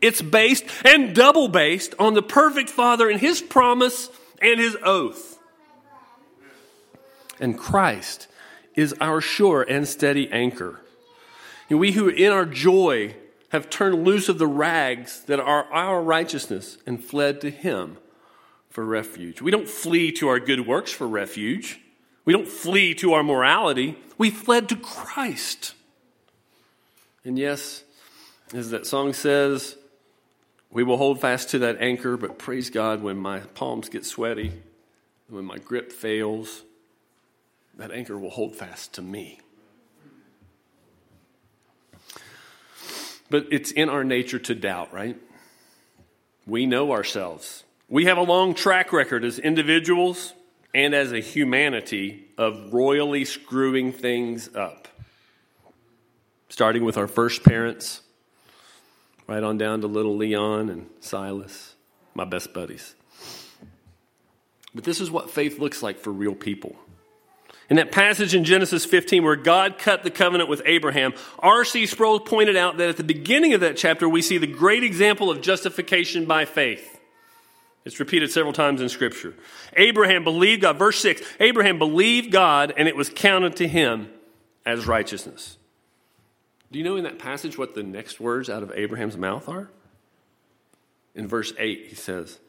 It's 0.02 0.22
based 0.22 0.66
and 0.86 1.16
double 1.16 1.48
based 1.48 1.96
on 2.00 2.14
the 2.14 2.22
perfect 2.22 2.70
Father 2.70 3.10
and 3.10 3.20
His 3.20 3.42
promise 3.42 4.10
and 4.44 4.60
his 4.60 4.78
oath. 4.84 5.40
And 7.40 7.58
Christ 7.58 8.28
is 8.76 8.94
our 9.00 9.22
sure 9.22 9.64
and 9.64 9.88
steady 9.88 10.30
anchor. 10.32 10.82
And 11.70 11.80
we 11.80 11.94
who 11.94 12.10
in 12.10 12.32
our 12.32 12.46
joy 12.46 13.16
have 13.50 13.70
turned 13.70 14.04
loose 14.04 14.30
of 14.30 14.38
the 14.38 14.48
rags 14.48 15.24
that 15.24 15.40
are 15.40 15.66
our 15.72 16.02
righteousness 16.02 16.78
and 16.86 17.04
fled 17.04 17.42
to 17.42 17.50
him 17.50 17.98
for 18.70 18.86
refuge. 18.86 19.42
We 19.42 19.52
don't 19.52 19.70
flee 19.70 20.12
to 20.14 20.28
our 20.28 20.40
good 20.40 20.68
works 20.68 20.92
for 20.92 21.08
refuge. 21.08 21.80
We 22.26 22.34
don't 22.34 22.48
flee 22.48 22.94
to 22.96 23.14
our 23.14 23.24
morality. 23.24 23.98
We 24.18 24.30
fled 24.30 24.70
to 24.70 24.76
Christ. 24.76 25.74
And 27.26 27.38
yes, 27.38 27.84
as 28.54 28.70
that 28.72 28.86
song 28.86 29.14
says, 29.14 29.76
we 30.72 30.84
will 30.84 30.98
hold 30.98 31.22
fast 31.22 31.50
to 31.50 31.60
that 31.60 31.82
anchor, 31.82 32.18
but 32.18 32.40
praise 32.40 32.70
God 32.70 33.04
when 33.04 33.18
my 33.18 33.40
palms 33.40 33.90
get 33.90 34.06
sweaty, 34.06 34.52
when 35.30 35.46
my 35.46 35.58
grip 35.58 35.92
fails, 35.92 36.64
that 37.76 37.92
anchor 37.92 38.18
will 38.18 38.30
hold 38.30 38.56
fast 38.56 38.94
to 38.94 39.02
me. 39.02 39.40
But 43.30 43.48
it's 43.52 43.72
in 43.72 43.90
our 43.90 44.04
nature 44.04 44.40
to 44.40 44.56
doubt, 44.56 44.94
right? 44.94 45.18
We 46.46 46.66
know 46.66 46.92
ourselves. 46.92 47.64
We 47.88 48.06
have 48.06 48.18
a 48.18 48.24
long 48.24 48.54
track 48.54 48.94
record 48.94 49.24
as 49.24 49.40
individuals 49.40 50.34
and 50.74 50.94
as 50.94 51.12
a 51.12 51.20
humanity 51.20 52.26
of 52.38 52.74
royally 52.74 53.26
screwing 53.26 53.92
things 53.92 54.54
up. 54.56 54.88
Starting 56.50 56.84
with 56.84 56.98
our 56.98 57.08
first 57.08 57.44
parents, 57.44 58.02
right 59.28 59.44
on 59.44 59.58
down 59.58 59.82
to 59.82 59.88
little 59.88 60.16
Leon 60.16 60.70
and 60.70 60.88
Silas, 61.00 61.76
my 62.14 62.26
best 62.26 62.54
buddies. 62.54 62.96
But 64.76 64.84
this 64.84 65.00
is 65.00 65.12
what 65.12 65.30
faith 65.30 65.60
looks 65.60 65.84
like 65.84 66.00
for 66.00 66.12
real 66.12 66.36
people. 66.36 66.76
In 67.70 67.78
that 67.78 67.92
passage 67.92 68.36
in 68.36 68.44
Genesis 68.44 68.86
15 68.86 69.24
where 69.24 69.36
God 69.36 69.78
cut 69.78 70.04
the 70.04 70.12
covenant 70.12 70.50
with 70.50 70.62
Abraham, 70.66 71.14
R.C. 71.40 71.86
Sproul 71.86 72.20
pointed 72.20 72.56
out 72.56 72.78
that 72.78 72.90
at 72.90 72.98
the 72.98 73.04
beginning 73.04 73.54
of 73.54 73.62
that 73.62 73.78
chapter 73.78 74.08
we 74.10 74.22
see 74.22 74.38
the 74.38 74.48
great 74.48 74.84
example 74.84 75.32
of 75.32 75.42
justification 75.42 76.26
by 76.26 76.46
faith. 76.46 76.93
It's 77.86 78.00
repeated 78.00 78.32
several 78.32 78.54
times 78.54 78.82
in 78.82 78.90
Scripture. 78.90 79.34
Abraham 79.76 80.24
believed 80.24 80.62
God. 80.62 80.78
Verse 80.78 81.00
6 81.00 81.22
Abraham 81.40 81.78
believed 81.78 82.32
God 82.32 82.74
and 82.78 82.88
it 82.88 82.96
was 82.96 83.10
counted 83.10 83.58
to 83.58 83.68
him 83.68 84.10
as 84.66 84.88
righteousness. 84.88 85.58
Do 86.72 86.80
you 86.80 86.86
know 86.86 86.96
in 86.96 87.04
that 87.04 87.20
passage 87.20 87.58
what 87.58 87.76
the 87.76 87.84
next 87.84 88.20
words 88.20 88.50
out 88.50 88.64
of 88.64 88.72
Abraham's 88.74 89.18
mouth 89.18 89.48
are? 89.48 89.70
In 91.14 91.28
verse 91.28 91.54
8, 91.60 91.86
he 91.90 91.96
says, 91.96 92.40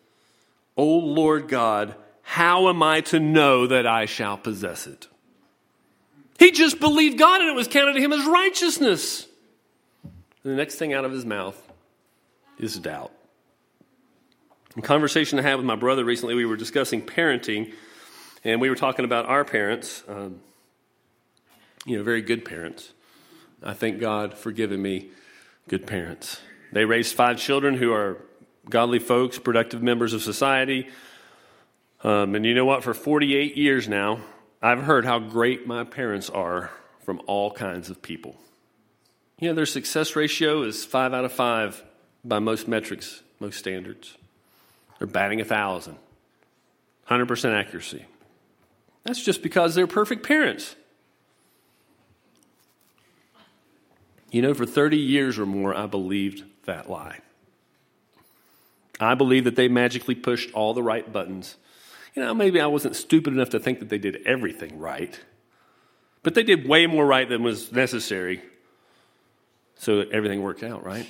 O 0.76 0.84
Lord 0.84 1.48
God, 1.48 1.94
how 2.22 2.68
am 2.68 2.82
I 2.82 3.02
to 3.02 3.20
know 3.20 3.66
that 3.66 3.86
I 3.86 4.06
shall 4.06 4.38
possess 4.38 4.86
it? 4.86 5.08
He 6.38 6.50
just 6.50 6.80
believed 6.80 7.18
God 7.18 7.40
and 7.40 7.50
it 7.50 7.54
was 7.54 7.68
counted 7.68 7.92
to 7.94 8.00
him 8.00 8.12
as 8.12 8.24
righteousness. 8.26 9.26
And 10.02 10.52
the 10.52 10.56
next 10.56 10.76
thing 10.76 10.94
out 10.94 11.04
of 11.04 11.12
his 11.12 11.26
mouth 11.26 11.60
is 12.58 12.78
doubt. 12.78 13.12
In 14.76 14.82
conversation 14.82 15.38
I 15.38 15.42
had 15.42 15.54
with 15.56 15.64
my 15.64 15.76
brother 15.76 16.04
recently, 16.04 16.34
we 16.34 16.44
were 16.44 16.56
discussing 16.56 17.00
parenting, 17.00 17.72
and 18.42 18.60
we 18.60 18.68
were 18.68 18.74
talking 18.74 19.04
about 19.04 19.26
our 19.26 19.44
parents, 19.44 20.02
um, 20.08 20.40
you 21.86 21.96
know, 21.96 22.02
very 22.02 22.22
good 22.22 22.44
parents. 22.44 22.92
I 23.62 23.72
thank 23.72 24.00
God 24.00 24.34
for 24.34 24.50
giving 24.50 24.82
me 24.82 25.10
good 25.68 25.86
parents. 25.86 26.40
They 26.72 26.84
raised 26.84 27.14
five 27.14 27.38
children 27.38 27.76
who 27.76 27.92
are 27.92 28.18
godly 28.68 28.98
folks, 28.98 29.38
productive 29.38 29.80
members 29.80 30.12
of 30.12 30.22
society. 30.22 30.88
Um, 32.02 32.34
and 32.34 32.44
you 32.44 32.54
know 32.54 32.64
what? 32.64 32.82
For 32.82 32.94
48 32.94 33.56
years 33.56 33.88
now, 33.88 34.20
I've 34.60 34.82
heard 34.82 35.04
how 35.04 35.20
great 35.20 35.68
my 35.68 35.84
parents 35.84 36.28
are 36.28 36.70
from 37.04 37.22
all 37.26 37.52
kinds 37.52 37.90
of 37.90 38.02
people. 38.02 38.34
You 39.38 39.48
know, 39.48 39.54
their 39.54 39.66
success 39.66 40.16
ratio 40.16 40.62
is 40.62 40.84
five 40.84 41.14
out 41.14 41.24
of 41.24 41.32
five 41.32 41.84
by 42.24 42.40
most 42.40 42.66
metrics, 42.66 43.22
most 43.38 43.58
standards. 43.58 44.16
They're 45.04 45.12
batting 45.12 45.42
a 45.42 45.44
thousand, 45.44 45.98
100% 47.10 47.60
accuracy. 47.60 48.06
That's 49.02 49.22
just 49.22 49.42
because 49.42 49.74
they're 49.74 49.86
perfect 49.86 50.26
parents. 50.26 50.76
You 54.30 54.40
know, 54.40 54.54
for 54.54 54.64
30 54.64 54.96
years 54.96 55.38
or 55.38 55.44
more, 55.44 55.74
I 55.74 55.84
believed 55.84 56.44
that 56.64 56.88
lie. 56.88 57.18
I 58.98 59.14
believe 59.14 59.44
that 59.44 59.56
they 59.56 59.68
magically 59.68 60.14
pushed 60.14 60.50
all 60.54 60.72
the 60.72 60.82
right 60.82 61.12
buttons. 61.12 61.56
You 62.14 62.22
know, 62.22 62.32
maybe 62.32 62.58
I 62.58 62.66
wasn't 62.66 62.96
stupid 62.96 63.34
enough 63.34 63.50
to 63.50 63.60
think 63.60 63.80
that 63.80 63.90
they 63.90 63.98
did 63.98 64.22
everything 64.24 64.78
right, 64.78 65.20
but 66.22 66.34
they 66.34 66.44
did 66.44 66.66
way 66.66 66.86
more 66.86 67.04
right 67.04 67.28
than 67.28 67.42
was 67.42 67.70
necessary 67.72 68.40
so 69.76 70.00
everything 70.00 70.40
worked 70.40 70.62
out, 70.62 70.82
right? 70.82 71.06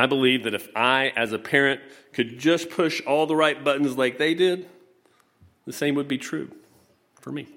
I 0.00 0.06
believe 0.06 0.44
that 0.44 0.54
if 0.54 0.68
I, 0.74 1.12
as 1.16 1.32
a 1.32 1.38
parent, 1.38 1.80
could 2.12 2.38
just 2.38 2.70
push 2.70 3.00
all 3.06 3.26
the 3.26 3.36
right 3.36 3.62
buttons 3.62 3.96
like 3.96 4.18
they 4.18 4.34
did, 4.34 4.68
the 5.66 5.72
same 5.72 5.94
would 5.94 6.08
be 6.08 6.18
true 6.18 6.50
for 7.20 7.32
me. 7.32 7.48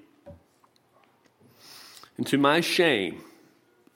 And 2.16 2.26
to 2.26 2.38
my 2.38 2.60
shame, 2.60 3.20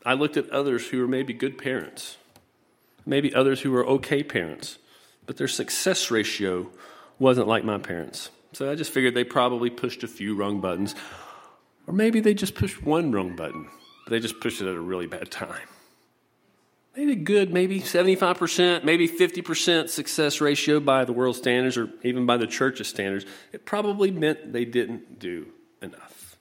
I 0.05 0.15
looked 0.15 0.37
at 0.37 0.49
others 0.51 0.89
who 0.89 0.99
were 1.01 1.09
maybe 1.09 1.33
good 1.33 1.59
parents, 1.59 2.17
maybe 3.07 3.35
others 3.35 3.61
who 3.61 3.71
were 3.71 3.87
okay 3.87 4.23
parents, 4.23 4.79
but 5.27 5.37
their 5.37 5.49
success 5.49 6.11
ratio 6.11 6.69
wasn't 7.19 7.49
like 7.49 7.65
my 7.65 7.79
parents. 7.79 8.31
So 8.53 8.71
I 8.71 8.75
just 8.75 8.93
figured 8.93 9.15
they 9.15 9.25
probably 9.25 9.71
pushed 9.71 10.03
a 10.03 10.09
few 10.09 10.35
wrong 10.35 10.61
buttons, 10.61 10.95
or 11.87 11.95
maybe 11.95 12.21
they 12.21 12.35
just 12.35 12.55
pushed 12.55 12.83
one 12.83 13.13
wrong 13.13 13.35
button, 13.35 13.69
but 14.05 14.11
they 14.11 14.21
just 14.21 14.41
pushed 14.41 14.61
it 14.61 14.69
at 14.69 14.75
a 14.75 14.81
really 14.81 15.07
bad 15.07 15.31
time. 15.31 15.69
Maybe 16.97 17.15
good, 17.17 17.53
maybe 17.53 17.81
75%, 17.81 18.85
maybe 18.85 19.09
50% 19.09 19.89
success 19.89 20.41
ratio 20.43 20.79
by 20.79 21.05
the 21.07 21.13
world 21.13 21.37
standards 21.37 21.79
or 21.79 21.89
even 22.03 22.27
by 22.27 22.37
the 22.37 22.47
church's 22.47 22.89
standards. 22.89 23.25
It 23.51 23.65
probably 23.65 24.11
meant 24.11 24.53
they 24.53 24.67
didn't 24.67 25.19
do 25.19 25.49
enough. 25.81 26.37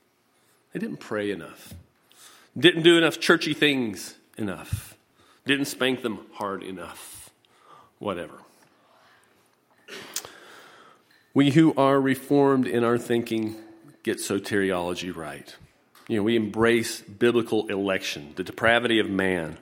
They 0.74 0.80
didn't 0.80 0.97
pray 0.97 1.32
enough. 1.32 1.74
Didn't 2.58 2.84
do 2.84 2.97
enough 2.97 3.20
churchy 3.20 3.54
things 3.54 4.16
enough. 4.38 4.97
Didn't 5.45 5.66
spank 5.66 6.02
them 6.02 6.20
hard 6.34 6.64
enough. 6.64 7.30
Whatever. 7.99 8.36
We 11.34 11.52
who 11.52 11.74
are 11.76 12.02
reformed 12.02 12.68
in 12.68 12.84
our 12.84 12.97
thinking 12.97 13.56
get 14.04 14.18
soteriology 14.18 15.16
right. 15.16 15.56
You 16.10 16.18
know, 16.18 16.24
we 16.24 16.36
embrace 16.36 16.99
biblical 16.99 17.68
election, 17.68 18.34
the 18.36 18.43
depravity 18.43 18.99
of 18.99 19.10
man. 19.10 19.58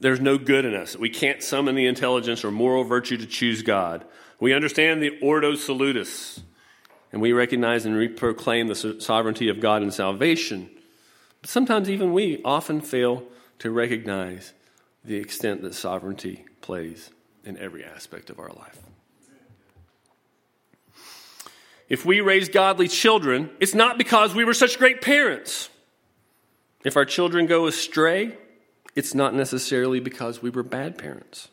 There's 0.00 0.20
no 0.20 0.38
good 0.38 0.64
in 0.64 0.74
us. 0.74 0.96
We 0.96 1.10
can't 1.10 1.42
summon 1.42 1.74
the 1.74 1.86
intelligence 1.86 2.44
or 2.44 2.50
moral 2.50 2.84
virtue 2.84 3.16
to 3.16 3.26
choose 3.26 3.62
God. 3.62 4.04
We 4.38 4.52
understand 4.52 5.02
the 5.02 5.18
Ordo 5.20 5.56
Salutis, 5.56 6.40
and 7.12 7.20
we 7.20 7.32
recognize 7.32 7.84
and 7.84 7.96
re- 7.96 8.08
proclaim 8.08 8.68
the 8.68 9.00
sovereignty 9.00 9.48
of 9.48 9.60
God 9.60 9.82
in 9.82 9.90
salvation. 9.90 10.70
But 11.40 11.50
sometimes 11.50 11.90
even 11.90 12.12
we 12.12 12.40
often 12.44 12.80
fail 12.80 13.24
to 13.58 13.70
recognize 13.70 14.52
the 15.04 15.16
extent 15.16 15.62
that 15.62 15.74
sovereignty 15.74 16.44
plays 16.60 17.10
in 17.44 17.56
every 17.58 17.84
aspect 17.84 18.30
of 18.30 18.38
our 18.38 18.50
life. 18.50 18.78
If 21.88 22.04
we 22.04 22.20
raise 22.20 22.48
godly 22.48 22.86
children, 22.86 23.50
it's 23.58 23.74
not 23.74 23.98
because 23.98 24.34
we 24.34 24.44
were 24.44 24.54
such 24.54 24.78
great 24.78 25.00
parents. 25.00 25.70
If 26.84 26.96
our 26.96 27.06
children 27.06 27.46
go 27.46 27.66
astray, 27.66 28.36
it's 28.94 29.14
not 29.14 29.34
necessarily 29.34 30.00
because 30.00 30.42
we 30.42 30.50
were 30.50 30.62
bad 30.62 30.98
parents. 30.98 31.48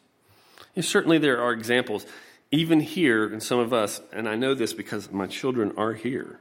Certainly 0.80 1.20
there 1.20 1.42
are 1.42 1.54
examples, 1.54 2.06
even 2.52 2.80
here 2.80 3.32
in 3.32 3.40
some 3.40 3.60
of 3.60 3.72
us, 3.72 4.02
and 4.12 4.28
I 4.28 4.36
know 4.36 4.54
this 4.54 4.74
because 4.74 5.12
my 5.12 5.28
children 5.28 5.74
are 5.78 5.94
here, 5.94 6.40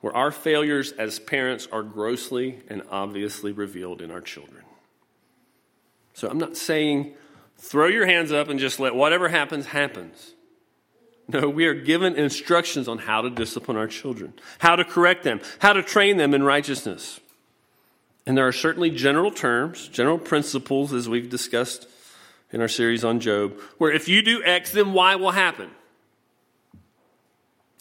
where 0.00 0.14
our 0.14 0.30
failures 0.30 0.92
as 0.92 1.18
parents 1.18 1.66
are 1.72 1.82
grossly 1.82 2.60
and 2.68 2.82
obviously 2.90 3.50
revealed 3.50 4.00
in 4.00 4.10
our 4.10 4.20
children. 4.20 4.62
So 6.12 6.28
I'm 6.28 6.38
not 6.38 6.56
saying 6.56 7.14
throw 7.56 7.88
your 7.88 8.06
hands 8.06 8.30
up 8.30 8.48
and 8.48 8.60
just 8.60 8.78
let 8.78 8.94
whatever 8.94 9.28
happens, 9.28 9.66
happens. 9.66 10.34
No, 11.26 11.48
we 11.48 11.66
are 11.66 11.74
given 11.74 12.16
instructions 12.16 12.86
on 12.86 12.98
how 12.98 13.22
to 13.22 13.30
discipline 13.30 13.76
our 13.76 13.86
children, 13.86 14.34
how 14.58 14.76
to 14.76 14.84
correct 14.84 15.24
them, 15.24 15.40
how 15.58 15.72
to 15.72 15.82
train 15.82 16.18
them 16.18 16.34
in 16.34 16.42
righteousness. 16.42 17.18
And 18.26 18.36
there 18.36 18.46
are 18.46 18.52
certainly 18.52 18.90
general 18.90 19.30
terms, 19.30 19.88
general 19.88 20.18
principles, 20.18 20.92
as 20.92 21.08
we've 21.08 21.28
discussed 21.28 21.86
in 22.52 22.60
our 22.60 22.68
series 22.68 23.04
on 23.04 23.20
Job, 23.20 23.58
where 23.78 23.92
if 23.92 24.08
you 24.08 24.22
do 24.22 24.42
X, 24.44 24.72
then 24.72 24.92
Y 24.92 25.16
will 25.16 25.32
happen. 25.32 25.70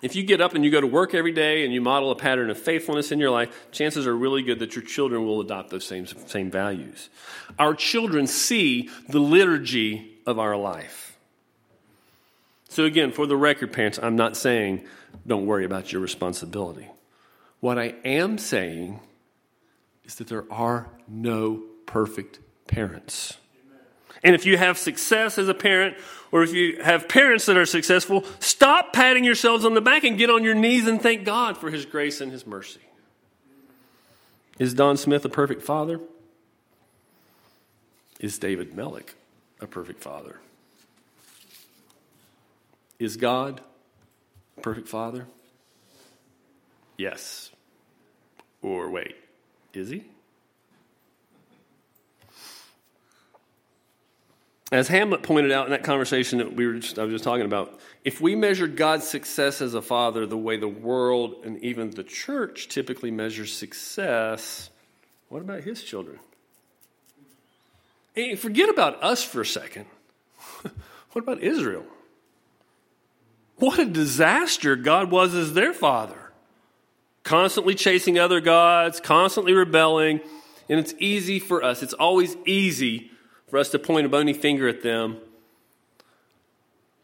If 0.02 0.18
you 0.18 0.24
get 0.24 0.41
up 0.41 0.54
and 0.54 0.66
you 0.66 0.72
go 0.72 0.82
to 0.82 0.88
work 0.88 1.14
every 1.14 1.32
day 1.32 1.64
and 1.64 1.74
you 1.74 1.80
model 1.80 2.12
a 2.12 2.16
pattern 2.16 2.50
of 2.50 2.58
faithfulness 2.58 3.14
in 3.14 3.20
your 3.20 3.30
life, 3.30 3.72
chances 3.72 4.06
are 4.06 4.16
really 4.16 4.44
good 4.44 4.60
that 4.60 4.76
your 4.76 4.84
children 4.84 5.26
will 5.26 5.39
adopt 5.39 5.70
those 5.70 5.86
same, 5.86 6.06
same 6.06 6.52
values. 6.52 7.10
Our 7.58 7.74
children 7.74 8.28
see 8.28 8.89
the 9.08 9.20
liturgy 9.20 10.18
of 10.26 10.39
our 10.39 10.58
life. 10.58 11.18
So, 12.68 12.84
again, 12.84 13.14
for 13.14 13.28
the 13.28 13.38
record, 13.38 13.72
parents, 13.72 13.98
I'm 14.02 14.18
not 14.18 14.36
saying 14.36 14.84
don't 15.26 15.46
worry 15.46 15.64
about 15.64 15.94
your 15.94 16.02
responsibility. 16.02 16.89
What 17.62 17.78
I 17.78 17.96
am 18.04 18.38
saying 18.38 19.00
is 20.06 20.16
that 20.16 20.28
there 20.28 20.45
are 20.51 20.89
no 21.08 21.64
perfect 21.86 22.39
parents. 22.68 23.38
And 24.24 24.36
if 24.36 24.45
you 24.45 24.58
have 24.58 24.78
success 24.78 25.38
as 25.38 25.49
a 25.49 25.54
parent, 25.54 25.97
or 26.32 26.43
if 26.43 26.54
you 26.54 26.82
have 26.82 27.10
parents 27.10 27.45
that 27.47 27.58
are 27.58 27.66
successful, 27.66 28.24
stop 28.39 28.93
patting 28.93 29.24
yourselves 29.24 29.66
on 29.66 29.74
the 29.74 29.82
back 29.82 30.04
and 30.04 30.18
get 30.18 30.30
on 30.30 30.43
your 30.43 30.56
knees 30.56 30.88
and 30.88 31.01
thank 31.01 31.26
God 31.26 31.58
for 31.58 31.70
His 31.70 31.86
grace 31.86 32.22
and 32.22 32.32
His 32.32 32.47
mercy. 32.47 32.80
Is 34.60 34.74
Don 34.74 34.95
Smith 34.97 35.26
a 35.26 35.30
perfect 35.30 35.62
father? 35.62 35.99
Is 38.20 38.38
David 38.38 38.72
Mellick 38.72 39.10
a 39.60 39.68
perfect 39.68 40.01
father? 40.01 40.39
Is 42.99 43.18
God 43.18 43.60
a 44.58 44.62
perfect 44.62 44.88
father? 44.88 45.28
Yes. 46.97 47.51
Or 48.62 48.89
wait, 48.89 49.16
is 49.76 49.89
he? 49.89 50.03
As 54.71 54.88
Hamlet 54.88 55.21
pointed 55.21 55.51
out 55.51 55.65
in 55.65 55.71
that 55.71 55.84
conversation 55.84 56.39
that 56.39 56.55
we 56.55 56.65
were 56.65 56.74
just, 56.74 56.97
I 56.97 57.03
was 57.03 57.11
just 57.11 57.24
talking 57.24 57.45
about, 57.45 57.80
if 58.03 58.19
we 58.19 58.36
measured 58.36 58.76
God's 58.76 59.07
success 59.07 59.61
as 59.61 59.76
a 59.76 59.84
father 59.84 60.26
the 60.26 60.36
way 60.36 60.57
the 60.57 60.67
world 60.67 61.43
and 61.45 61.63
even 61.63 61.91
the 61.91 62.03
church 62.03 62.69
typically 62.69 63.11
measures 63.11 63.53
success, 63.53 64.71
what 65.30 65.43
about 65.43 65.61
his 65.61 65.84
children? 65.84 66.17
Hey, 68.15 68.36
forget 68.36 68.67
about 68.67 69.03
us 69.03 69.24
for 69.24 69.41
a 69.41 69.45
second. 69.45 69.86
what 71.11 71.21
about 71.21 71.41
Israel? 71.41 71.86
What 73.57 73.78
a 73.78 73.86
disaster 73.86 74.76
God 74.76 75.11
was 75.11 75.36
as 75.36 75.53
their 75.53 75.74
father. 75.74 76.22
Constantly 77.24 77.76
chasing 77.76 78.19
other 78.19 78.41
gods, 78.41 78.99
constantly 78.99 79.53
rebelling. 79.53 80.19
And 80.69 80.80
it's 80.80 80.93
easy 80.99 81.39
for 81.39 81.63
us, 81.63 81.84
it's 81.84 81.93
always 81.93 82.36
easy 82.45 83.11
for 83.49 83.57
us 83.59 83.69
to 83.69 83.80
point 83.80 84.05
a 84.05 84.09
bony 84.09 84.34
finger 84.34 84.67
at 84.67 84.82
them. 84.82 85.17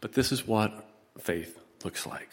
But 0.01 0.13
this 0.13 0.32
is 0.32 0.47
what 0.47 0.88
faith 1.20 1.59
looks 1.84 2.05
like. 2.05 2.30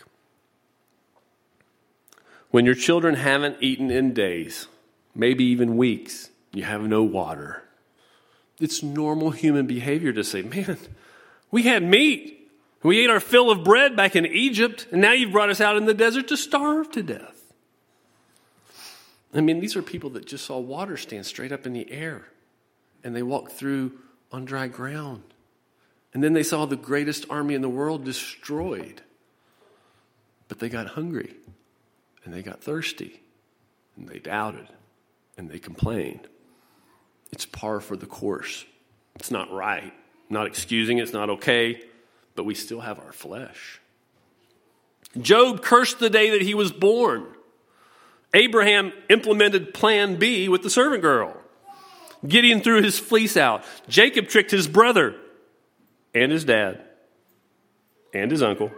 When 2.51 2.65
your 2.65 2.75
children 2.75 3.17
haven't 3.17 3.59
eaten 3.61 3.91
in 3.91 4.15
days, 4.15 4.69
maybe 5.15 5.45
even 5.45 5.77
weeks, 5.77 6.31
you 6.53 6.63
have 6.63 6.83
no 6.83 7.03
water. 7.03 7.65
It's 8.61 8.83
normal 8.83 9.33
human 9.33 9.67
behavior 9.67 10.13
to 10.13 10.25
say, 10.25 10.43
Man, 10.43 10.79
we 11.51 11.65
had 11.65 11.83
meat. 11.83 12.33
We 12.83 13.01
ate 13.01 13.11
our 13.11 13.21
fill 13.21 13.51
of 13.51 13.65
bread 13.65 13.97
back 13.97 14.15
in 14.15 14.25
Egypt, 14.25 14.87
and 14.93 15.01
now 15.01 15.13
you've 15.13 15.33
brought 15.33 15.51
us 15.51 15.61
out 15.61 15.77
in 15.77 15.87
the 15.87 15.95
desert 15.95 16.29
to 16.29 16.37
starve 16.37 16.91
to 16.93 17.03
death. 17.03 17.36
I 19.39 19.41
mean, 19.41 19.61
these 19.61 19.77
are 19.77 19.83
people 19.83 20.11
that 20.11 20.27
just 20.27 20.47
saw 20.47 20.59
water 20.59 20.97
stand 20.97 21.27
straight 21.27 21.53
up 21.53 21.67
in 21.67 21.73
the 21.73 21.91
air, 21.91 22.27
and 23.05 23.15
they 23.15 23.23
walked 23.23 23.53
through 23.53 23.93
on 24.33 24.45
dry 24.45 24.69
ground. 24.69 25.23
And 26.15 26.23
then 26.23 26.33
they 26.33 26.43
saw 26.43 26.65
the 26.65 26.77
greatest 26.77 27.27
army 27.29 27.55
in 27.55 27.63
the 27.63 27.69
world 27.69 28.05
destroyed. 28.05 29.03
But 30.49 30.61
they 30.61 30.69
got 30.69 30.89
hungry, 30.89 31.35
and 32.25 32.33
they 32.33 32.43
got 32.43 32.63
thirsty, 32.63 33.21
and 33.97 34.09
they 34.09 34.19
doubted, 34.19 34.69
and 35.37 35.51
they 35.51 35.59
complained. 35.59 36.29
It's 37.33 37.45
par 37.45 37.81
for 37.81 37.97
the 37.97 38.07
course. 38.07 38.65
It's 39.17 39.31
not 39.31 39.53
right. 39.53 39.93
not 40.31 40.47
excusing 40.47 40.99
it, 40.99 41.03
it's 41.03 41.13
not 41.13 41.31
okay 41.31 41.83
but 42.37 42.45
we 42.45 42.55
still 42.55 42.81
have 42.81 43.01
our 43.01 43.13
flesh. 43.13 43.81
Job 45.19 45.63
cursed 45.63 45.99
the 45.99 46.11
day 46.11 46.31
that 46.31 46.43
he 46.43 46.55
was 46.55 46.71
born. 46.71 47.27
Abraham 48.35 48.93
implemented 49.09 49.73
plan 49.73 50.17
B 50.17 50.49
with 50.49 50.63
the 50.63 50.71
servant 50.71 51.03
girl. 51.03 51.37
Gideon 52.27 52.61
threw 52.61 52.83
his 52.83 52.99
fleece 52.99 53.37
out. 53.37 53.65
Jacob 53.89 54.29
tricked 54.29 54.51
his 54.51 54.69
brother 54.69 55.15
and 56.15 56.33
his 56.33 56.45
dad 56.45 56.83
and 58.13 58.31
his 58.31 58.43
uncle. 58.43 58.71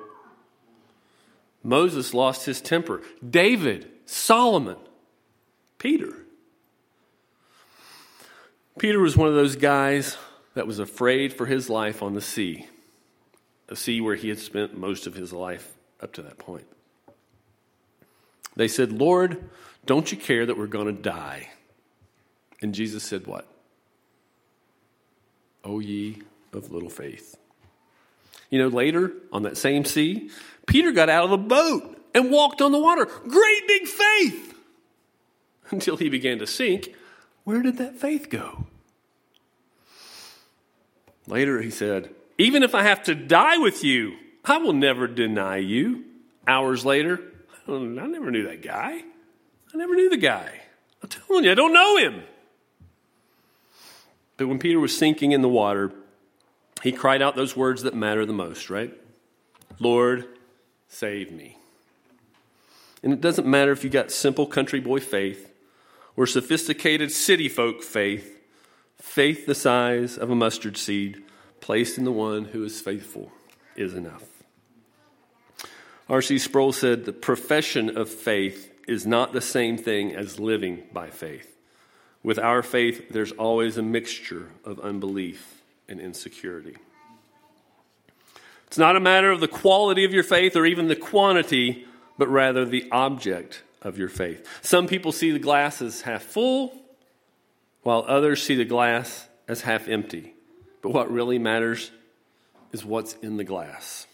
Moses 1.62 2.14
lost 2.14 2.46
his 2.46 2.60
temper. 2.60 3.02
David, 3.28 3.90
Solomon, 4.06 4.76
Peter. 5.78 6.14
Peter 8.78 9.00
was 9.00 9.16
one 9.16 9.28
of 9.28 9.34
those 9.34 9.56
guys 9.56 10.16
that 10.54 10.66
was 10.66 10.78
afraid 10.78 11.32
for 11.32 11.46
his 11.46 11.68
life 11.68 12.02
on 12.02 12.14
the 12.14 12.20
sea, 12.20 12.66
a 13.68 13.76
sea 13.76 14.00
where 14.00 14.14
he 14.14 14.28
had 14.28 14.38
spent 14.38 14.78
most 14.78 15.06
of 15.06 15.14
his 15.14 15.32
life 15.32 15.74
up 16.00 16.12
to 16.12 16.22
that 16.22 16.38
point. 16.38 16.66
They 18.58 18.66
said, 18.66 18.90
Lord, 18.90 19.48
don't 19.86 20.10
you 20.10 20.18
care 20.18 20.44
that 20.44 20.58
we're 20.58 20.66
going 20.66 20.86
to 20.86 21.02
die? 21.02 21.48
And 22.60 22.74
Jesus 22.74 23.04
said, 23.04 23.24
What? 23.28 23.46
O 25.62 25.78
ye 25.78 26.22
of 26.52 26.72
little 26.72 26.90
faith. 26.90 27.38
You 28.50 28.58
know, 28.58 28.66
later 28.66 29.12
on 29.32 29.44
that 29.44 29.56
same 29.56 29.84
sea, 29.84 30.30
Peter 30.66 30.90
got 30.90 31.08
out 31.08 31.22
of 31.22 31.30
the 31.30 31.38
boat 31.38 32.04
and 32.12 32.32
walked 32.32 32.60
on 32.60 32.72
the 32.72 32.80
water. 32.80 33.04
Great 33.04 33.68
big 33.68 33.86
faith! 33.86 34.58
Until 35.70 35.96
he 35.96 36.08
began 36.08 36.40
to 36.40 36.46
sink. 36.46 36.92
Where 37.44 37.62
did 37.62 37.76
that 37.76 37.94
faith 37.94 38.28
go? 38.28 38.66
Later, 41.28 41.62
he 41.62 41.70
said, 41.70 42.12
Even 42.38 42.64
if 42.64 42.74
I 42.74 42.82
have 42.82 43.04
to 43.04 43.14
die 43.14 43.58
with 43.58 43.84
you, 43.84 44.16
I 44.44 44.58
will 44.58 44.72
never 44.72 45.06
deny 45.06 45.58
you. 45.58 46.06
Hours 46.44 46.84
later, 46.84 47.22
I 47.68 48.06
never 48.06 48.30
knew 48.30 48.46
that 48.46 48.62
guy. 48.62 49.02
I 49.72 49.76
never 49.76 49.94
knew 49.94 50.08
the 50.08 50.16
guy. 50.16 50.60
I'm 51.02 51.08
telling 51.08 51.44
you, 51.44 51.52
I 51.52 51.54
don't 51.54 51.72
know 51.72 51.96
him. 51.98 52.22
But 54.36 54.48
when 54.48 54.58
Peter 54.58 54.80
was 54.80 54.96
sinking 54.96 55.32
in 55.32 55.42
the 55.42 55.48
water, 55.48 55.92
he 56.82 56.92
cried 56.92 57.20
out 57.20 57.36
those 57.36 57.56
words 57.56 57.82
that 57.82 57.94
matter 57.94 58.24
the 58.24 58.32
most, 58.32 58.70
right? 58.70 58.92
Lord, 59.78 60.26
save 60.88 61.30
me. 61.30 61.58
And 63.02 63.12
it 63.12 63.20
doesn't 63.20 63.46
matter 63.46 63.72
if 63.72 63.84
you 63.84 63.90
got 63.90 64.10
simple 64.10 64.46
country 64.46 64.80
boy 64.80 65.00
faith 65.00 65.52
or 66.16 66.26
sophisticated 66.26 67.12
city 67.12 67.48
folk 67.48 67.82
faith, 67.82 68.40
faith 68.96 69.46
the 69.46 69.54
size 69.54 70.16
of 70.16 70.30
a 70.30 70.34
mustard 70.34 70.76
seed 70.76 71.22
placed 71.60 71.98
in 71.98 72.04
the 72.04 72.12
one 72.12 72.46
who 72.46 72.64
is 72.64 72.80
faithful 72.80 73.30
is 73.76 73.94
enough. 73.94 74.37
R.C. 76.08 76.38
Sproul 76.38 76.72
said 76.72 77.04
the 77.04 77.12
profession 77.12 77.96
of 77.96 78.08
faith 78.08 78.72
is 78.88 79.06
not 79.06 79.32
the 79.32 79.40
same 79.42 79.76
thing 79.76 80.14
as 80.16 80.40
living 80.40 80.84
by 80.92 81.10
faith. 81.10 81.56
With 82.22 82.38
our 82.38 82.62
faith, 82.62 83.10
there's 83.10 83.32
always 83.32 83.76
a 83.76 83.82
mixture 83.82 84.50
of 84.64 84.80
unbelief 84.80 85.62
and 85.88 86.00
insecurity. 86.00 86.76
It's 88.66 88.78
not 88.78 88.96
a 88.96 89.00
matter 89.00 89.30
of 89.30 89.40
the 89.40 89.48
quality 89.48 90.04
of 90.04 90.12
your 90.12 90.22
faith 90.22 90.56
or 90.56 90.66
even 90.66 90.88
the 90.88 90.96
quantity, 90.96 91.86
but 92.16 92.28
rather 92.28 92.64
the 92.64 92.88
object 92.90 93.62
of 93.82 93.98
your 93.98 94.08
faith. 94.08 94.46
Some 94.62 94.86
people 94.86 95.12
see 95.12 95.30
the 95.30 95.38
glass 95.38 95.80
as 95.80 96.02
half 96.02 96.22
full, 96.22 96.74
while 97.82 98.04
others 98.08 98.42
see 98.42 98.56
the 98.56 98.64
glass 98.64 99.28
as 99.46 99.60
half 99.60 99.88
empty. 99.88 100.34
But 100.82 100.90
what 100.90 101.10
really 101.10 101.38
matters 101.38 101.90
is 102.72 102.84
what's 102.84 103.14
in 103.14 103.36
the 103.36 103.44
glass. 103.44 104.07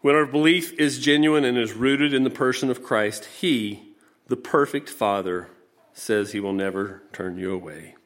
When 0.00 0.14
our 0.14 0.26
belief 0.26 0.72
is 0.78 0.98
genuine 0.98 1.44
and 1.44 1.58
is 1.58 1.74
rooted 1.74 2.14
in 2.14 2.24
the 2.24 2.30
person 2.30 2.70
of 2.70 2.82
Christ, 2.82 3.26
He, 3.26 3.82
the 4.28 4.36
perfect 4.36 4.88
Father, 4.88 5.48
says 5.92 6.32
He 6.32 6.40
will 6.40 6.54
never 6.54 7.02
turn 7.12 7.36
you 7.36 7.52
away. 7.52 7.96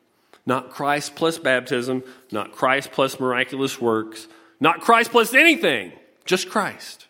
Not 0.45 0.71
Christ 0.71 1.15
plus 1.15 1.39
baptism, 1.39 2.03
not 2.33 2.53
Christ 2.53 2.91
plus 2.91 3.21
miraculous 3.21 3.81
works, 3.81 4.27
not 4.59 4.81
Christ 4.81 5.13
plus 5.13 5.35
anything, 5.35 5.93
just 6.25 6.51
Christ. 6.51 7.07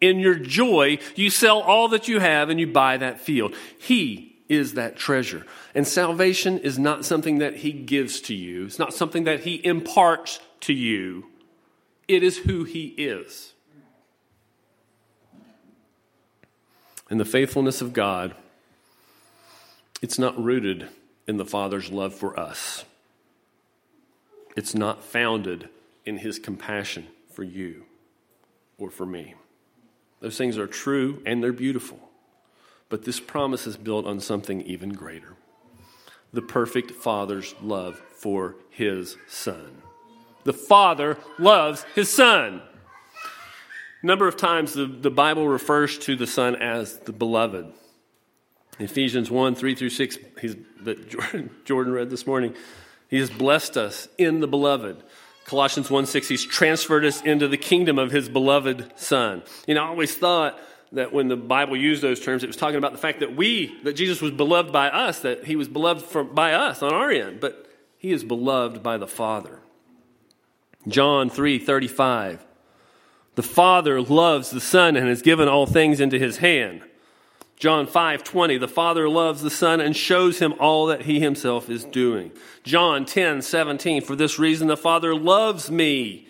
In 0.00 0.20
your 0.20 0.36
joy, 0.36 0.98
you 1.16 1.28
sell 1.28 1.60
all 1.60 1.88
that 1.88 2.06
you 2.06 2.20
have 2.20 2.48
and 2.48 2.60
you 2.60 2.68
buy 2.68 2.96
that 2.96 3.20
field. 3.20 3.54
He 3.78 4.38
is 4.48 4.74
that 4.74 4.96
treasure. 4.96 5.44
And 5.74 5.86
salvation 5.86 6.58
is 6.58 6.78
not 6.78 7.04
something 7.04 7.38
that 7.38 7.56
He 7.56 7.72
gives 7.72 8.20
to 8.22 8.34
you, 8.34 8.66
it's 8.66 8.78
not 8.78 8.94
something 8.94 9.24
that 9.24 9.40
He 9.40 9.56
imparts 9.64 10.38
to 10.60 10.72
you. 10.72 11.26
It 12.06 12.22
is 12.22 12.38
who 12.38 12.64
He 12.64 12.86
is. 12.86 13.52
And 17.10 17.20
the 17.20 17.24
faithfulness 17.24 17.80
of 17.82 17.92
God, 17.92 18.34
it's 20.00 20.18
not 20.18 20.42
rooted 20.42 20.88
in 21.26 21.36
the 21.36 21.44
Father's 21.44 21.90
love 21.90 22.14
for 22.14 22.38
us. 22.38 22.84
It's 24.56 24.74
not 24.74 25.04
founded 25.04 25.68
in 26.06 26.18
his 26.18 26.38
compassion 26.38 27.08
for 27.32 27.42
you 27.42 27.84
or 28.78 28.90
for 28.90 29.04
me. 29.04 29.34
Those 30.20 30.38
things 30.38 30.56
are 30.56 30.66
true 30.66 31.22
and 31.26 31.42
they're 31.42 31.52
beautiful. 31.52 31.98
But 32.88 33.04
this 33.04 33.20
promise 33.20 33.66
is 33.66 33.76
built 33.76 34.06
on 34.06 34.20
something 34.20 34.62
even 34.62 34.90
greater 34.90 35.36
the 36.32 36.42
perfect 36.42 36.92
Father's 36.92 37.56
love 37.60 38.00
for 38.14 38.54
his 38.70 39.16
Son. 39.26 39.82
The 40.44 40.52
Father 40.52 41.18
loves 41.40 41.84
his 41.96 42.08
Son. 42.08 42.62
Number 44.02 44.26
of 44.26 44.36
times 44.36 44.72
the, 44.74 44.86
the 44.86 45.10
Bible 45.10 45.46
refers 45.46 45.98
to 46.00 46.16
the 46.16 46.26
Son 46.26 46.56
as 46.56 46.98
the 47.00 47.12
beloved. 47.12 47.72
Ephesians 48.78 49.30
1 49.30 49.54
3 49.54 49.74
through 49.74 49.90
6, 49.90 50.18
that 50.82 51.08
Jordan, 51.08 51.50
Jordan 51.64 51.92
read 51.92 52.10
this 52.10 52.26
morning, 52.26 52.54
He 53.08 53.18
has 53.18 53.30
blessed 53.30 53.76
us 53.76 54.08
in 54.16 54.40
the 54.40 54.48
beloved. 54.48 55.02
Colossians 55.44 55.90
1 55.90 56.06
6, 56.06 56.28
He's 56.28 56.44
transferred 56.44 57.04
us 57.04 57.20
into 57.22 57.46
the 57.46 57.58
kingdom 57.58 57.98
of 57.98 58.10
His 58.10 58.28
beloved 58.28 58.90
Son. 58.96 59.42
You 59.66 59.74
know, 59.74 59.84
I 59.84 59.88
always 59.88 60.14
thought 60.14 60.58
that 60.92 61.12
when 61.12 61.28
the 61.28 61.36
Bible 61.36 61.76
used 61.76 62.02
those 62.02 62.20
terms, 62.20 62.42
it 62.42 62.46
was 62.46 62.56
talking 62.56 62.76
about 62.76 62.92
the 62.92 62.98
fact 62.98 63.20
that 63.20 63.36
we, 63.36 63.78
that 63.84 63.92
Jesus 63.92 64.20
was 64.20 64.32
beloved 64.32 64.72
by 64.72 64.88
us, 64.88 65.20
that 65.20 65.44
He 65.44 65.56
was 65.56 65.68
beloved 65.68 66.04
from, 66.04 66.34
by 66.34 66.54
us 66.54 66.82
on 66.82 66.94
our 66.94 67.10
end, 67.10 67.40
but 67.40 67.68
He 67.98 68.12
is 68.12 68.24
beloved 68.24 68.82
by 68.82 68.96
the 68.96 69.06
Father. 69.06 69.60
John 70.88 71.28
3 71.28 71.58
35. 71.58 72.46
The 73.34 73.42
Father 73.42 74.00
loves 74.00 74.50
the 74.50 74.60
Son 74.60 74.96
and 74.96 75.08
has 75.08 75.22
given 75.22 75.48
all 75.48 75.66
things 75.66 76.00
into 76.00 76.18
his 76.18 76.38
hand. 76.38 76.82
John 77.56 77.86
5 77.86 78.24
20, 78.24 78.56
the 78.56 78.66
Father 78.66 79.08
loves 79.08 79.42
the 79.42 79.50
Son 79.50 79.80
and 79.80 79.94
shows 79.94 80.38
him 80.38 80.54
all 80.58 80.86
that 80.86 81.02
he 81.02 81.20
himself 81.20 81.68
is 81.68 81.84
doing. 81.84 82.32
John 82.64 83.04
10 83.04 83.42
17, 83.42 84.02
for 84.02 84.16
this 84.16 84.38
reason 84.38 84.66
the 84.66 84.76
Father 84.76 85.14
loves 85.14 85.70
me, 85.70 86.28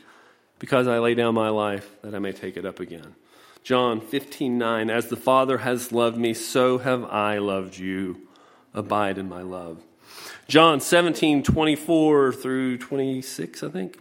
because 0.58 0.88
I 0.88 0.98
lay 0.98 1.14
down 1.14 1.34
my 1.34 1.48
life 1.48 1.96
that 2.02 2.14
I 2.14 2.18
may 2.18 2.32
take 2.32 2.56
it 2.56 2.66
up 2.66 2.80
again. 2.80 3.14
John 3.62 4.00
15 4.00 4.58
9, 4.58 4.90
as 4.90 5.06
the 5.06 5.16
Father 5.16 5.58
has 5.58 5.92
loved 5.92 6.18
me, 6.18 6.34
so 6.34 6.78
have 6.78 7.04
I 7.04 7.38
loved 7.38 7.78
you. 7.78 8.22
Abide 8.74 9.16
in 9.16 9.28
my 9.28 9.42
love. 9.42 9.82
John 10.48 10.80
17 10.80 11.44
24 11.44 12.32
through 12.32 12.78
26, 12.78 13.62
I 13.62 13.68
think. 13.68 14.00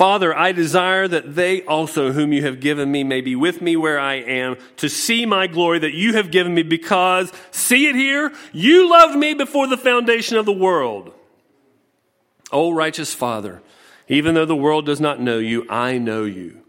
Father, 0.00 0.34
I 0.34 0.52
desire 0.52 1.06
that 1.08 1.34
they 1.34 1.62
also, 1.64 2.12
whom 2.12 2.32
you 2.32 2.40
have 2.40 2.58
given 2.58 2.90
me, 2.90 3.04
may 3.04 3.20
be 3.20 3.36
with 3.36 3.60
me 3.60 3.76
where 3.76 4.00
I 4.00 4.14
am, 4.14 4.56
to 4.78 4.88
see 4.88 5.26
my 5.26 5.46
glory 5.46 5.78
that 5.80 5.92
you 5.92 6.14
have 6.14 6.30
given 6.30 6.54
me, 6.54 6.62
because, 6.62 7.30
see 7.50 7.86
it 7.86 7.94
here, 7.94 8.32
you 8.50 8.88
loved 8.88 9.18
me 9.18 9.34
before 9.34 9.66
the 9.66 9.76
foundation 9.76 10.38
of 10.38 10.46
the 10.46 10.54
world. 10.54 11.12
O 12.50 12.70
righteous 12.70 13.12
Father, 13.12 13.60
even 14.08 14.34
though 14.34 14.46
the 14.46 14.56
world 14.56 14.86
does 14.86 15.02
not 15.02 15.20
know 15.20 15.36
you, 15.36 15.66
I 15.68 15.98
know 15.98 16.24
you, 16.24 16.62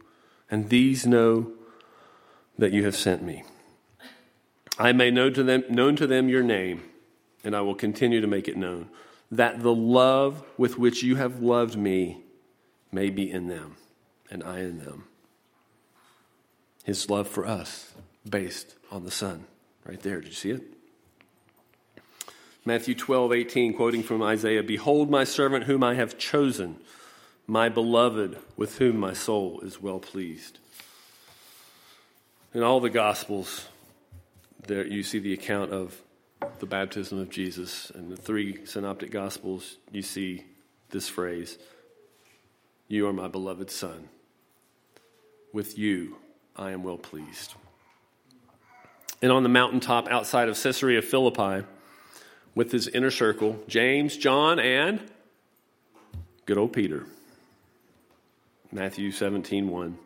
and 0.49 0.67
these 0.67 1.07
know 1.07 1.53
that 2.57 2.73
you 2.73 2.83
have 2.83 2.97
sent 2.97 3.23
me. 3.23 3.45
I 4.77 4.91
may 4.91 5.09
know 5.09 5.29
to 5.29 5.41
them, 5.41 5.63
known 5.69 5.95
to 5.95 6.05
them 6.05 6.27
your 6.27 6.43
name, 6.43 6.83
and 7.45 7.55
I 7.55 7.61
will 7.61 7.75
continue 7.75 8.19
to 8.19 8.27
make 8.27 8.49
it 8.49 8.57
known, 8.57 8.89
that 9.31 9.63
the 9.63 9.73
love 9.73 10.43
with 10.57 10.77
which 10.77 11.01
you 11.01 11.15
have 11.15 11.41
loved 11.41 11.77
me 11.77 12.20
may 12.91 13.09
be 13.09 13.29
in 13.29 13.47
them 13.47 13.77
and 14.29 14.43
I 14.43 14.59
in 14.59 14.79
them. 14.79 15.05
His 16.83 17.09
love 17.09 17.27
for 17.27 17.45
us 17.45 17.93
based 18.27 18.75
on 18.91 19.03
the 19.03 19.11
Son. 19.11 19.45
Right 19.85 20.01
there. 20.01 20.21
Did 20.21 20.29
you 20.29 20.33
see 20.33 20.51
it? 20.51 20.63
Matthew 22.63 22.93
12, 22.93 23.33
18, 23.33 23.73
quoting 23.73 24.03
from 24.03 24.21
Isaiah 24.21 24.61
Behold, 24.61 25.09
my 25.09 25.23
servant 25.23 25.63
whom 25.63 25.83
I 25.83 25.95
have 25.95 26.19
chosen, 26.19 26.77
my 27.47 27.69
beloved, 27.69 28.37
with 28.55 28.77
whom 28.77 28.97
my 28.97 29.13
soul 29.13 29.61
is 29.61 29.81
well 29.81 29.99
pleased. 29.99 30.59
In 32.53 32.61
all 32.61 32.79
the 32.79 32.89
Gospels, 32.91 33.67
there 34.67 34.85
you 34.85 35.01
see 35.01 35.17
the 35.17 35.33
account 35.33 35.71
of 35.71 35.99
the 36.59 36.67
baptism 36.67 37.17
of 37.17 37.29
Jesus. 37.29 37.91
And 37.95 38.11
the 38.11 38.17
three 38.17 38.65
synoptic 38.65 39.09
Gospels, 39.09 39.77
you 39.91 40.03
see 40.03 40.45
this 40.91 41.09
phrase 41.09 41.57
you 42.91 43.07
are 43.07 43.13
my 43.13 43.27
beloved 43.27 43.71
Son. 43.71 44.09
With 45.53 45.77
you 45.77 46.17
I 46.55 46.71
am 46.71 46.83
well 46.83 46.97
pleased. 46.97 47.55
And 49.21 49.31
on 49.31 49.43
the 49.43 49.49
mountaintop 49.49 50.07
outside 50.09 50.49
of 50.49 50.61
Caesarea 50.61 51.01
Philippi, 51.01 51.65
with 52.55 52.71
his 52.71 52.87
inner 52.87 53.11
circle, 53.11 53.59
James, 53.67 54.17
John, 54.17 54.59
and 54.59 54.99
good 56.45 56.57
old 56.57 56.73
Peter. 56.73 57.05
Matthew 58.71 59.11
17, 59.11 59.69
1. 59.69 59.97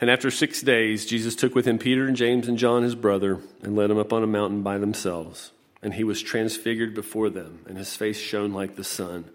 And 0.00 0.10
after 0.10 0.30
six 0.30 0.60
days, 0.60 1.06
Jesus 1.06 1.36
took 1.36 1.54
with 1.54 1.66
him 1.66 1.78
Peter 1.78 2.06
and 2.06 2.16
James 2.16 2.48
and 2.48 2.58
John, 2.58 2.82
his 2.82 2.94
brother, 2.94 3.40
and 3.62 3.76
led 3.76 3.90
them 3.90 3.98
up 3.98 4.12
on 4.12 4.22
a 4.22 4.26
mountain 4.26 4.62
by 4.62 4.78
themselves. 4.78 5.50
and 5.82 5.92
he 5.92 6.04
was 6.04 6.22
transfigured 6.22 6.94
before 6.94 7.28
them, 7.28 7.58
and 7.68 7.76
his 7.76 7.94
face 7.94 8.18
shone 8.18 8.54
like 8.54 8.74
the 8.74 8.82
sun, 8.82 9.26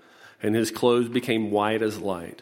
and 0.42 0.56
his 0.56 0.72
clothes 0.72 1.10
became 1.10 1.52
white 1.52 1.82
as 1.82 2.00
light. 2.00 2.42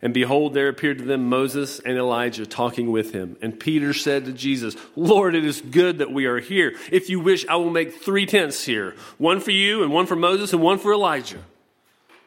And 0.00 0.14
behold, 0.14 0.54
there 0.54 0.68
appeared 0.68 0.98
to 0.98 1.04
them 1.04 1.28
Moses 1.28 1.80
and 1.80 1.98
Elijah 1.98 2.46
talking 2.46 2.92
with 2.92 3.12
him. 3.12 3.36
And 3.42 3.58
Peter 3.58 3.92
said 3.92 4.26
to 4.26 4.32
Jesus, 4.32 4.76
Lord, 4.94 5.34
it 5.34 5.44
is 5.44 5.60
good 5.60 5.98
that 5.98 6.12
we 6.12 6.26
are 6.26 6.38
here. 6.38 6.76
If 6.92 7.10
you 7.10 7.18
wish, 7.18 7.46
I 7.48 7.56
will 7.56 7.70
make 7.70 8.00
three 8.00 8.24
tents 8.24 8.64
here 8.64 8.94
one 9.18 9.40
for 9.40 9.50
you, 9.50 9.82
and 9.82 9.92
one 9.92 10.06
for 10.06 10.14
Moses, 10.14 10.52
and 10.52 10.62
one 10.62 10.78
for 10.78 10.92
Elijah. 10.92 11.42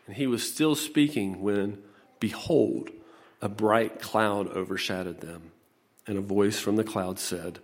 And 0.05 0.17
he 0.17 0.27
was 0.27 0.49
still 0.49 0.75
speaking 0.75 1.41
when, 1.41 1.81
behold, 2.19 2.89
a 3.41 3.47
bright 3.47 4.01
cloud 4.01 4.49
overshadowed 4.49 5.21
them. 5.21 5.51
And 6.05 6.17
a 6.17 6.21
voice 6.21 6.59
from 6.59 6.75
the 6.75 6.83
cloud 6.83 7.19
said, 7.19 7.59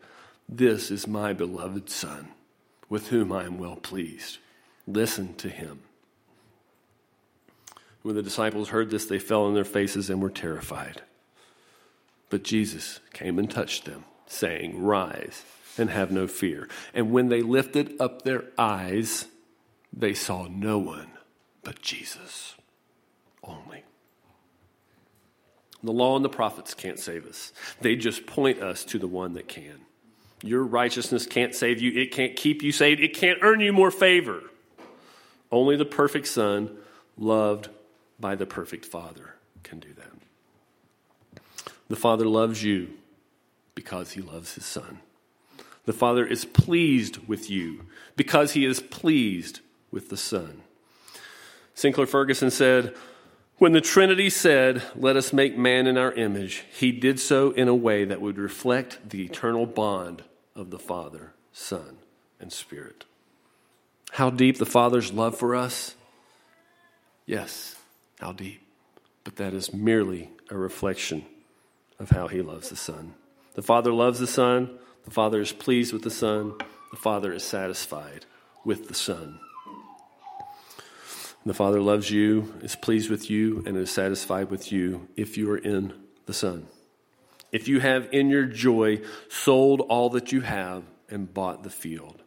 This 0.47 0.89
is 0.89 1.05
my 1.05 1.33
beloved 1.33 1.89
Son, 1.89 2.29
with 2.87 3.09
whom 3.09 3.33
I 3.33 3.43
am 3.43 3.57
well 3.57 3.75
pleased. 3.75 4.37
Listen 4.85 5.33
to 5.35 5.49
him. 5.49 5.81
When 8.07 8.15
the 8.15 8.23
disciples 8.23 8.69
heard 8.69 8.89
this, 8.89 9.05
they 9.05 9.19
fell 9.19 9.43
on 9.43 9.53
their 9.53 9.65
faces 9.65 10.09
and 10.09 10.21
were 10.21 10.29
terrified. 10.29 11.01
But 12.29 12.45
Jesus 12.45 13.01
came 13.11 13.37
and 13.37 13.51
touched 13.51 13.83
them, 13.83 14.05
saying, 14.27 14.81
Rise 14.81 15.43
and 15.77 15.89
have 15.89 16.09
no 16.09 16.25
fear. 16.25 16.69
And 16.93 17.11
when 17.11 17.27
they 17.27 17.41
lifted 17.41 17.99
up 17.99 18.21
their 18.21 18.45
eyes, 18.57 19.25
they 19.91 20.13
saw 20.13 20.47
no 20.47 20.77
one 20.77 21.09
but 21.63 21.81
Jesus 21.81 22.55
only. 23.43 23.83
The 25.83 25.91
law 25.91 26.15
and 26.15 26.23
the 26.23 26.29
prophets 26.29 26.73
can't 26.73 26.99
save 26.99 27.25
us, 27.25 27.51
they 27.81 27.97
just 27.97 28.25
point 28.25 28.61
us 28.61 28.85
to 28.85 28.99
the 28.99 29.07
one 29.07 29.33
that 29.33 29.49
can. 29.49 29.81
Your 30.41 30.63
righteousness 30.63 31.25
can't 31.25 31.53
save 31.53 31.81
you, 31.81 31.91
it 32.01 32.13
can't 32.13 32.37
keep 32.37 32.63
you 32.63 32.71
saved, 32.71 33.01
it 33.01 33.13
can't 33.13 33.39
earn 33.41 33.59
you 33.59 33.73
more 33.73 33.91
favor. 33.91 34.43
Only 35.51 35.75
the 35.75 35.83
perfect 35.83 36.27
Son, 36.27 36.73
loved 37.17 37.67
by 38.19 38.35
the 38.35 38.45
perfect 38.45 38.85
Father, 38.85 39.35
can 39.63 39.79
do 39.79 39.89
that. 39.93 41.41
The 41.89 41.95
Father 41.95 42.25
loves 42.25 42.63
you 42.63 42.89
because 43.75 44.11
he 44.11 44.21
loves 44.21 44.55
his 44.55 44.65
Son. 44.65 44.99
The 45.85 45.93
Father 45.93 46.25
is 46.25 46.43
pleased 46.43 47.27
with 47.27 47.49
you 47.49 47.85
because 48.15 48.51
he 48.53 48.65
is 48.65 48.81
pleased 48.81 49.61
with 49.89 50.09
the 50.09 50.17
Son. 50.17 50.61
Sinclair 51.73 52.07
Ferguson 52.07 52.51
said, 52.51 52.93
When 53.57 53.71
the 53.71 53.79
Trinity 53.79 54.29
said, 54.29 54.83
Let 54.95 55.15
us 55.15 55.31
make 55.31 55.57
man 55.57 55.87
in 55.87 55.97
our 55.97 56.11
image, 56.11 56.65
he 56.77 56.91
did 56.91 57.19
so 57.19 57.51
in 57.51 57.69
a 57.69 57.75
way 57.75 58.03
that 58.03 58.19
would 58.19 58.37
reflect 58.37 59.09
the 59.09 59.23
eternal 59.23 59.65
bond 59.65 60.23
of 60.55 60.71
the 60.71 60.79
Father, 60.79 61.31
Son, 61.53 61.97
and 62.39 62.51
Spirit. 62.51 63.05
How 64.11 64.29
deep 64.29 64.57
the 64.57 64.65
Father's 64.65 65.13
love 65.13 65.37
for 65.37 65.55
us? 65.55 65.95
Yes, 67.25 67.76
how 68.19 68.31
deep. 68.31 68.61
But 69.23 69.35
that 69.37 69.53
is 69.53 69.73
merely 69.73 70.31
a 70.49 70.57
reflection 70.57 71.25
of 71.99 72.09
how 72.11 72.27
he 72.27 72.41
loves 72.41 72.69
the 72.69 72.75
Son. 72.75 73.13
The 73.55 73.61
Father 73.61 73.91
loves 73.91 74.19
the 74.19 74.27
Son. 74.27 74.77
The 75.05 75.11
Father 75.11 75.41
is 75.41 75.51
pleased 75.51 75.93
with 75.93 76.03
the 76.03 76.11
Son. 76.11 76.53
The 76.91 76.97
Father 76.97 77.33
is 77.33 77.43
satisfied 77.43 78.25
with 78.63 78.87
the 78.87 78.93
Son. 78.93 79.39
The 81.45 81.53
Father 81.53 81.79
loves 81.79 82.11
you, 82.11 82.53
is 82.61 82.75
pleased 82.75 83.09
with 83.09 83.29
you, 83.29 83.63
and 83.65 83.77
is 83.77 83.89
satisfied 83.89 84.51
with 84.51 84.71
you 84.71 85.07
if 85.15 85.37
you 85.37 85.49
are 85.51 85.57
in 85.57 85.93
the 86.25 86.33
Son. 86.33 86.67
If 87.51 87.69
you 87.69 87.79
have 87.79 88.09
in 88.11 88.29
your 88.29 88.45
joy 88.45 89.01
sold 89.29 89.81
all 89.81 90.09
that 90.09 90.33
you 90.33 90.41
have 90.41 90.83
and 91.09 91.33
bought 91.33 91.63
the 91.63 91.69
field. 91.69 92.21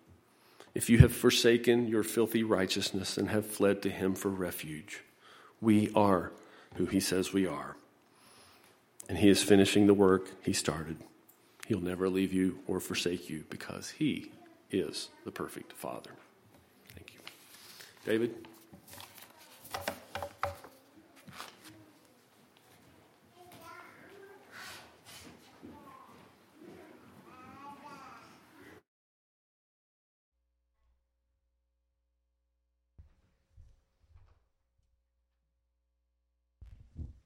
If 0.74 0.88
you 0.88 0.98
have 0.98 1.12
forsaken 1.12 1.86
your 1.86 2.02
filthy 2.02 2.42
righteousness 2.42 3.18
and 3.18 3.28
have 3.28 3.44
fled 3.44 3.82
to 3.82 3.90
Him 3.90 4.14
for 4.14 4.30
refuge. 4.30 5.02
We 5.60 5.90
are 5.94 6.32
who 6.74 6.86
He 6.86 7.00
says 7.00 7.32
we 7.32 7.46
are. 7.46 7.76
And 9.08 9.18
He 9.18 9.28
is 9.28 9.42
finishing 9.42 9.86
the 9.86 9.94
work 9.94 10.28
He 10.42 10.52
started. 10.52 10.98
He'll 11.66 11.80
never 11.80 12.08
leave 12.08 12.32
you 12.32 12.58
or 12.66 12.80
forsake 12.80 13.30
you 13.30 13.44
because 13.50 13.90
He 13.90 14.30
is 14.70 15.08
the 15.24 15.30
perfect 15.30 15.72
Father. 15.72 16.10
Thank 16.94 17.14
you. 17.14 17.20
David? 18.04 18.48